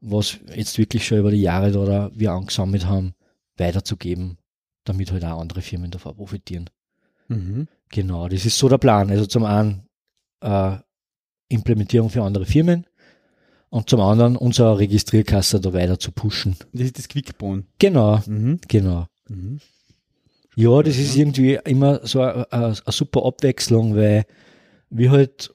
[0.00, 3.14] was jetzt wirklich schon über die Jahre da wir angesammelt haben,
[3.56, 4.38] weiterzugeben,
[4.84, 6.70] damit halt auch andere Firmen davon profitieren.
[7.28, 7.68] Mhm.
[7.90, 9.10] Genau, das ist so der Plan.
[9.10, 9.86] Also zum einen
[10.40, 10.76] äh,
[11.48, 12.86] Implementierung für andere Firmen
[13.70, 16.56] und zum anderen unsere Registrierkasse da weiter zu pushen.
[16.72, 17.64] Das ist das Quickbone.
[17.78, 18.60] Genau, Mhm.
[18.68, 19.06] genau.
[19.28, 19.60] Mhm.
[20.56, 24.24] Ja, das ist irgendwie immer so eine, super Abwechslung, weil
[24.90, 25.52] wir halt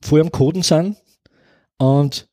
[0.00, 0.96] voll am Coden sind
[1.76, 2.28] und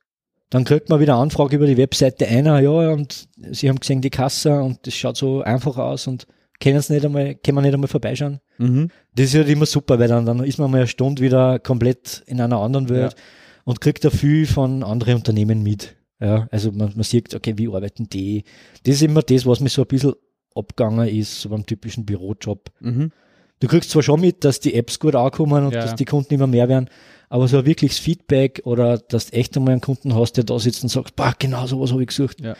[0.50, 4.02] dann kriegt man wieder eine Anfrage über die Webseite einer, ja, und sie haben gesehen
[4.02, 6.26] die Kasse und das schaut so einfach aus und
[6.60, 8.40] können es nicht einmal, können wir nicht einmal vorbeischauen.
[8.58, 8.90] Mhm.
[9.16, 12.24] Das ist halt immer super, weil dann, dann ist man mal eine Stunde wieder komplett
[12.26, 13.16] in einer anderen Welt
[13.64, 15.96] und kriegt da viel von anderen Unternehmen mit.
[16.20, 18.44] Ja, also man, man sieht, okay, wie arbeiten die?
[18.84, 20.14] Das ist immer das, was mir so ein bisschen
[20.54, 22.72] abgegangen ist, so beim typischen Bürojob.
[22.82, 23.12] Mhm.
[23.60, 25.82] Du kriegst zwar schon mit, dass die Apps gut ankommen und Ja.
[25.82, 26.90] dass die Kunden immer mehr werden,
[27.30, 30.58] aber so ein wirkliches Feedback oder dass du echt einmal einen Kunden hast, der da
[30.60, 32.40] sitzt und sagt, bah, genau sowas habe ich gesucht.
[32.42, 32.56] Ja.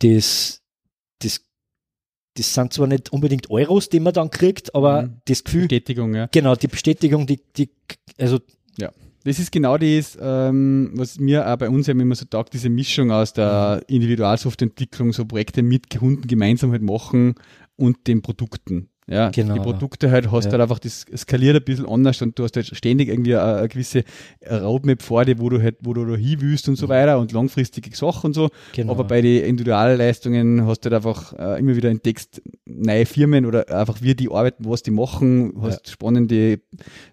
[0.00, 0.60] Das,
[1.22, 1.40] das,
[2.36, 5.16] das sind zwar nicht unbedingt Euros, die man dann kriegt, aber Mhm.
[5.26, 6.28] das Gefühl, Bestätigung, ja.
[6.32, 7.70] genau, die Bestätigung, die, die,
[8.18, 8.38] also
[9.22, 12.70] Das ist genau das, ähm, was mir auch bei uns eben immer so taugt, diese
[12.70, 17.34] Mischung aus der Individualsoftwareentwicklung, so Projekte mit Kunden gemeinsam halt machen
[17.76, 18.88] und den Produkten.
[19.10, 19.64] Ja, Genau, die ja.
[19.64, 20.52] Produkte halt hast Ja.
[20.52, 23.68] halt einfach, das skaliert ein bisschen anders und du hast halt ständig irgendwie eine, eine
[23.68, 24.04] gewisse
[24.48, 27.32] Roadmap vor dir, wo du halt, wo du da hin willst und so weiter und
[27.32, 28.44] langfristige Sachen und so.
[28.44, 28.48] Mhm.
[28.72, 28.92] genau.
[28.92, 33.68] Aber bei den Individualleistungen hast du halt einfach äh, immer wieder entdeckst, neue Firmen oder
[33.68, 36.60] einfach wie die arbeiten, was die machen, hast spannende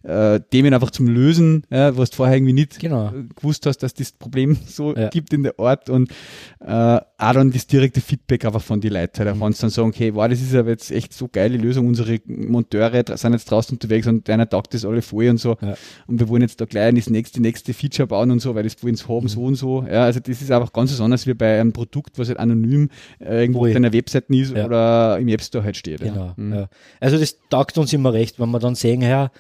[0.03, 3.11] äh, Themen einfach zum Lösen, ja, was du vorher irgendwie nicht Genau.
[3.35, 5.09] gewusst hast, dass das Problem so Ja.
[5.09, 6.11] gibt in der Ort und
[6.59, 9.23] äh, auch dann das direkte Feedback einfach von die Leuten.
[9.23, 9.41] Mhm.
[9.41, 12.19] Wenn sie dann sagen, okay, wow, das ist aber jetzt echt so geile Lösung, unsere
[12.27, 15.75] Monteure sind jetzt draußen unterwegs und einer taugt das alle voll und so Ja.
[16.05, 18.81] und wir wollen jetzt da gleich das nächste, nächste Feature bauen und so, weil das
[18.83, 19.09] wollen sie Mhm.
[19.09, 19.83] haben, so und so.
[19.83, 22.89] Ja, also das ist einfach ganz was anderes wie bei einem Produkt, was halt anonym
[23.19, 23.69] äh, irgendwo Voll.
[23.69, 24.65] auf deiner Webseite ist Ja.
[24.65, 26.01] oder im App Store halt steht.
[26.01, 26.33] Genau.
[26.35, 26.53] Mhm.
[26.53, 26.69] Ja.
[26.99, 29.31] Also das taugt uns immer recht, wenn wir dann sehen, ja,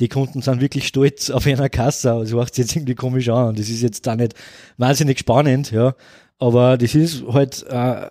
[0.00, 2.08] die Kunden sind wirklich stolz auf einer Kasse.
[2.20, 3.48] Das macht sich jetzt irgendwie komisch an.
[3.48, 4.34] Und das ist jetzt da nicht
[4.76, 5.94] wahnsinnig spannend, ja.
[6.42, 8.08] Aber das ist halt äh,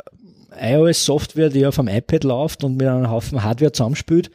[0.58, 4.32] iOS-Software, die auf dem iPad läuft und mit einem Haufen Hardware zusammenspielt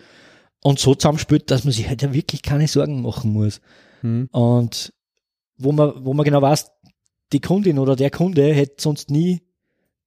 [0.63, 3.63] und so zusammenspielt, dass man sich halt ja wirklich keine Sorgen machen muss.
[4.03, 4.29] Mhm.
[4.33, 4.93] Und
[5.57, 6.71] wo man, wo man genau weiß,
[7.33, 9.41] die Kundin oder der Kunde hätte sonst nie,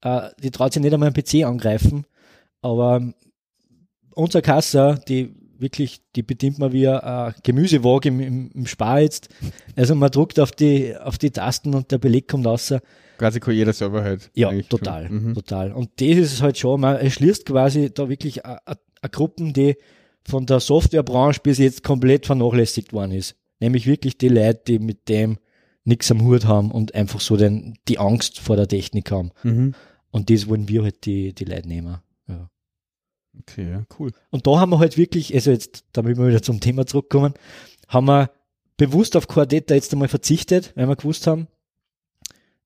[0.01, 2.05] äh, die traut sich nicht einmal am PC angreifen,
[2.61, 3.01] aber
[4.13, 9.29] unser Kasse, die wirklich, die bedient man wie ein Gemüsewaage im, im, im Spar jetzt.
[9.75, 12.71] Also man drückt auf die, auf die Tasten und der Beleg kommt raus.
[13.19, 14.31] Quasi kann jeder selber halt.
[14.33, 15.09] Ja, total.
[15.09, 15.33] Mhm.
[15.35, 15.73] total.
[15.73, 18.61] Und das ist es halt schon, man erschließt quasi da wirklich a
[19.11, 19.75] Gruppen, die
[20.23, 23.35] von der Softwarebranche bis jetzt komplett vernachlässigt worden ist.
[23.59, 25.37] Nämlich wirklich die Leute, die mit dem
[25.83, 29.31] nichts am Hut haben und einfach so den, die Angst vor der Technik haben.
[29.43, 29.75] Mhm.
[30.11, 31.97] Und das wollen wir halt die, die Leute nehmen.
[32.27, 32.49] Ja.
[33.41, 34.11] Okay, ja, cool.
[34.29, 37.33] Und da haben wir halt wirklich, also jetzt, damit wir wieder zum Thema zurückkommen,
[37.89, 38.31] haben wir
[38.77, 41.47] bewusst auf Core jetzt einmal verzichtet, weil wir gewusst haben,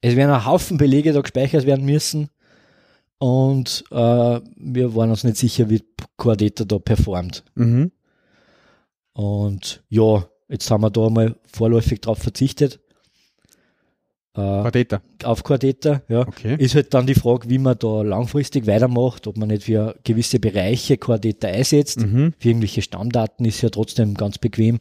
[0.03, 2.30] es werden ein Haufen Belege da gespeichert werden müssen
[3.19, 5.81] und äh, wir waren uns nicht sicher, wie
[6.17, 7.45] Core da performt.
[7.55, 7.91] Mhm.
[9.13, 12.81] Und ja, jetzt haben wir da mal vorläufig drauf verzichtet.
[14.35, 15.01] Äh, Quadeta.
[15.23, 15.73] auf Core
[16.09, 16.27] ja.
[16.27, 16.57] Okay.
[16.57, 20.39] Ist halt dann die Frage, wie man da langfristig weitermacht, ob man nicht für gewisse
[20.39, 22.01] Bereiche Core einsetzt.
[22.01, 22.34] Mhm.
[22.39, 24.80] Für irgendwelche Stammdaten ist ja trotzdem ganz bequem.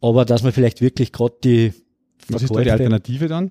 [0.00, 1.72] Aber dass man vielleicht wirklich gerade die
[2.28, 3.50] Was ist da die Alternative dann?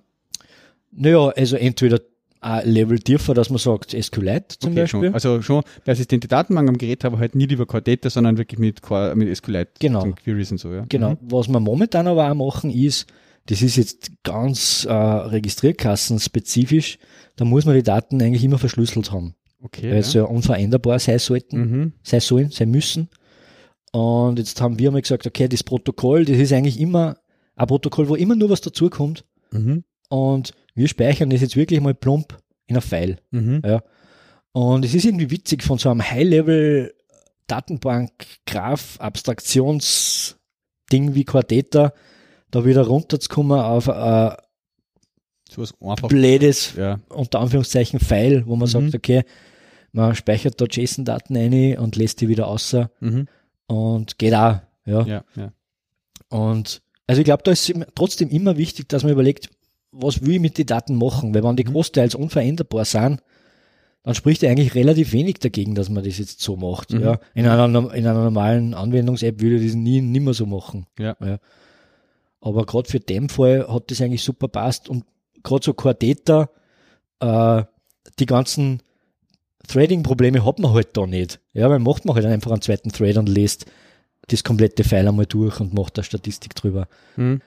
[0.91, 1.99] Naja, also entweder
[2.41, 5.03] ein Level tiefer, dass man sagt SQLite zum Okay, Beispiel.
[5.03, 5.13] schon.
[5.13, 9.15] Also schon persistente Datenbank am Gerät, aber halt nicht über Quadeta, sondern wirklich mit, Core,
[9.15, 9.71] mit SQLite.
[9.79, 10.03] Genau.
[10.03, 10.85] und Queries und so, ja.
[10.89, 11.11] Genau.
[11.11, 11.17] Mhm.
[11.21, 13.05] Was wir momentan aber auch machen ist,
[13.45, 14.91] das ist jetzt ganz äh,
[15.85, 16.97] registrierkassenspezifisch,
[17.35, 19.91] da muss man die Daten eigentlich immer verschlüsselt haben, Okay.
[19.91, 21.57] weil sie ja unveränderbar sein sollten.
[21.59, 21.93] Mhm.
[22.03, 23.09] sein sollen, sein müssen.
[23.91, 27.17] Und jetzt haben wir mal gesagt, okay, das Protokoll, das ist eigentlich immer
[27.55, 29.25] ein Protokoll, wo immer nur was dazukommt.
[29.51, 29.83] Mhm.
[30.09, 32.37] Und wir speichern das jetzt wirklich mal plump
[32.67, 33.17] in ein File.
[33.31, 33.61] Mhm.
[33.65, 33.83] Ja.
[34.53, 36.93] Und es ist irgendwie witzig, von so einem High-Level
[37.47, 38.11] Datenbank,
[38.45, 40.35] Graph, Abstraktionsding
[41.15, 41.93] wie Quarteta,
[42.51, 44.35] da wieder runterzukommen auf ein
[45.49, 45.73] So was
[46.07, 46.99] blödes, Ja.
[47.09, 48.71] unter Anführungszeichen, File, wo man Mhm.
[48.71, 49.23] sagt, okay,
[49.91, 53.27] man speichert da JSON-Daten ein und lässt die wieder außer Mhm.
[53.67, 54.59] und geht auch.
[54.85, 55.05] Ja.
[55.05, 55.51] Ja, ja.
[56.29, 59.49] Und also ich glaube, da ist trotzdem immer wichtig, dass man überlegt,
[59.91, 61.33] was will ich mit den Daten machen?
[61.33, 61.73] Weil wenn die Mhm.
[61.73, 63.21] großteils unveränderbar sind,
[64.03, 66.91] dann spricht ja eigentlich relativ wenig dagegen, dass man das jetzt so macht.
[66.93, 67.01] Mhm.
[67.01, 67.19] Ja.
[67.35, 70.87] In, einer, in einer normalen Anwendungs-App würde ich das nie, nie mehr so machen.
[70.97, 71.15] Ja.
[72.39, 75.05] Aber gerade für den Fall hat das eigentlich super passt und
[75.43, 76.49] gerade so Data,
[77.19, 77.63] äh,
[78.17, 78.81] die ganzen
[79.67, 81.39] Threading-Probleme hat man halt da nicht.
[81.53, 83.65] Ja, weil macht man halt einfach einen zweiten Thread und liest
[84.27, 86.87] das komplette File einmal durch und macht da Statistik drüber.
[87.15, 87.41] Mhm.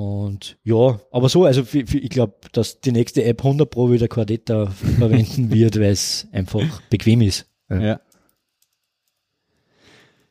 [0.00, 3.92] Und ja, aber so, also für, für, ich glaube, dass die nächste App 100 Pro
[3.92, 7.50] wieder Quadeta verwenden wird, weil es einfach bequem ist.
[7.68, 8.00] Ja.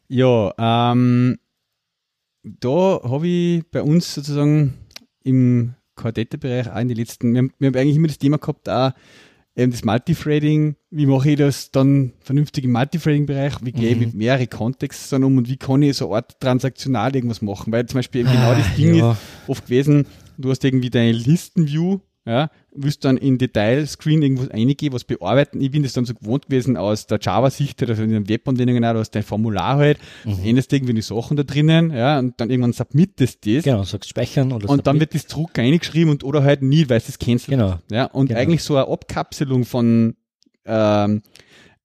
[0.07, 1.37] Ja, ähm,
[2.41, 4.73] da habe ich bei uns sozusagen
[5.23, 8.67] im Quartette-Bereich auch in den letzten, wir haben, wir haben eigentlich immer das Thema gehabt,
[8.67, 8.93] auch
[9.59, 13.99] eben das Multithreading, wie mache ich das dann vernünftig im Multithreading-Bereich, wie gehe ich Mhm.
[14.05, 17.71] mit mehrere Kontexte dann um und wie kann ich so eine Art transaktional irgendwas machen,
[17.73, 19.17] weil zum Beispiel eben genau das Ding ist, ja,
[19.47, 20.05] oft gewesen,
[20.37, 21.99] du hast irgendwie deine Listenview,
[22.29, 25.59] ja, willst dann in Detail-Screen irgendwas eingeben, was bearbeiten.
[25.61, 28.99] Ich bin das dann so gewohnt gewesen aus der Java-Sicht, also in den Webanwendungen du
[28.99, 30.37] hast dein Formular halt, Mhm.
[30.43, 33.63] änderst irgendwie die Sachen da drinnen, ja, und dann irgendwann submittest das.
[33.63, 35.13] genau, sagst speichern oder Und dann submit.
[35.13, 37.57] wird das zurück eingeschrieben und oder halt nie, weil es das cancelt.
[37.57, 37.79] Genau.
[37.91, 38.39] Ja, und Genau.
[38.39, 40.15] eigentlich so eine Abkapselung von
[40.65, 41.21] ähm,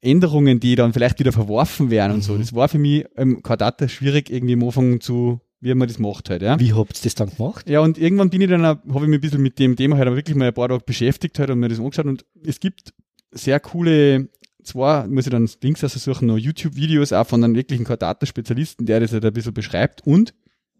[0.02, 2.34] Änderungen, die dann vielleicht wieder verworfen werden und so.
[2.34, 2.40] Mhm.
[2.40, 5.98] Das war für mich ähm, kein Data schwierig, irgendwie am Anfang zu, wie man das
[5.98, 6.60] macht halt, ja.
[6.60, 7.68] Wie habt ihr das dann gemacht?
[7.68, 10.14] Ja, und irgendwann bin ich dann, habe ich mich ein bisschen mit dem Thema halt
[10.14, 12.92] wirklich mal ein paar Tage beschäftigt halt und mir das angeschaut und es gibt
[13.30, 14.28] sehr coole,
[14.62, 19.14] zwar muss ich dann Links suchen, noch YouTube-Videos auch von einem wirklichen Data-Spezialisten, der das
[19.14, 20.34] halt ein bisschen beschreibt und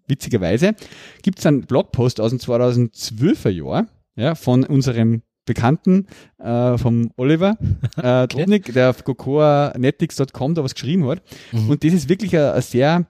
[0.06, 0.74] witzigerweise
[1.22, 3.86] gibt es einen Blogpost aus dem 2012er Jahr,
[4.16, 6.08] ja, von unserem Bekannten,
[6.38, 7.56] äh, vom Oliver
[7.96, 11.22] äh, Drobnik, der auf cocoanetics.com da was geschrieben hat.
[11.52, 11.70] Mhm.
[11.70, 13.06] Und das ist wirklich eine sehr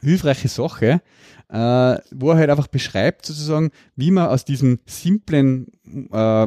[0.00, 1.00] hilfreiche Sache,
[1.48, 5.66] äh, wo er halt einfach beschreibt, sozusagen, wie man aus diesem simplen
[6.12, 6.46] äh,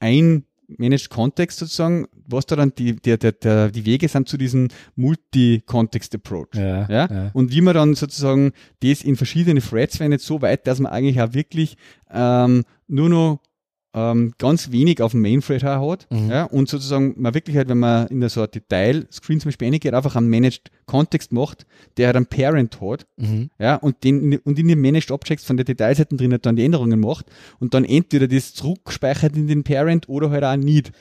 [0.00, 0.44] ein
[0.78, 4.68] Managed Context sozusagen, was da dann die, der, der, der, die Wege sind zu diesem
[4.94, 6.54] Multi-Context-Approach.
[6.88, 7.30] ja, Ja?
[7.32, 11.20] Und wie man dann sozusagen das in verschiedene Threads wendet, so weit, dass man eigentlich
[11.20, 11.76] auch wirklich
[12.10, 13.40] ähm, nur noch
[13.92, 16.06] ähm, ganz wenig auf dem Main-Thread hat.
[16.10, 16.30] Mhm.
[16.30, 16.44] Ja?
[16.44, 20.14] Und sozusagen man wirklich halt, wenn man in der so Detail-Screen zum Beispiel reingeht, einfach
[20.16, 23.50] einen Managed Context macht, der halt einen Parent hat, Mhm.
[23.58, 26.64] ja, und den und in den Managed Objects von der Detailseiten drin halt dann die
[26.64, 27.26] Änderungen macht
[27.58, 30.92] und dann entweder das zurückspeichert in den Parent oder halt auch nicht.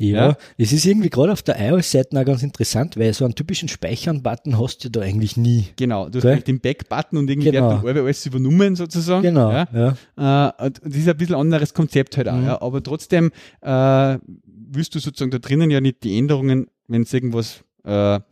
[0.00, 0.36] Ja, Ja.
[0.58, 4.58] es ist irgendwie gerade auf der iOS-Seite auch ganz interessant, weil so einen typischen Speichern-Button
[4.58, 5.66] hast du da eigentlich nie.
[5.76, 6.40] Genau, du hast Okay.
[6.42, 7.70] den Back-Button und irgendwie Genau.
[7.70, 9.22] wird dann alle alles übernommen sozusagen.
[9.22, 9.68] Genau, Ja.
[10.16, 10.48] ja.
[10.58, 12.46] Äh, und das ist ein bisschen anderes Konzept halt auch, Mhm.
[12.46, 12.62] ja.
[12.62, 13.30] aber trotzdem
[13.62, 14.18] äh,
[14.72, 17.90] willst du sozusagen da drinnen ja nicht die Änderungen, wenn es irgendwas, äh,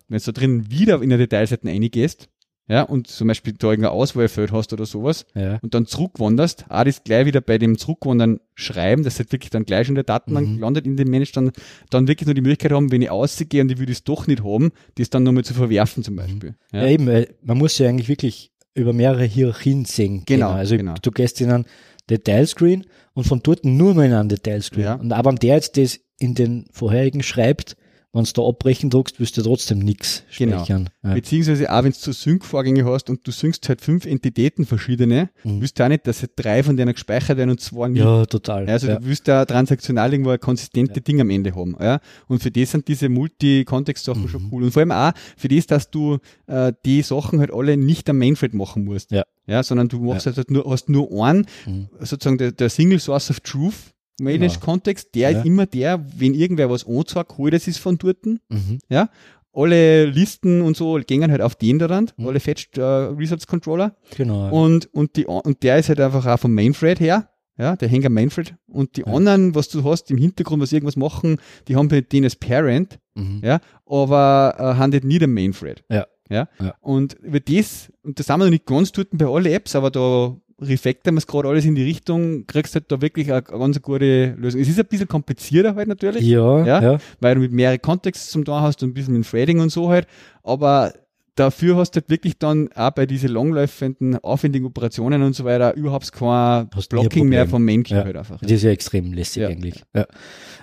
[0.08, 2.28] wenn du da drinnen wieder in der Detailseite reingehst,
[2.68, 5.58] ja, und zum Beispiel da irgendein Auswahlfeld hast oder sowas Ja.
[5.62, 9.64] und dann zurückwanderst, auch das gleich wieder bei dem Zurückwandern schreiben, dass halt wirklich dann
[9.64, 10.58] gleich schon in der Datenbank Mhm.
[10.60, 11.52] landet in dem Mensch, dann,
[11.90, 14.44] dann wirklich nur die Möglichkeit haben, wenn ich ausgehe und ich will das doch nicht
[14.44, 16.54] haben, das dann nochmal zu verwerfen zum Beispiel.
[16.72, 16.86] Ja.
[16.86, 20.22] eben, weil man muss ja eigentlich wirklich über mehrere Hierarchien sehen.
[20.26, 20.58] Genau, können.
[20.58, 20.94] Also genau.
[21.00, 21.64] du gehst in einen
[22.10, 24.84] Detailscreen und von dort nur mal in einen Detailscreen.
[24.84, 24.94] Ja.
[24.94, 27.76] Und aber wenn der jetzt das in den vorherigen schreibt,
[28.12, 30.56] wenn du da abbrechen druckst, wirst du trotzdem nichts Genau.
[30.58, 30.88] speichern.
[31.04, 31.14] Ja.
[31.14, 35.60] Beziehungsweise auch wenn du so Sync-Vorgänge hast und du syncst halt fünf Entitäten verschiedene, Mhm.
[35.60, 38.00] willst du auch nicht, dass halt drei von denen gespeichert werden und zwei nicht.
[38.02, 38.66] ja, total.
[38.66, 38.98] Ja, Also ja.
[38.98, 41.76] du willst da transaktional irgendwo ein konsistente Ding am Ende haben.
[41.80, 42.00] Ja?
[42.28, 44.28] Und für das sind diese Multi-Kontext-Sachen Mhm.
[44.28, 44.62] schon cool.
[44.64, 48.18] Und vor allem auch für das, dass du äh, die Sachen halt alle nicht am
[48.18, 49.10] Mainthread machen musst.
[49.10, 49.24] Ja.
[49.46, 51.88] Ja, sondern du machst halt nur, hast nur einen, Mhm.
[52.00, 53.74] sozusagen der, der Single Source of Truth
[54.20, 54.64] Managed Genau.
[54.64, 55.38] Kontext, der Ja.
[55.38, 58.24] ist immer der, wenn irgendwer was anzeigt, hol das ist von dort.
[58.26, 58.78] Mhm.
[58.88, 59.08] Ja.
[59.52, 62.26] Alle Listen und so gehen halt auf den da dann, Mhm.
[62.28, 63.96] alle Fetched äh, Results Controller.
[64.16, 64.50] Genau.
[64.50, 67.28] Und, und, die, und der ist halt einfach auch vom Mainthread her.
[67.56, 68.54] Ja, der hängt am Mainthread.
[68.68, 69.08] Und die Ja.
[69.08, 73.00] anderen, was du hast im Hintergrund, was irgendwas machen, die haben halt den als Parent,
[73.16, 73.40] mhm.
[73.42, 75.82] ja, aber äh, haben halt nicht am Mainthread.
[75.90, 76.06] Ja.
[76.30, 76.46] Ja.
[76.60, 76.74] Ja.
[76.80, 79.90] Und über das, und das sind wir noch nicht ganz dort bei allen Apps, aber
[79.90, 83.58] da refactoren wir es gerade alles in die Richtung, kriegst halt da wirklich eine, eine
[83.58, 84.60] ganz gute Lösung.
[84.60, 86.82] Es ist ein bisschen komplizierter halt natürlich ja, Ja.
[86.82, 86.98] ja.
[87.20, 89.88] weil du mit mehreren Kontexten zum da hast und ein bisschen mit Threading und so
[89.88, 90.06] halt.
[90.42, 90.92] Aber
[91.36, 95.74] dafür hast du halt wirklich dann auch bei diesen langläufenden, aufwendigen Operationen und so weiter
[95.74, 98.04] überhaupt kein Hast Blocking mehr vom Main Key Ja.
[98.04, 98.40] halt einfach.
[98.40, 99.48] Das ist ja extrem lässig Ja.
[99.48, 99.82] eigentlich.
[99.94, 100.06] Ja.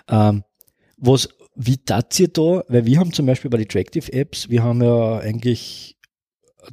[0.10, 0.44] Ähm,
[0.98, 2.64] was, wie tat ihr da?
[2.68, 5.98] Weil wir haben zum Beispiel bei den Tractive Apps, wir haben ja eigentlich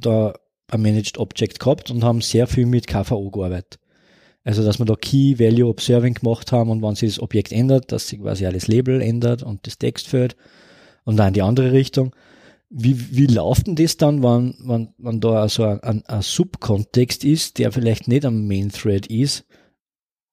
[0.01, 0.33] da
[0.71, 3.79] ein Managed Object gehabt und haben sehr viel mit KVO gearbeitet.
[4.43, 7.91] Also, dass wir da Key Value Observing gemacht haben und wenn sich das Objekt ändert,
[7.91, 10.35] dass sich quasi alles Label ändert und das Textfeld
[11.05, 12.13] und dann in die andere Richtung.
[12.69, 17.23] Wie, wie läuft denn das dann, wenn, wenn, wenn da so ein, ein, ein Subkontext
[17.23, 19.45] ist, der vielleicht nicht am Main Thread ist,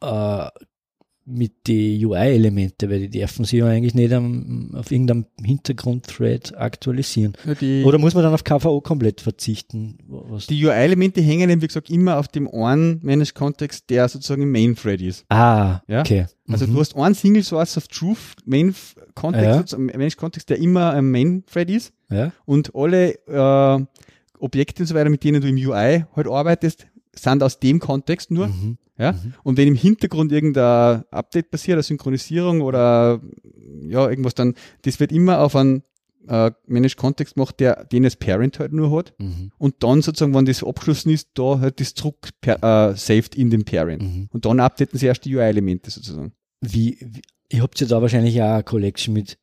[0.03, 0.47] äh,
[1.31, 7.35] mit die UI-Elemente, weil die dürfen sie ja eigentlich nicht am, auf irgendeinem Hintergrund-Thread aktualisieren.
[7.45, 9.99] Ja, Oder muss man dann auf KVO komplett verzichten?
[10.09, 10.47] Was?
[10.47, 15.01] die UI-Elemente hängen eben, wie gesagt, immer auf dem einen Managed-Kontext, der sozusagen im Main-Thread
[15.01, 15.25] ist.
[15.29, 16.01] ah, Ja.
[16.01, 16.27] okay.
[16.49, 16.75] Also Mhm.
[16.75, 19.57] du hast einen Single Source of Truth Main-Kontext, Ja.
[19.59, 21.93] sozusagen, Managed-Kontext, der immer am Main-Thread ist.
[22.11, 22.33] ja?
[22.45, 23.85] Und alle äh,
[24.39, 26.87] Objekte und so weiter, mit denen du im UI halt arbeitest,
[27.23, 28.49] sind aus dem Kontext nur.
[28.49, 28.79] Mhm.
[28.99, 29.13] Ja?
[29.13, 29.35] Mhm.
[29.43, 33.21] Und wenn im Hintergrund irgendein Update passiert, eine Synchronisierung oder
[33.89, 35.83] ja, irgendwas, dann, das wird immer auf einen
[36.29, 39.15] äh, Managed Kontext gemacht, der den als Parent halt nur hat.
[39.19, 39.53] Mhm.
[39.59, 43.51] Und dann sozusagen, wenn das abgeschlossen ist, da halt das zurück per, äh, saved in
[43.51, 44.03] den Parent.
[44.03, 44.29] Mhm.
[44.31, 46.33] Und dann updaten sie erst die UI-Elemente sozusagen.
[46.61, 49.39] Wie, wie, ihr habt ja da wahrscheinlich auch eine Collection mit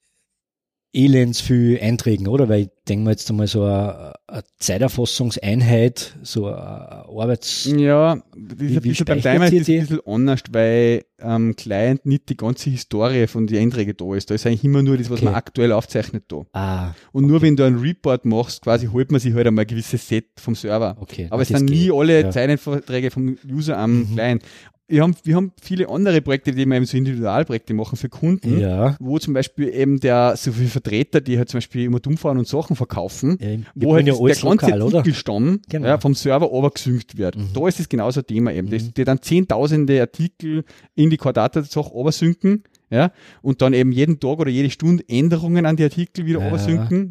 [0.98, 2.50] elends viel Einträgen, oder?
[2.50, 7.66] Weil ich denke mal jetzt einmal so eine, eine Zeiterfassungseinheit, so eine Arbeits...
[7.66, 12.06] Ja, das ist Wie- ein bisschen beim Timer ist ein bisschen anders, weil am Client
[12.06, 14.30] nicht die ganze Historie von den Einträgen da ist.
[14.30, 15.26] Da ist eigentlich immer nur das, was Okay.
[15.26, 16.44] man aktuell aufzeichnet da.
[16.54, 19.68] Ah, Und nur wenn du einen Report machst, quasi holt man sich halt einmal ein
[19.68, 20.96] gewisses Set vom Server.
[21.00, 21.28] okay.
[21.30, 22.30] Aber es sind nie alle Ja.
[22.30, 24.14] Zeitverträge vom User am Mhm.
[24.14, 24.44] Client.
[24.90, 28.58] Wir haben, wir haben viele andere Projekte, die wir eben so Individualprojekte machen für Kunden,
[28.58, 28.96] Ja.
[29.02, 32.38] wo zum Beispiel eben der, so viele Vertreter, die halt zum Beispiel immer dumm fahren
[32.38, 34.74] und Sachen verkaufen, ja wo halt ja der ganze?
[34.98, 35.88] Artikelstamm Genau.
[35.88, 37.36] ja, vom Server overgesynkt wird.
[37.36, 37.50] Mhm.
[37.54, 38.70] Da ist es genauso ein Thema eben.
[38.70, 38.94] Mhm.
[38.96, 40.64] die dann zehntausende Artikel
[40.96, 43.12] in die Quadratsache oversynken, ja,
[43.42, 46.48] und dann eben jeden Tag oder jede Stunde Änderungen an die Artikel wieder Ja.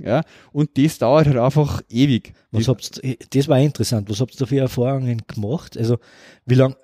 [0.02, 2.32] ja, und das dauert halt einfach ewig.
[2.52, 3.02] Was Das- habt
[3.34, 4.08] das war interessant.
[4.08, 5.76] Was habt ihr da für Erfahrungen gemacht?
[5.76, 5.98] Also,
[6.46, 6.74] wie lang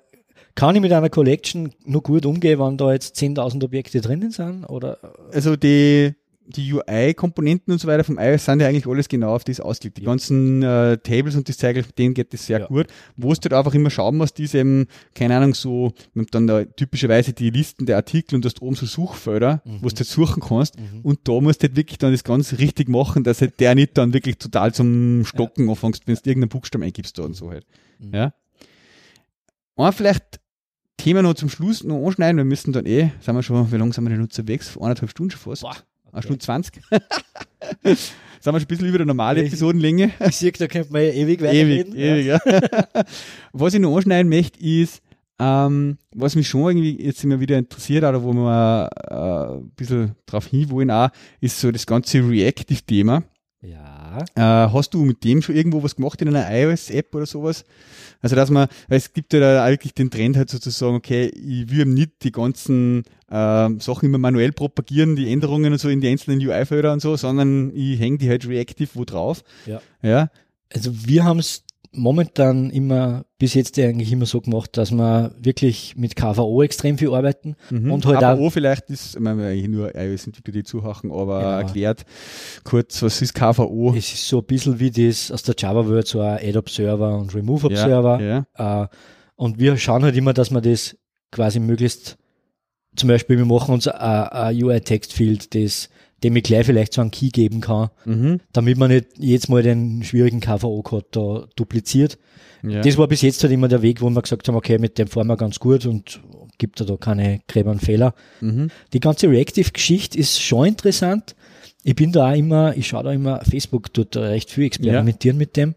[0.55, 4.65] kann ich mit einer Collection nur gut umgehen, wenn da jetzt 10.000 Objekte drinnen sind?
[4.65, 4.97] Oder?
[5.31, 6.13] also die,
[6.45, 9.97] die UI-Komponenten und so weiter vom iOS sind ja eigentlich alles genau auf das ausgelegt.
[9.97, 10.07] Die Ja.
[10.09, 12.65] ganzen äh, Tables und die Zeiger, mit denen geht das sehr Ja.
[12.67, 12.87] gut.
[13.15, 15.93] Wo du halt einfach immer schauen musst, ist eben, keine Ahnung, so,
[16.31, 19.77] dann da typischerweise die Listen der Artikel und du hast oben so Suchfelder, Mhm.
[19.81, 20.77] wo du halt suchen kannst.
[20.77, 20.99] Mhm.
[21.01, 23.97] Und da musst du halt wirklich dann das Ganze richtig machen, dass halt der nicht
[23.97, 27.65] dann wirklich total zum Stocken anfängst, wenn du irgendeinen Buchstaben eingibst da und so halt.
[27.99, 28.13] Mhm.
[28.13, 28.33] Ja.
[29.75, 30.39] Und vielleicht
[31.03, 32.37] Thema noch zum Schluss noch anschneiden.
[32.37, 34.77] Wir müssen dann eh, sind wir schon, wie lange sind wir denn unterwegs?
[34.77, 35.61] Eineinhalb Stunden schon fast.
[35.63, 35.75] Boah,
[36.11, 36.75] Eine Stunde 20.
[36.85, 36.93] sind
[37.83, 37.95] wir
[38.43, 40.11] schon ein bisschen über der normale Ich- Episodenlänge.
[40.27, 41.95] Ich sehe, da könnte man ja ewig ewig, weiterreden.
[41.95, 42.39] ewig, ja.
[43.53, 45.01] was ich noch anschneiden möchte, ist,
[45.39, 50.15] ähm, was mich schon irgendwie jetzt immer wieder interessiert, oder wo wir äh, ein bisschen
[50.25, 51.09] drauf hinwollen auch,
[51.41, 53.23] ist so das ganze Reactive-Thema.
[53.61, 53.92] Ja.
[54.35, 57.65] Äh, hast du mit dem schon irgendwo was gemacht in einer iOS-App oder sowas?
[58.21, 61.69] Also, dass man, weil es gibt ja da wirklich den Trend halt sozusagen, okay, ich
[61.69, 66.07] will nicht die ganzen ähm, Sachen immer manuell propagieren, die Änderungen und so in die
[66.07, 69.43] einzelnen UI-Felder und so, sondern ich hänge die halt reactive wo drauf.
[69.65, 69.81] Ja.
[70.01, 70.29] Ja.
[70.73, 71.63] Also wir haben es
[71.93, 77.13] momentan immer bis jetzt eigentlich immer so gemacht, dass wir wirklich mit KVO extrem viel
[77.13, 77.91] arbeiten Mhm.
[77.91, 81.57] und halt KVO auch vielleicht ist, ich meine, eigentlich nur iOS-Entwickler, die zuhaken, aber Ja.
[81.59, 82.03] erklärt
[82.63, 83.93] kurz, was ist KVO?
[83.95, 88.19] es ist so ein bisschen wie das aus der Java-Welt, so ein Add-Observer und Remove-Observer.
[88.21, 88.83] Ja, ja.
[88.83, 88.87] Äh,
[89.35, 90.95] und wir schauen halt immer, dass wir das
[91.31, 92.17] quasi möglichst,
[92.95, 93.97] zum Beispiel, wir machen uns ein,
[94.27, 95.89] ein UI-Textfield, das,
[96.23, 98.39] dem ich gleich vielleicht so einen Key geben kann, Mhm.
[98.53, 102.17] damit man nicht jedes Mal den schwierigen KVO-Code da dupliziert.
[102.63, 102.81] ja.
[102.81, 105.07] Das war bis jetzt halt immer der Weg, wo wir gesagt haben, okay, mit dem
[105.07, 106.21] fahren wir ganz gut und
[106.57, 108.13] gibt da, da keine gräberen Fehler.
[108.41, 108.69] mhm.
[108.93, 111.35] Die ganze Reactive-Geschichte ist schon interessant.
[111.83, 115.37] Ich bin da auch immer, ich schaue da immer, Facebook tut da recht viel experimentieren
[115.37, 115.75] mit dem.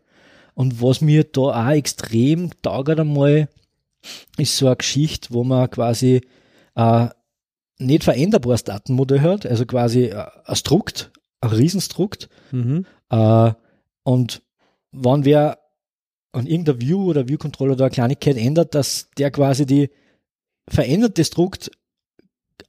[0.54, 3.48] Und was mir da auch extrem taugert einmal,
[4.38, 6.20] ist so eine Geschichte, wo man quasi
[6.76, 7.08] äh,
[7.78, 12.86] nicht veränderbares Datenmodell hat, also quasi äh, ein Strukt, ein Riesenstrukt, Mhm.
[13.10, 13.52] äh,
[14.02, 14.42] und
[14.92, 15.58] wenn wer
[16.32, 19.90] an irgendeiner View oder View-Controller da eine Kleinigkeit ändert, dass der quasi die
[20.68, 21.70] veränderte Strukt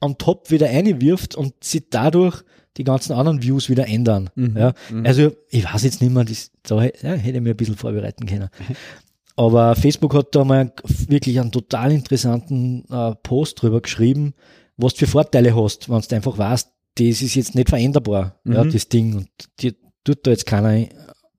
[0.01, 2.43] on top wieder einwirft und sich dadurch
[2.77, 4.29] die ganzen anderen Views wieder ändern.
[4.35, 4.55] Mhm.
[4.57, 5.05] Ja, Mhm.
[5.05, 8.25] also ich weiß jetzt nicht mehr, das, da ja, hätte ich mir ein bisschen vorbereiten
[8.25, 8.49] können.
[9.35, 10.73] Aber Facebook hat da mal
[11.07, 14.33] wirklich einen total interessanten äh, Post drüber geschrieben,
[14.77, 18.63] was du für Vorteile hast, wenn du einfach weißt, das ist jetzt nicht veränderbar, ja,
[18.63, 18.71] Mhm.
[18.71, 19.15] das Ding.
[19.15, 19.29] Und
[19.59, 19.73] dir
[20.03, 20.87] tut da jetzt keiner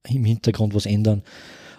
[0.08, 1.22] im Hintergrund was ändern.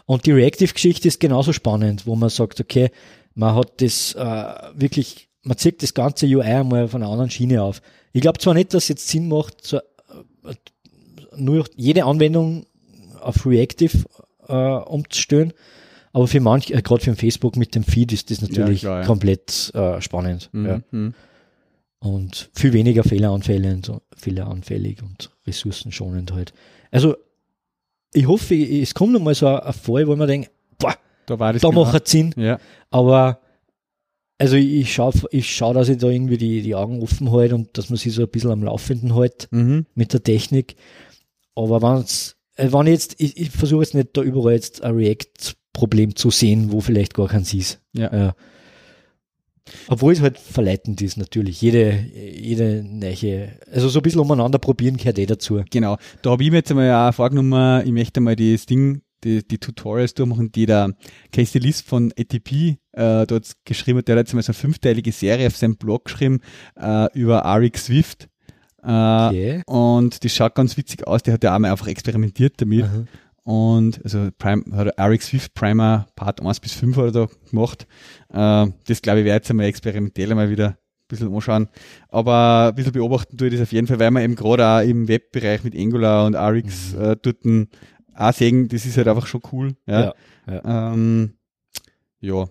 [0.05, 2.89] Und die Reactive-Geschichte ist genauso spannend, wo man sagt, okay,
[3.35, 7.61] man hat das äh, wirklich, man zieht das ganze UI einmal von einer anderen Schiene
[7.61, 7.81] auf.
[8.11, 10.55] Ich glaube zwar nicht, dass es jetzt Sinn macht, so, äh,
[11.37, 12.65] nur jede Anwendung
[13.21, 13.99] auf Reactive
[14.47, 15.53] äh, umzustellen,
[16.11, 19.05] aber für manch, äh, gerade für Facebook mit dem Feed ist das natürlich klar, ja.
[19.05, 20.49] komplett äh, spannend.
[20.51, 20.65] Mhm.
[20.65, 20.81] Ja.
[21.99, 26.53] Und viel weniger fehleranfällig und, fehleranfällig und ressourcenschonend halt.
[26.91, 27.15] Also
[28.13, 30.95] ich hoffe, es kommt noch mal so ein, Fall, wo man denkt, boah,
[31.25, 31.83] Da war das da genau.
[31.85, 32.59] macht es Sinn, Ja.
[32.89, 33.39] aber
[34.37, 37.77] also ich schaue, ich schau, dass ich da irgendwie die, die Augen offen halte und
[37.77, 39.85] dass man sich so ein bisschen am Laufenden hält Mhm.
[39.95, 40.75] mit der Technik.
[41.55, 44.95] Aber wenn's, äh, wenn ich jetzt, ich, ich versuche jetzt nicht da überall jetzt ein
[44.95, 47.81] React-Problem zu sehen, wo vielleicht gar keins ist.
[47.91, 48.15] Ja.
[48.15, 48.35] Ja.
[49.87, 51.61] Obwohl es halt verleitend ist, natürlich.
[51.61, 55.63] Jede, jede neue, also so ein bisschen umeinander probieren gehört eh dazu.
[55.69, 55.97] Genau.
[56.21, 59.57] Da habe ich mir jetzt einmal auch vorgenommen, ich möchte mal das Ding, die, die
[59.57, 60.95] Tutorials durchmachen, die der
[61.31, 64.07] Casey List von ATP äh, dort geschrieben hat.
[64.07, 66.39] Der hat jetzt mal so eine fünfteilige Serie auf seinem Blog geschrieben
[66.79, 68.23] äh, über RX Swift.
[68.23, 68.29] Äh,
[69.29, 69.61] Okay.
[69.65, 71.21] Und das schaut ganz witzig aus.
[71.23, 72.85] Der hat ja auch mal einfach experimentiert damit.
[72.85, 73.03] Aha.
[73.49, 77.27] Und also Prime, hat er RX Swift Primer Part 1 bis 5 hat er da
[77.49, 77.87] gemacht.
[78.31, 80.75] Äh, das glaube ich werde jetzt einmal experimentell einmal wieder ein
[81.07, 81.67] bisschen anschauen.
[82.09, 84.87] Aber ein bisschen beobachten tue ich das auf jeden Fall, weil man eben gerade auch
[84.87, 87.01] im Webbereich mit Angular und RX Mhm.
[87.01, 87.37] äh, dort
[88.13, 89.75] auch sehen, das ist halt einfach schon cool.
[89.87, 90.13] Ja.
[90.45, 90.93] Ja.
[90.93, 91.33] Ähm,
[92.19, 92.45] ja.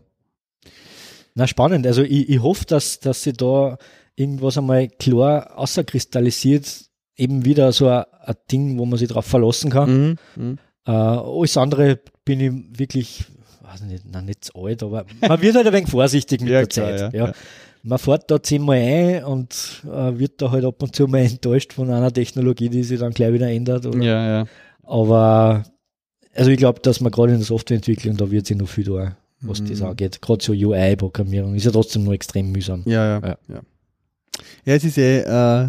[1.36, 1.86] Na, spannend.
[1.86, 3.78] Also ich, ich hoffe, dass, dass sie da
[4.16, 9.70] irgendwas einmal klar außerkristallisiert, eben wieder so ein, ein Ding, wo man sich drauf verlassen
[9.70, 10.18] kann.
[10.34, 10.58] Mhm.
[10.88, 13.24] Äh, alles andere bin ich wirklich,
[13.62, 16.60] weiß nicht, na, nicht zu alt, aber man wird halt ein wenig vorsichtig mit Ja,
[16.60, 17.12] der klar, Zeit.
[17.14, 17.32] ja, Ja.
[17.84, 21.72] Man fährt da zehnmal ein und äh, wird da halt ab und zu mal enttäuscht
[21.72, 23.86] von einer Technologie, die sich dann gleich wieder ändert.
[23.86, 24.02] Oder?
[24.02, 24.46] Ja, ja.
[24.82, 25.62] Aber
[26.34, 29.16] also ich glaube, dass man gerade in der Softwareentwicklung, da wird sich noch viel da,
[29.42, 29.86] was das Mhm.
[29.86, 30.20] angeht.
[30.20, 32.82] Gerade so UI-Programmierung ist ja trotzdem noch extrem mühsam.
[32.86, 33.38] Ja, ja, Ja.
[33.48, 33.60] ja.
[34.64, 35.68] Ja, es ist eh, äh,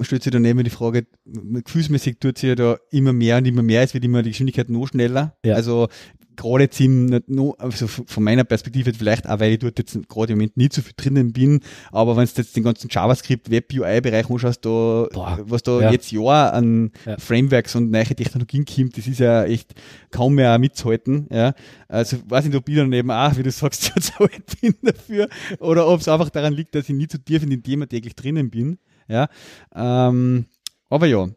[0.00, 3.82] stellt sich daneben die Frage, gefühlsmäßig tut sich ja da immer mehr und immer mehr,
[3.82, 5.36] es wird immer die Geschwindigkeit noch schneller.
[5.44, 5.54] Ja.
[5.54, 5.88] Also
[6.34, 7.20] gerade jetzt im,
[7.58, 10.80] also von meiner Perspektive vielleicht auch, weil ich dort jetzt gerade im Moment nicht so
[10.80, 11.60] viel drinnen bin,
[11.90, 15.38] aber wenn du jetzt den ganzen JavaScript, Web-UI-Bereich anschaust, da, Boah.
[15.44, 15.90] was da Ja.
[15.92, 17.18] jetzt Jahr an Ja.
[17.18, 19.74] Frameworks und neue Technologien kommt, das ist ja echt
[20.10, 21.26] kaum mehr mitzuhalten.
[21.30, 21.54] Ja.
[21.88, 25.28] Also weiß nicht, ob ich dann eben auch, wie du sagst, zu alt bin dafür
[25.58, 28.14] oder ob es einfach daran liegt, dass ich nie zu tief in dem Thema täglich
[28.16, 28.78] drinnen bin.
[29.08, 29.28] Ja.
[29.74, 30.46] Ähm,
[30.88, 31.28] aber ja,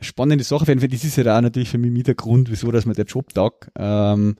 [0.00, 0.62] spannende Sache.
[0.62, 0.88] auf jeden Fall.
[0.88, 3.06] Das ist ja halt auch natürlich für mich mit der Grund, wieso, dass mir der
[3.06, 3.70] Job taugt.
[3.76, 4.36] Ähm,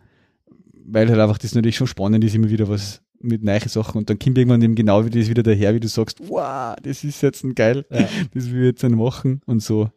[0.86, 4.11] weil halt einfach das natürlich schon spannend ist, immer wieder was mit neuen Sachen und
[4.11, 7.23] dann kommt irgendwann eben genau wie das wieder daher, wie du sagst, wow, das ist
[7.23, 8.06] jetzt ein geil, Ja.
[8.35, 9.89] das will ich jetzt dann machen und so.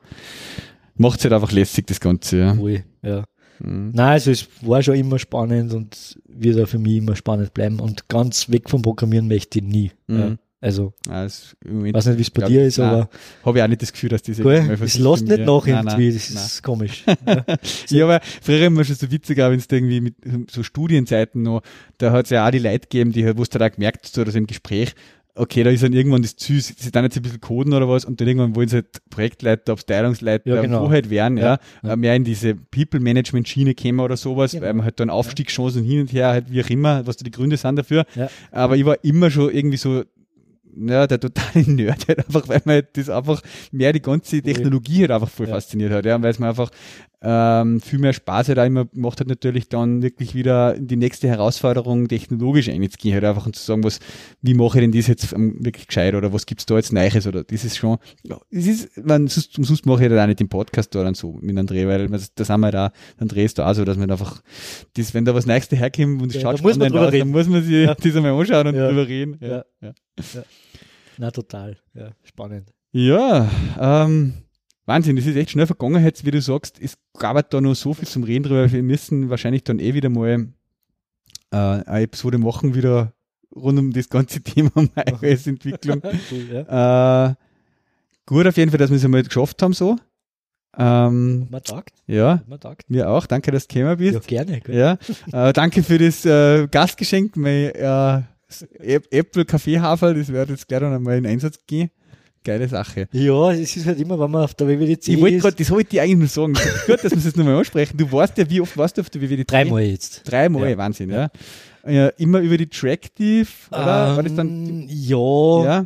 [0.95, 2.57] Macht es halt einfach lässig, das Ganze, ja.
[2.57, 3.25] Ui, ja.
[3.59, 3.91] Mhm.
[3.93, 7.79] Nein, also es war schon immer spannend und wird auch für mich immer spannend bleiben.
[7.79, 9.91] Und ganz weg vom Programmieren möchte ich nie.
[10.07, 10.37] Mhm.
[10.59, 10.67] Ja.
[10.67, 13.09] Also, Ja, ich weiß nicht, wie es bei glaub dir ist, nein, aber
[13.45, 15.45] habe ich auch nicht das Gefühl, dass diese cool, es lässt nicht ja.
[15.45, 17.03] nach Nein, irgendwie, nein, das ist komisch.
[17.27, 17.45] Ja.
[17.89, 20.15] Ja, aber früher immer schon so witzig, wenn es irgendwie mit
[20.49, 21.61] so Studienzeiten noch,
[21.99, 24.15] da hat es ja auch die Leute gegeben, die halt, wo du da gemerkt hast,
[24.15, 24.93] so, dass im Gespräch,
[25.35, 27.87] okay, da ist dann irgendwann das Ziel, sie sie dann jetzt ein bisschen coden oder
[27.87, 30.85] was und dann irgendwann wollen sie halt Projektleiter, Abteilungsleiter, Ja, genau.
[30.85, 34.65] wo halt werden, ja, Ja, äh, mehr in diese People-Management-Schiene kämen oder sowas, Genau.
[34.65, 37.31] weil man halt dann Aufstiegschancen hin und her, halt wie auch immer, was da die
[37.31, 38.05] Gründe sind dafür.
[38.15, 38.29] Ja.
[38.51, 40.03] Aber ich war immer schon irgendwie so,
[40.79, 43.41] ja, der totale Nerd halt einfach, weil man halt das einfach
[43.71, 45.53] mehr die ganze Technologie halt einfach voll Ja.
[45.55, 46.69] fasziniert hat, ja, weil es mir einfach
[47.19, 50.97] ähm, viel mehr Spaß halt auch immer macht hat natürlich dann wirklich wieder in die
[50.97, 53.99] nächste Herausforderung technologisch einzugehen, halt einfach und zu sagen, was,
[54.43, 57.25] wie mache ich denn das jetzt ähm, wirklich gescheit oder was gibt's da jetzt Neues
[57.25, 60.39] oder das ist schon, ja, das ist, man, sonst, sonst mache ich halt auch nicht
[60.39, 63.57] den Podcast da dann so mit André, weil das, das haben wir da, André ist
[63.57, 64.43] da auch so, dass man einfach,
[64.95, 67.13] das, wenn da was Neues daherkommt und es Ja, schaut da muss man spannend aus,
[67.13, 67.19] reden.
[67.19, 67.95] dann muss man sich Ja.
[67.95, 68.87] das einmal anschauen und Ja.
[68.89, 69.37] drüber reden.
[69.41, 69.65] Ja.
[69.81, 69.93] Ja.
[71.17, 71.77] Na, total.
[71.93, 72.71] Ja, spannend.
[72.91, 73.49] Ja,
[73.79, 74.33] ähm,
[74.85, 76.79] Wahnsinn, das ist echt schnell vergangen jetzt, wie du sagst.
[76.81, 78.71] Es gab halt da noch so viel zum Reden drüber.
[78.71, 80.47] Wir müssen wahrscheinlich dann eh wieder mal
[81.51, 83.13] äh, eine Episode machen, wieder
[83.55, 86.01] rund um das ganze Thema iOS-Entwicklung.
[86.31, 87.29] cool, ja.
[87.31, 87.35] äh,
[88.25, 89.97] gut auf jeden Fall, dass wir es einmal geschafft haben so.
[90.79, 92.89] Ähm, Man tagt, ja, man tagt.
[92.89, 93.25] mir auch.
[93.25, 94.29] Danke, dass du gekommen bist.
[94.29, 94.61] Ja, gerne.
[95.31, 98.21] Ja, äh, danke für das äh, Gastgeschenk, mein äh,
[98.79, 101.89] Ä- Apple Kaffeehafer, das wird jetzt gleich dann einmal in Einsatz gehen.
[102.43, 103.09] Geile Sache.
[103.11, 105.95] Ja, es ist halt immer, wenn man auf der WWDC Ich wollte gerade, das wollte
[105.95, 106.53] ich eigentlich nur sagen.
[106.85, 107.97] Gut, dass wir es jetzt nochmal ansprechen.
[107.97, 109.47] Du warst ja, wie oft warst du auf der WWDC?
[109.47, 110.21] Dreimal jetzt.
[110.31, 110.77] Dreimal, Ja.
[110.77, 111.29] Wahnsinn, ja.
[111.85, 112.07] ja.
[112.09, 114.15] Immer über die Tractive, oder?
[114.15, 115.85] war das dann, Ähm, ja, Ja.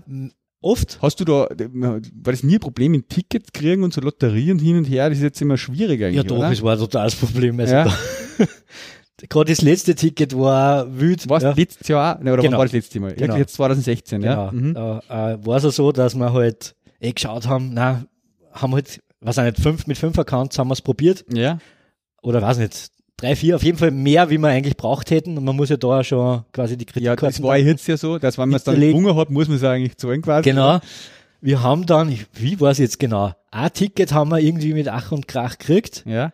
[0.61, 0.99] oft.
[1.01, 1.99] hast du da, war
[2.31, 5.09] das nie ein Problem, ein Ticket kriegen und so Lotterien hin und her?
[5.09, 6.51] Das ist jetzt immer schwieriger Ja, eigentlich, doch, oder?
[6.51, 7.59] es war ein totales Problem.
[7.59, 7.97] Also Ja.
[9.29, 11.27] gerade das letzte Ticket war wild.
[11.29, 11.53] Warst ja.
[11.53, 12.17] letztes Jahr?
[12.21, 12.53] Nein, oder Genau.
[12.53, 13.13] wann war das letzte Mal?
[13.13, 13.35] Genau.
[13.35, 14.45] Jetzt 2016, Genau.
[14.45, 14.51] ja?
[14.51, 14.73] Mhm.
[14.73, 14.99] Da
[15.33, 18.03] äh, war es auch so, dass wir halt eh geschaut haben, na,
[18.51, 21.25] haben halt, was auch nicht, fünf, mit fünf Accounts haben wir es probiert.
[21.31, 21.59] Ja,
[22.21, 25.37] Oder weiß nicht, drei, vier, auf jeden Fall mehr, wie wir eigentlich braucht hätten.
[25.37, 27.27] Und man muss ja da schon quasi die ja, Kreditkarten.
[27.27, 29.57] das war ja jetzt ja so, dass wenn man es dann gebrungen hat, muss man
[29.57, 30.49] es eigentlich zahlen quasi.
[30.49, 30.79] Genau.
[31.39, 33.33] Wir haben dann, wie war es jetzt genau?
[33.49, 36.03] Ein Ticket haben wir irgendwie mit Ach und Krach gekriegt.
[36.05, 36.33] Ja,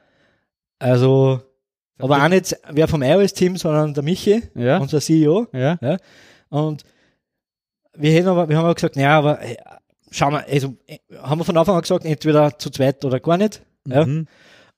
[0.79, 1.41] Also,
[1.99, 5.47] aber auch nicht wer vom iOS-Team, sondern der Michi, ja, unser CEO.
[5.53, 5.77] ja.
[6.49, 6.83] Und
[7.95, 9.57] wir hätten aber, wir haben aber gesagt, naja, aber äh,
[10.11, 13.37] schauen wir, also äh, haben wir von Anfang an gesagt, entweder zu zweit oder gar
[13.37, 13.61] nicht.
[13.87, 14.05] Ja.
[14.05, 14.27] Mhm.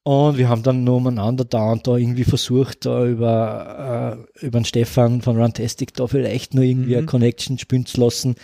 [0.04, 4.60] Und wir haben dann nur umeinander da und da irgendwie versucht, da über, äh, über
[4.60, 6.98] den Stefan von Runtastic da vielleicht nur irgendwie Mhm.
[7.00, 8.36] eine Connection spielen zu lassen.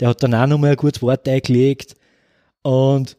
[0.00, 1.94] Der hat dann auch nochmal ein gutes Wort eingelegt.
[2.62, 3.18] Und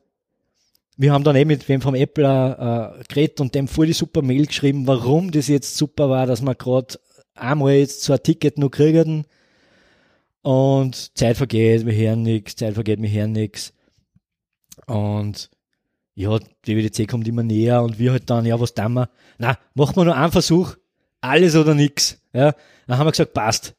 [1.04, 4.22] wir haben dann eben mit wem vom Apple äh, geredet und dem voll die super
[4.22, 6.98] Mail geschrieben, warum das jetzt super war, dass wir gerade
[7.36, 9.26] einmal jetzt so ein Ticket noch kriegen.
[10.44, 13.74] Und Zeit vergeht, wir hören nichts, Zeit vergeht, wir hören nichts.
[14.88, 15.50] Und
[16.16, 19.10] ja, die WDC kommt immer näher und wir halt dann, ja, was tun wir?
[19.38, 20.76] Na, machen wir nur einen Versuch,
[21.20, 22.18] alles oder nix.
[22.32, 22.56] Ja,
[22.88, 23.76] dann haben wir gesagt, passt.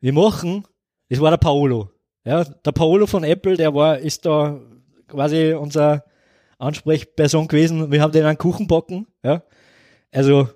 [0.00, 0.66] Wir machen,
[1.10, 1.90] das war der Paolo.
[2.24, 4.60] Ja, der Paolo von Apple, der war, ist da
[5.06, 6.02] quasi unser
[6.58, 7.90] Ansprechperson gewesen.
[7.90, 9.42] Wir haben den einen Kuchen backen, ja.
[10.12, 10.48] Also,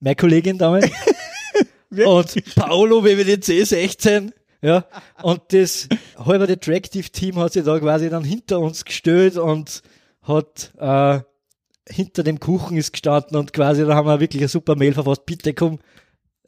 [0.00, 0.90] meine Kollegin damals.
[1.90, 4.32] und Paolo WWDC 16,
[4.62, 4.84] ja.
[5.22, 9.82] Und das halbe Detractive-Team hat sich da quasi dann hinter uns gestellt und
[10.22, 11.20] hat äh,
[11.90, 15.24] hinter dem Kuchen ist gestanden und quasi da haben wir wirklich eine super Mail verfasst.
[15.26, 15.78] Bitte komm,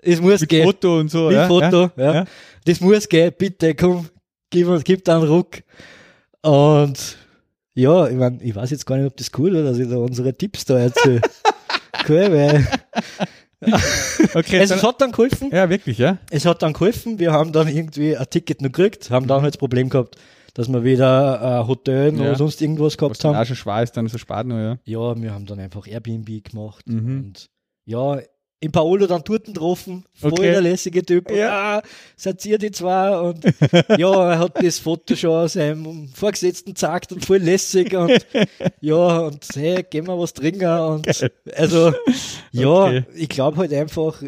[0.02, 0.64] es muss Mit gehen.
[0.64, 1.26] Foto und so.
[1.26, 1.46] Mit ja?
[1.48, 2.14] Foto, ja.
[2.14, 2.24] ja.
[2.66, 4.08] Das muss gehen, bitte komm,
[4.50, 5.62] gib, uns- gib da einen Ruck.
[6.42, 7.16] Und
[7.80, 9.96] ja, ich mein, ich weiß jetzt gar nicht, ob das cool ist, dass ich da
[9.96, 11.20] unsere Tipps da erzähle.
[12.08, 12.66] cool, weil
[14.34, 15.50] Okay, es dann, hat dann geholfen.
[15.52, 16.18] ja, wirklich, ja.
[16.30, 17.18] Es hat dann geholfen.
[17.18, 20.16] Wir haben dann irgendwie ein Ticket noch gekriegt, haben dann halt das Problem gehabt,
[20.54, 22.34] dass wir weder ein Hotel Ja.
[22.34, 23.42] sonst irgendwas Was gehabt dann haben.
[23.42, 24.78] auch schon schwer ist, dann so spart noch, ja.
[24.84, 27.18] Ja, wir haben dann einfach Airbnb gemacht Mhm.
[27.18, 27.46] und
[27.84, 28.20] ja,
[28.62, 30.50] im Paolo dann dort getroffen, voll Okay.
[30.50, 31.30] der lässige Typ.
[31.30, 31.36] Ja.
[31.76, 31.82] Ja,
[32.16, 33.18] seid ihr die zwei?
[33.18, 33.42] Und
[33.96, 38.26] ja, er hat das Foto schon seinem Vorgesetzten gezeigt und voll lässig und
[38.82, 41.92] ja, und hey, gehen wir was trinken und also
[42.52, 43.04] ja, Okay.
[43.14, 44.22] ich glaube halt einfach,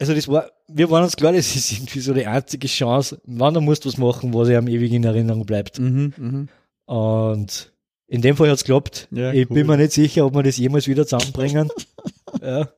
[0.00, 3.54] also das war, wir waren uns klar, das ist irgendwie so die einzige Chance, wann
[3.54, 5.78] du musst was machen, was ihm ewig in Erinnerung bleibt.
[5.78, 6.48] Mhm, mhm.
[6.86, 7.72] Und
[8.08, 9.06] in dem Fall hat's geklappt.
[9.12, 9.54] Ja, ich cool.
[9.54, 11.70] bin mir nicht sicher, ob wir das jemals wieder zusammenbringen.
[12.42, 12.68] ja.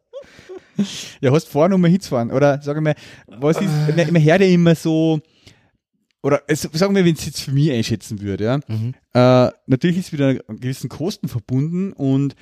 [1.21, 2.31] Ja, hast vor, nochmal hinzufahren?
[2.31, 2.95] Oder sag mal,
[3.27, 5.21] was ist, man, man hört ja immer so,
[6.23, 8.61] oder es, sagen wir, wenn es jetzt für mich einschätzen würde, ja.
[8.69, 8.95] Mhm.
[9.15, 12.35] Äh, natürlich ist wieder einen gewissen Kosten verbunden und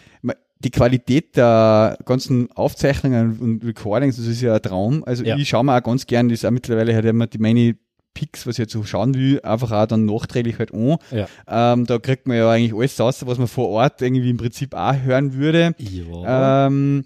[0.60, 5.04] die Qualität der ganzen Aufzeichnungen und Recordings, das ist ja ein Traum.
[5.04, 5.36] Also Ja.
[5.36, 7.76] ich schaue mir auch ganz gern, das ist auch mittlerweile halt immer die meine
[8.14, 10.96] Picks, was ich jetzt so schauen will, einfach auch dann nachträglich halt an.
[11.10, 11.28] Ja.
[11.46, 14.74] Ähm, da kriegt man ja eigentlich alles raus, was man vor Ort irgendwie im Prinzip
[14.74, 15.74] auch hören würde.
[15.78, 16.66] Ja.
[16.66, 17.04] Ähm,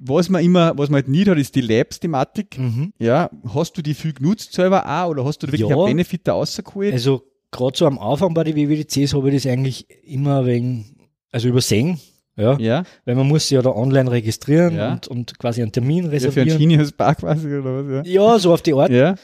[0.00, 2.58] was man immer, was man halt nicht hat, ist die Labs-Thematik.
[2.58, 2.92] Mhm.
[2.98, 5.76] Ja, hast du die viel genutzt selber auch oder hast du da wirklich Ja.
[5.76, 6.92] einen Benefit da rausgeholt?
[6.92, 10.96] Also gerade so am Anfang bei den WWDCs habe ich das eigentlich immer wegen,
[11.30, 12.00] also übersehen,
[12.36, 14.92] ja, ja, weil man muss sich ja da online registrieren Ja.
[14.92, 16.58] und, und quasi einen Termin ja für reservieren.
[16.58, 18.08] Genius Bar quasi oder was?
[18.08, 18.90] Ja, so auf die Art.
[18.90, 18.96] Ja.
[18.96, 19.14] ja.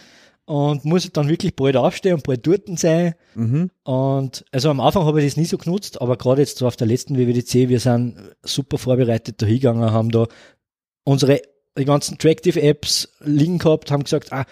[0.44, 3.14] Und muss dann wirklich bald aufstehen und bald dort sein.
[3.34, 3.70] Mhm.
[3.82, 6.76] Und also am Anfang habe ich das nie so genutzt, aber gerade jetzt so auf
[6.76, 10.26] der letzten WWDC, wir sind super vorbereitet da hingegangen, haben da
[11.06, 11.40] unsere
[11.78, 14.44] die ganzen Tractive-Apps liegen gehabt, haben gesagt, ah,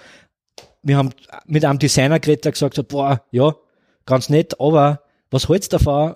[0.83, 1.11] wir haben
[1.47, 3.55] mit einem Designer geredet, der gesagt hat, boah, ja,
[4.07, 6.15] ganz nett, aber was hältst du davon?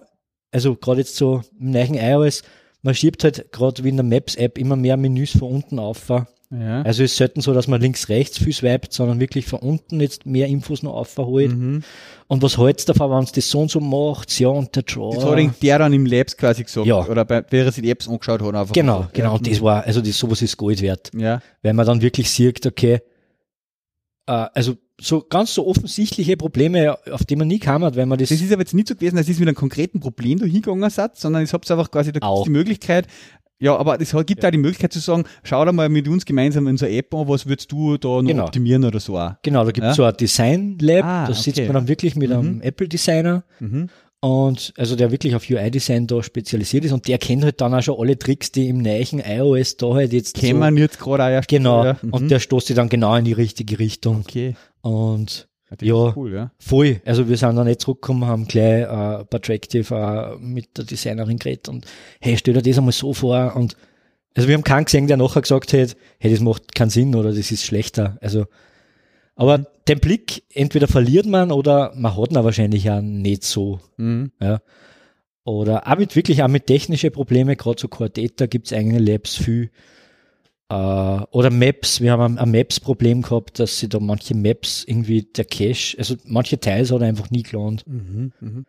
[0.50, 2.42] Also gerade jetzt so im neuen iOS,
[2.82, 6.10] man schiebt halt gerade wie in der Maps-App immer mehr Menüs von unten auf.
[6.50, 6.80] Ja.
[6.82, 10.00] Also es ist selten so, dass man links, rechts viel swipet, sondern wirklich von unten
[10.00, 11.52] jetzt mehr Infos noch aufholt.
[11.54, 11.82] Mhm.
[12.26, 14.38] Und was hältst du davon, wenn es das so und so macht?
[14.40, 15.14] Ja, und der Draw.
[15.14, 16.86] Das hat der dann im Labs quasi gesagt.
[16.86, 17.04] Ja.
[17.06, 18.54] Oder bei, während sich die Apps angeschaut hat.
[18.54, 19.08] Einfach Genau, so.
[19.12, 19.34] genau.
[19.36, 21.10] Und das war, also das, sowas ist Gold wert.
[21.14, 21.42] Ja.
[21.62, 23.00] Weil man dann wirklich sieht, okay,
[24.26, 28.18] äh, also so ganz so offensichtliche Probleme, auf die man nie kam hat, weil man
[28.18, 30.44] das, Das ist aber jetzt nicht so gewesen, dass es mit einem konkreten Problem da
[30.46, 33.06] hingegangen seid, sondern ich hab's einfach quasi, da gibt's die Möglichkeit,
[33.60, 36.66] ja, aber es gibt auch die Möglichkeit zu sagen, schau da mal mit uns gemeinsam
[36.66, 38.44] in unsere App an, was würdest du da noch Genau.
[38.44, 39.34] optimieren oder so auch.
[39.42, 39.94] genau, da gibt es Ja.
[39.94, 41.66] so ein Design Lab, Ah, da sitzt okay.
[41.66, 42.60] man dann wirklich mit einem Mhm.
[42.62, 43.88] Apple Designer Mhm.
[44.20, 47.82] und also der wirklich auf UI-Design da spezialisiert ist und der kennt halt dann auch
[47.82, 51.24] schon alle Tricks, die im neuen iOS da halt jetzt Kennen so, wir jetzt gerade
[51.24, 51.48] auch erst.
[51.48, 51.96] genau, Ja.
[52.02, 52.12] Mhm.
[52.12, 54.54] und der stoßt sich dann genau in die richtige Richtung Okay.
[54.80, 56.12] Und Ja, Ja.
[56.16, 56.52] cool, ja.
[56.58, 57.00] Voll.
[57.04, 61.38] Also wir sind dann nicht zurückgekommen, haben gleich äh, bei Tractive äh, mit der Designerin
[61.38, 61.86] geredet und
[62.20, 63.76] hey, stell dir das einmal so vor und
[64.34, 67.30] also wir haben keinen gesehen, der nachher gesagt hat, hey, das macht keinen Sinn oder
[67.30, 68.16] das ist schlechter.
[68.20, 68.46] Also
[69.34, 73.80] aber den Blick entweder verliert man oder man hat ihn wahrscheinlich auch nicht so.
[73.96, 74.32] Mhm.
[74.40, 74.60] Ja.
[75.44, 79.70] Oder auch mit wirklich auch mit technischen Problemen, gerade so Core gibt's eigene Labs viel.
[80.70, 85.22] Äh, oder Maps, wir haben ein, ein Maps-Problem gehabt, dass sie da manche Maps irgendwie
[85.22, 87.84] der Cache, also manche Teils hat er einfach nie gelernt.
[87.86, 88.32] Mhm.
[88.40, 88.66] Mhm.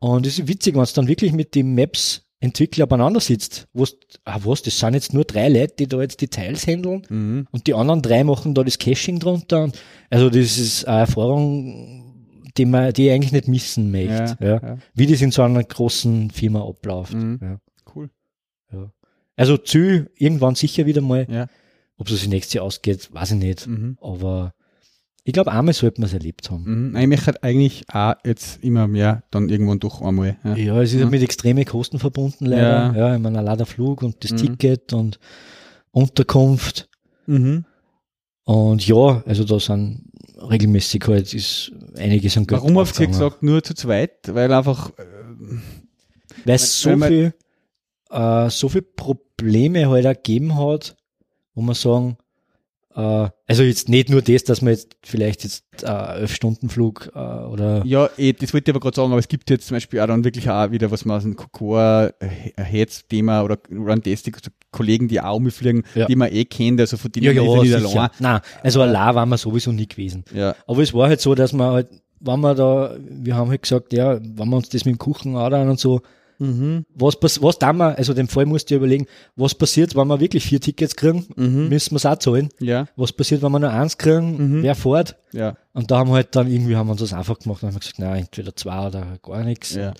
[0.00, 3.84] Und es ist witzig, wenn es dann wirklich mit dem Maps-Entwickler beieinander sitzt, wo
[4.24, 7.46] ah was, das sind jetzt nur drei Leute, die da jetzt die Teils handeln Mhm.
[7.50, 9.64] und die anderen drei machen da das Caching drunter.
[9.64, 9.78] Und
[10.10, 12.04] also das ist eine Erfahrung,
[12.56, 14.36] die man, die ich eigentlich nicht missen möchte.
[14.40, 14.78] Ja, Ja, ja.
[14.94, 17.14] Wie das in so einer großen Firma abläuft.
[17.14, 17.58] Mhm.
[19.38, 21.26] Also Ziel irgendwann sicher wieder mal.
[21.30, 21.46] Ja.
[21.96, 23.66] Ob es sich nächstes Jahr ausgeht, weiß ich nicht.
[23.66, 23.96] Mhm.
[24.00, 24.52] Aber
[25.24, 26.90] ich glaube, einmal sollte man es erlebt haben.
[26.90, 26.96] Mhm.
[26.96, 30.36] Ich möchte halt eigentlich auch jetzt immer mehr dann irgendwann doch einmal.
[30.44, 30.56] Ja.
[30.56, 31.10] Ja, es ist ja Mhm.
[31.12, 32.92] mit extremen Kosten verbunden leider.
[32.94, 32.96] Ja.
[32.96, 34.36] Ja, ich meine, allein der Flug und das Mhm.
[34.38, 35.18] Ticket und
[35.90, 36.88] Unterkunft.
[37.26, 37.64] Mhm.
[38.44, 40.04] Und ja, also da sind
[40.38, 44.12] regelmäßig halt ist einiges an Geld Warum habt ihr gesagt, nur zu zweit?
[44.28, 45.04] Weil einfach, äh,
[46.44, 47.34] Weil es so Weil viel,
[48.10, 50.96] äh, so viel Probleme halt gegeben hat,
[51.54, 52.16] wo man sagen,
[52.94, 57.10] äh, also jetzt nicht nur das, dass man jetzt vielleicht jetzt äh, elf Stunden Flug
[57.14, 59.76] äh, oder ja, eh, das wollte ich aber gerade sagen, aber es gibt jetzt zum
[59.76, 62.10] Beispiel auch dann wirklich auch wieder, was man aus dem Cocoa
[62.56, 66.06] Heads-Thema oder Runtastic, also Kollegen, die auch mitfliegen, Ja.
[66.06, 68.10] die man eh kennt, also von denen ja, ja, nicht allein.
[68.18, 70.24] Nein, also allein waren wir sowieso nie gewesen.
[70.34, 70.54] Ja.
[70.66, 71.88] Aber es war halt so, dass man halt,
[72.20, 75.36] wenn wir da, wir haben halt gesagt, ja, wenn wir uns das mit dem Kuchen
[75.36, 76.00] anhören und so,
[76.40, 76.84] Mhm.
[76.94, 80.20] was, was da wir, also den Fall musst du dir überlegen, was passiert, wenn wir
[80.20, 81.68] wirklich vier Tickets kriegen, Mhm.
[81.68, 82.48] müssen wir es auch zahlen.
[82.60, 84.62] Ja, Was passiert, wenn wir nur eins kriegen, Mhm.
[84.62, 85.16] wer fährt?
[85.32, 87.70] ja, Und da haben wir halt dann irgendwie, haben wir uns das einfach gemacht und
[87.70, 89.74] haben gesagt, nein, entweder zwei oder gar nichts.
[89.74, 89.94] ja.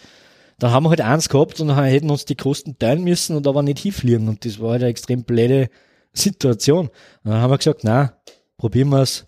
[0.60, 3.46] Dann haben wir halt eins gehabt und dann hätten uns die Kosten teilen müssen und
[3.46, 4.28] aber nicht hinfliegen.
[4.28, 5.68] Und das war halt eine extrem blöde
[6.12, 6.86] Situation.
[6.88, 8.14] Und dann haben wir gesagt, na,
[8.56, 9.24] probieren wir es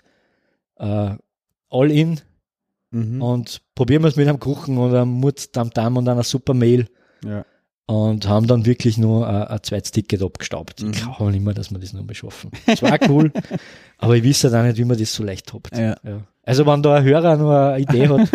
[0.79, 1.11] äh,
[1.71, 2.21] all in
[2.93, 3.23] Mhm.
[3.23, 6.55] und probieren wir es mit einem Kuchen und einem Mut, Tam Tam und einer super
[6.55, 6.89] Mail
[7.25, 7.45] ja.
[7.87, 10.83] und haben dann wirklich nur ein, ein zweites Ticket abgestaubt.
[10.83, 10.91] Mhm.
[10.91, 12.51] Ich glaube nicht mehr, dass wir das noch mal schaffen.
[12.67, 13.33] Das war cool,
[13.99, 15.77] aber ich weiß halt auch nicht, wie man das so leicht habt.
[15.77, 15.97] Ja.
[16.03, 16.23] Ja.
[16.43, 18.29] Also wenn da ein Hörer noch eine Idee hat,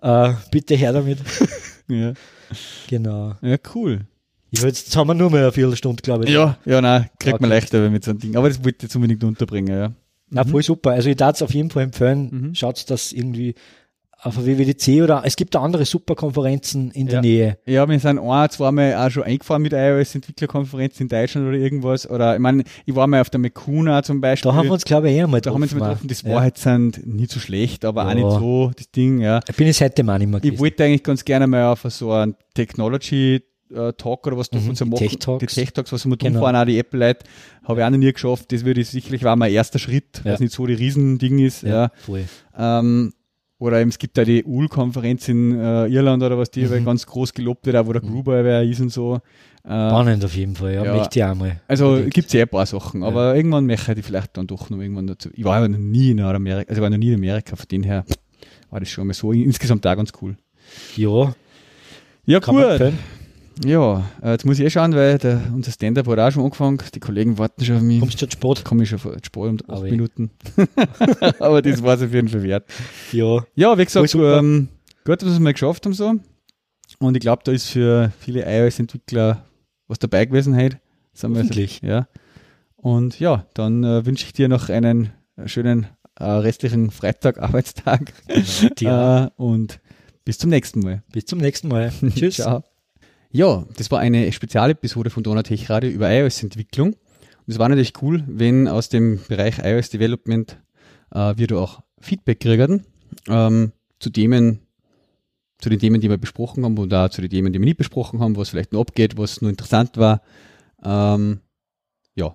[0.32, 1.18] äh, bitte her damit.
[1.88, 2.12] Ja.
[2.88, 3.34] Genau.
[3.42, 4.02] ja, cool.
[4.52, 6.30] Ja, jetzt haben wir nur mehr eine Viertelstunde, glaube ich.
[6.30, 7.60] Ja, ja, nein, kriegt man Okay.
[7.60, 8.36] leichter mit so einem Ding.
[8.36, 9.92] Aber das wollte ich jetzt unbedingt unterbringen, ja.
[10.28, 10.90] Na, voll super.
[10.90, 12.28] Also ich darf es auf jeden Fall empfehlen.
[12.30, 12.54] Mhm.
[12.54, 13.54] Schaut dass irgendwie
[14.22, 17.12] auf der WWDC oder es gibt da andere super Konferenzen in Ja.
[17.12, 17.58] der Nähe.
[17.66, 22.08] Ja, wir sind ein, zweimal auch schon eingefahren mit iOS-Entwicklerkonferenz in Deutschland oder irgendwas.
[22.08, 24.50] Oder ich meine, ich war mal auf der Mekuna zum Beispiel.
[24.50, 26.08] Da haben wir uns, glaube ich, eh einmal da haben wir uns mal getroffen.
[26.08, 26.30] Das Ja.
[26.34, 28.14] war halt sind nicht so schlecht, aber auch Ja.
[28.14, 29.40] nicht so das Ding, ja.
[29.48, 30.60] Ich bin ich seitdem auch nicht mehr Ich gewesen.
[30.60, 33.42] wollte eigentlich ganz gerne mal auf so einen Technology
[33.72, 34.98] äh, Talk oder was Mhm, von so die machen.
[35.08, 35.54] Tech Talks.
[35.54, 36.30] Die Tech Talks, was wir Genau.
[36.32, 36.44] genau.
[36.44, 37.20] fahren, auch die Apple-Leute,
[37.62, 38.50] habe ich auch noch nie geschafft.
[38.50, 40.32] Das würde ich sicherlich war mein erster Schritt, Ja.
[40.32, 41.62] was nicht so die Riesending ist.
[41.62, 41.92] Ja.
[42.04, 42.24] voll.
[42.58, 43.12] Ähm,
[43.60, 46.84] Oder eben, es gibt da die UL-Konferenz in äh, Irland oder was, die Mhm.
[46.84, 49.20] ganz groß gelobt wird, auch wo der Gruber wer ist und so.
[49.62, 50.96] Äh, Spannend auf jeden Fall, ja, ja.
[50.96, 51.60] möchte ich auch mal.
[51.68, 54.78] also gibt es ja ein paar Sachen, aber irgendwann möchte ich vielleicht dann doch noch
[54.80, 55.28] irgendwann dazu.
[55.34, 57.66] Ich war ja noch nie in Nordamerika, also ich war noch nie in Amerika, von
[57.70, 58.04] dem her
[58.70, 60.36] war das schon mal so insgesamt auch ganz cool.
[60.96, 61.34] Ja,
[62.24, 62.92] Ja, kann gut.
[63.64, 66.78] Ja, äh, jetzt muss ich eh schauen, weil der, unser Stand-Up hat auch schon angefangen.
[66.94, 68.00] Die Kollegen warten schon auf mich.
[68.00, 68.64] Kommst du zu Sport?
[68.64, 69.90] Komme ich schon Sport um acht eh.
[69.90, 70.30] Minuten.
[71.38, 72.64] aber das war es auf jeden Fall wert.
[73.12, 73.44] Ja.
[73.54, 74.68] Ja, wie gesagt, ähm,
[75.04, 76.14] gut, dass wir es mal geschafft haben so.
[76.98, 79.44] Und ich glaube, da ist für viele iOS-Entwickler
[79.88, 80.80] was dabei gewesen heute.
[81.12, 81.48] Sagen wir so.
[81.48, 81.80] Hoffentlich.
[81.82, 82.08] Ja.
[82.76, 85.12] Und ja, dann äh, wünsche ich dir noch einen
[85.44, 85.86] schönen
[86.18, 88.12] äh, restlichen Freitag, Arbeitstag.
[88.78, 89.32] Dir.
[89.36, 89.80] Äh, und
[90.24, 91.02] bis zum nächsten Mal.
[91.12, 91.92] Bis zum nächsten Mal.
[92.14, 92.36] Tschüss.
[92.36, 92.64] Ciao.
[93.32, 96.94] Ja, das war eine Spezialepisode von Donatech Radio über iOS-Entwicklung.
[96.94, 100.60] Und es war natürlich cool, wenn aus dem Bereich iOS Development
[101.12, 102.84] äh, wir da auch Feedback kriegen
[103.28, 103.70] ähm,
[104.00, 104.62] zu Themen,
[105.60, 107.76] zu den Themen, die wir besprochen haben und auch zu den Themen, die wir nicht
[107.76, 110.22] besprochen haben, was vielleicht noch abgeht, was nur interessant war.
[110.82, 111.38] Ähm,
[112.16, 112.34] ja,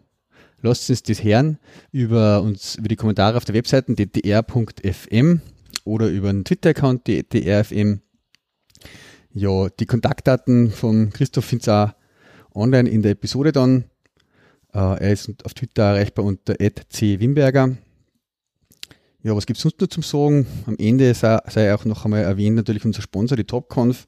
[0.62, 1.60] lasst uns das hören
[1.92, 5.42] über uns über die Kommentare auf der Webseite ddr.fm
[5.84, 8.00] oder über den Twitter-Account ddrfm.
[9.38, 11.92] Ja, die Kontaktdaten von Christoph findet auch
[12.54, 13.84] online in der Episode dann.
[14.74, 17.76] Äh, er ist auf Twitter erreichbar unter @c_wimberger.
[19.24, 20.48] Ja, was gibt's sonst noch zum Sagen?
[20.68, 24.08] Am Ende sei, sei auch noch einmal erwähnt natürlich unser Sponsor, die TopConf.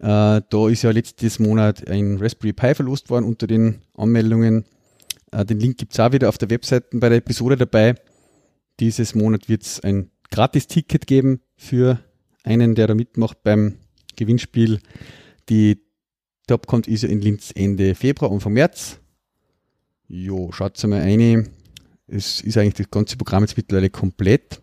[0.00, 4.66] Äh, da ist ja letztes Monat ein Raspberry Pi verlost worden unter den Anmeldungen.
[5.32, 7.94] Äh, den Link gibt's auch wieder auf der Webseite bei der Episode dabei.
[8.80, 12.00] Dieses Monat wird's ein Gratis-Ticket geben für
[12.44, 13.78] einen, der da mitmacht beim
[14.18, 14.80] Gewinnspiel.
[15.48, 15.80] Die
[16.46, 18.98] TopConf ist ja in Linz Ende Februar, Anfang März.
[20.06, 21.48] Jo, schaut's mal rein.
[22.06, 24.60] Es ist eigentlich das ganze Programm jetzt mittlerweile komplett.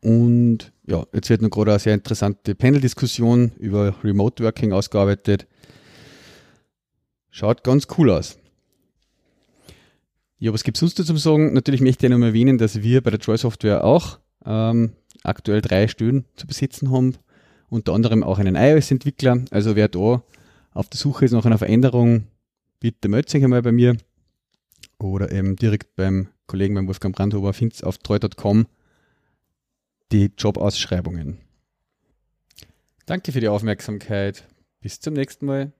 [0.00, 5.46] Und ja, jetzt wird noch gerade eine sehr interessante Panel-Diskussion über Remote Working ausgearbeitet.
[7.30, 8.38] Schaut ganz cool aus.
[10.38, 11.52] Ja, was gibt's sonst noch zum Sagen?
[11.52, 14.92] Natürlich möchte ich noch mal erwähnen, dass wir bei der Troy Software auch ähm,
[15.24, 17.16] aktuell drei Stellen zu besetzen haben.
[17.70, 19.44] Unter anderem auch einen iOS-Entwickler.
[19.50, 20.22] Also wer da
[20.72, 22.26] auf der Suche ist nach einer Veränderung,
[22.80, 23.96] bitte meldet sich einmal bei mir.
[24.98, 28.66] Oder eben direkt beim Kollegen, beim Wolfgang Brandhuber, findet auf treu.com
[30.12, 31.38] die Jobausschreibungen.
[33.06, 34.46] Danke für die Aufmerksamkeit.
[34.80, 35.72] Bis zum nächsten Mal.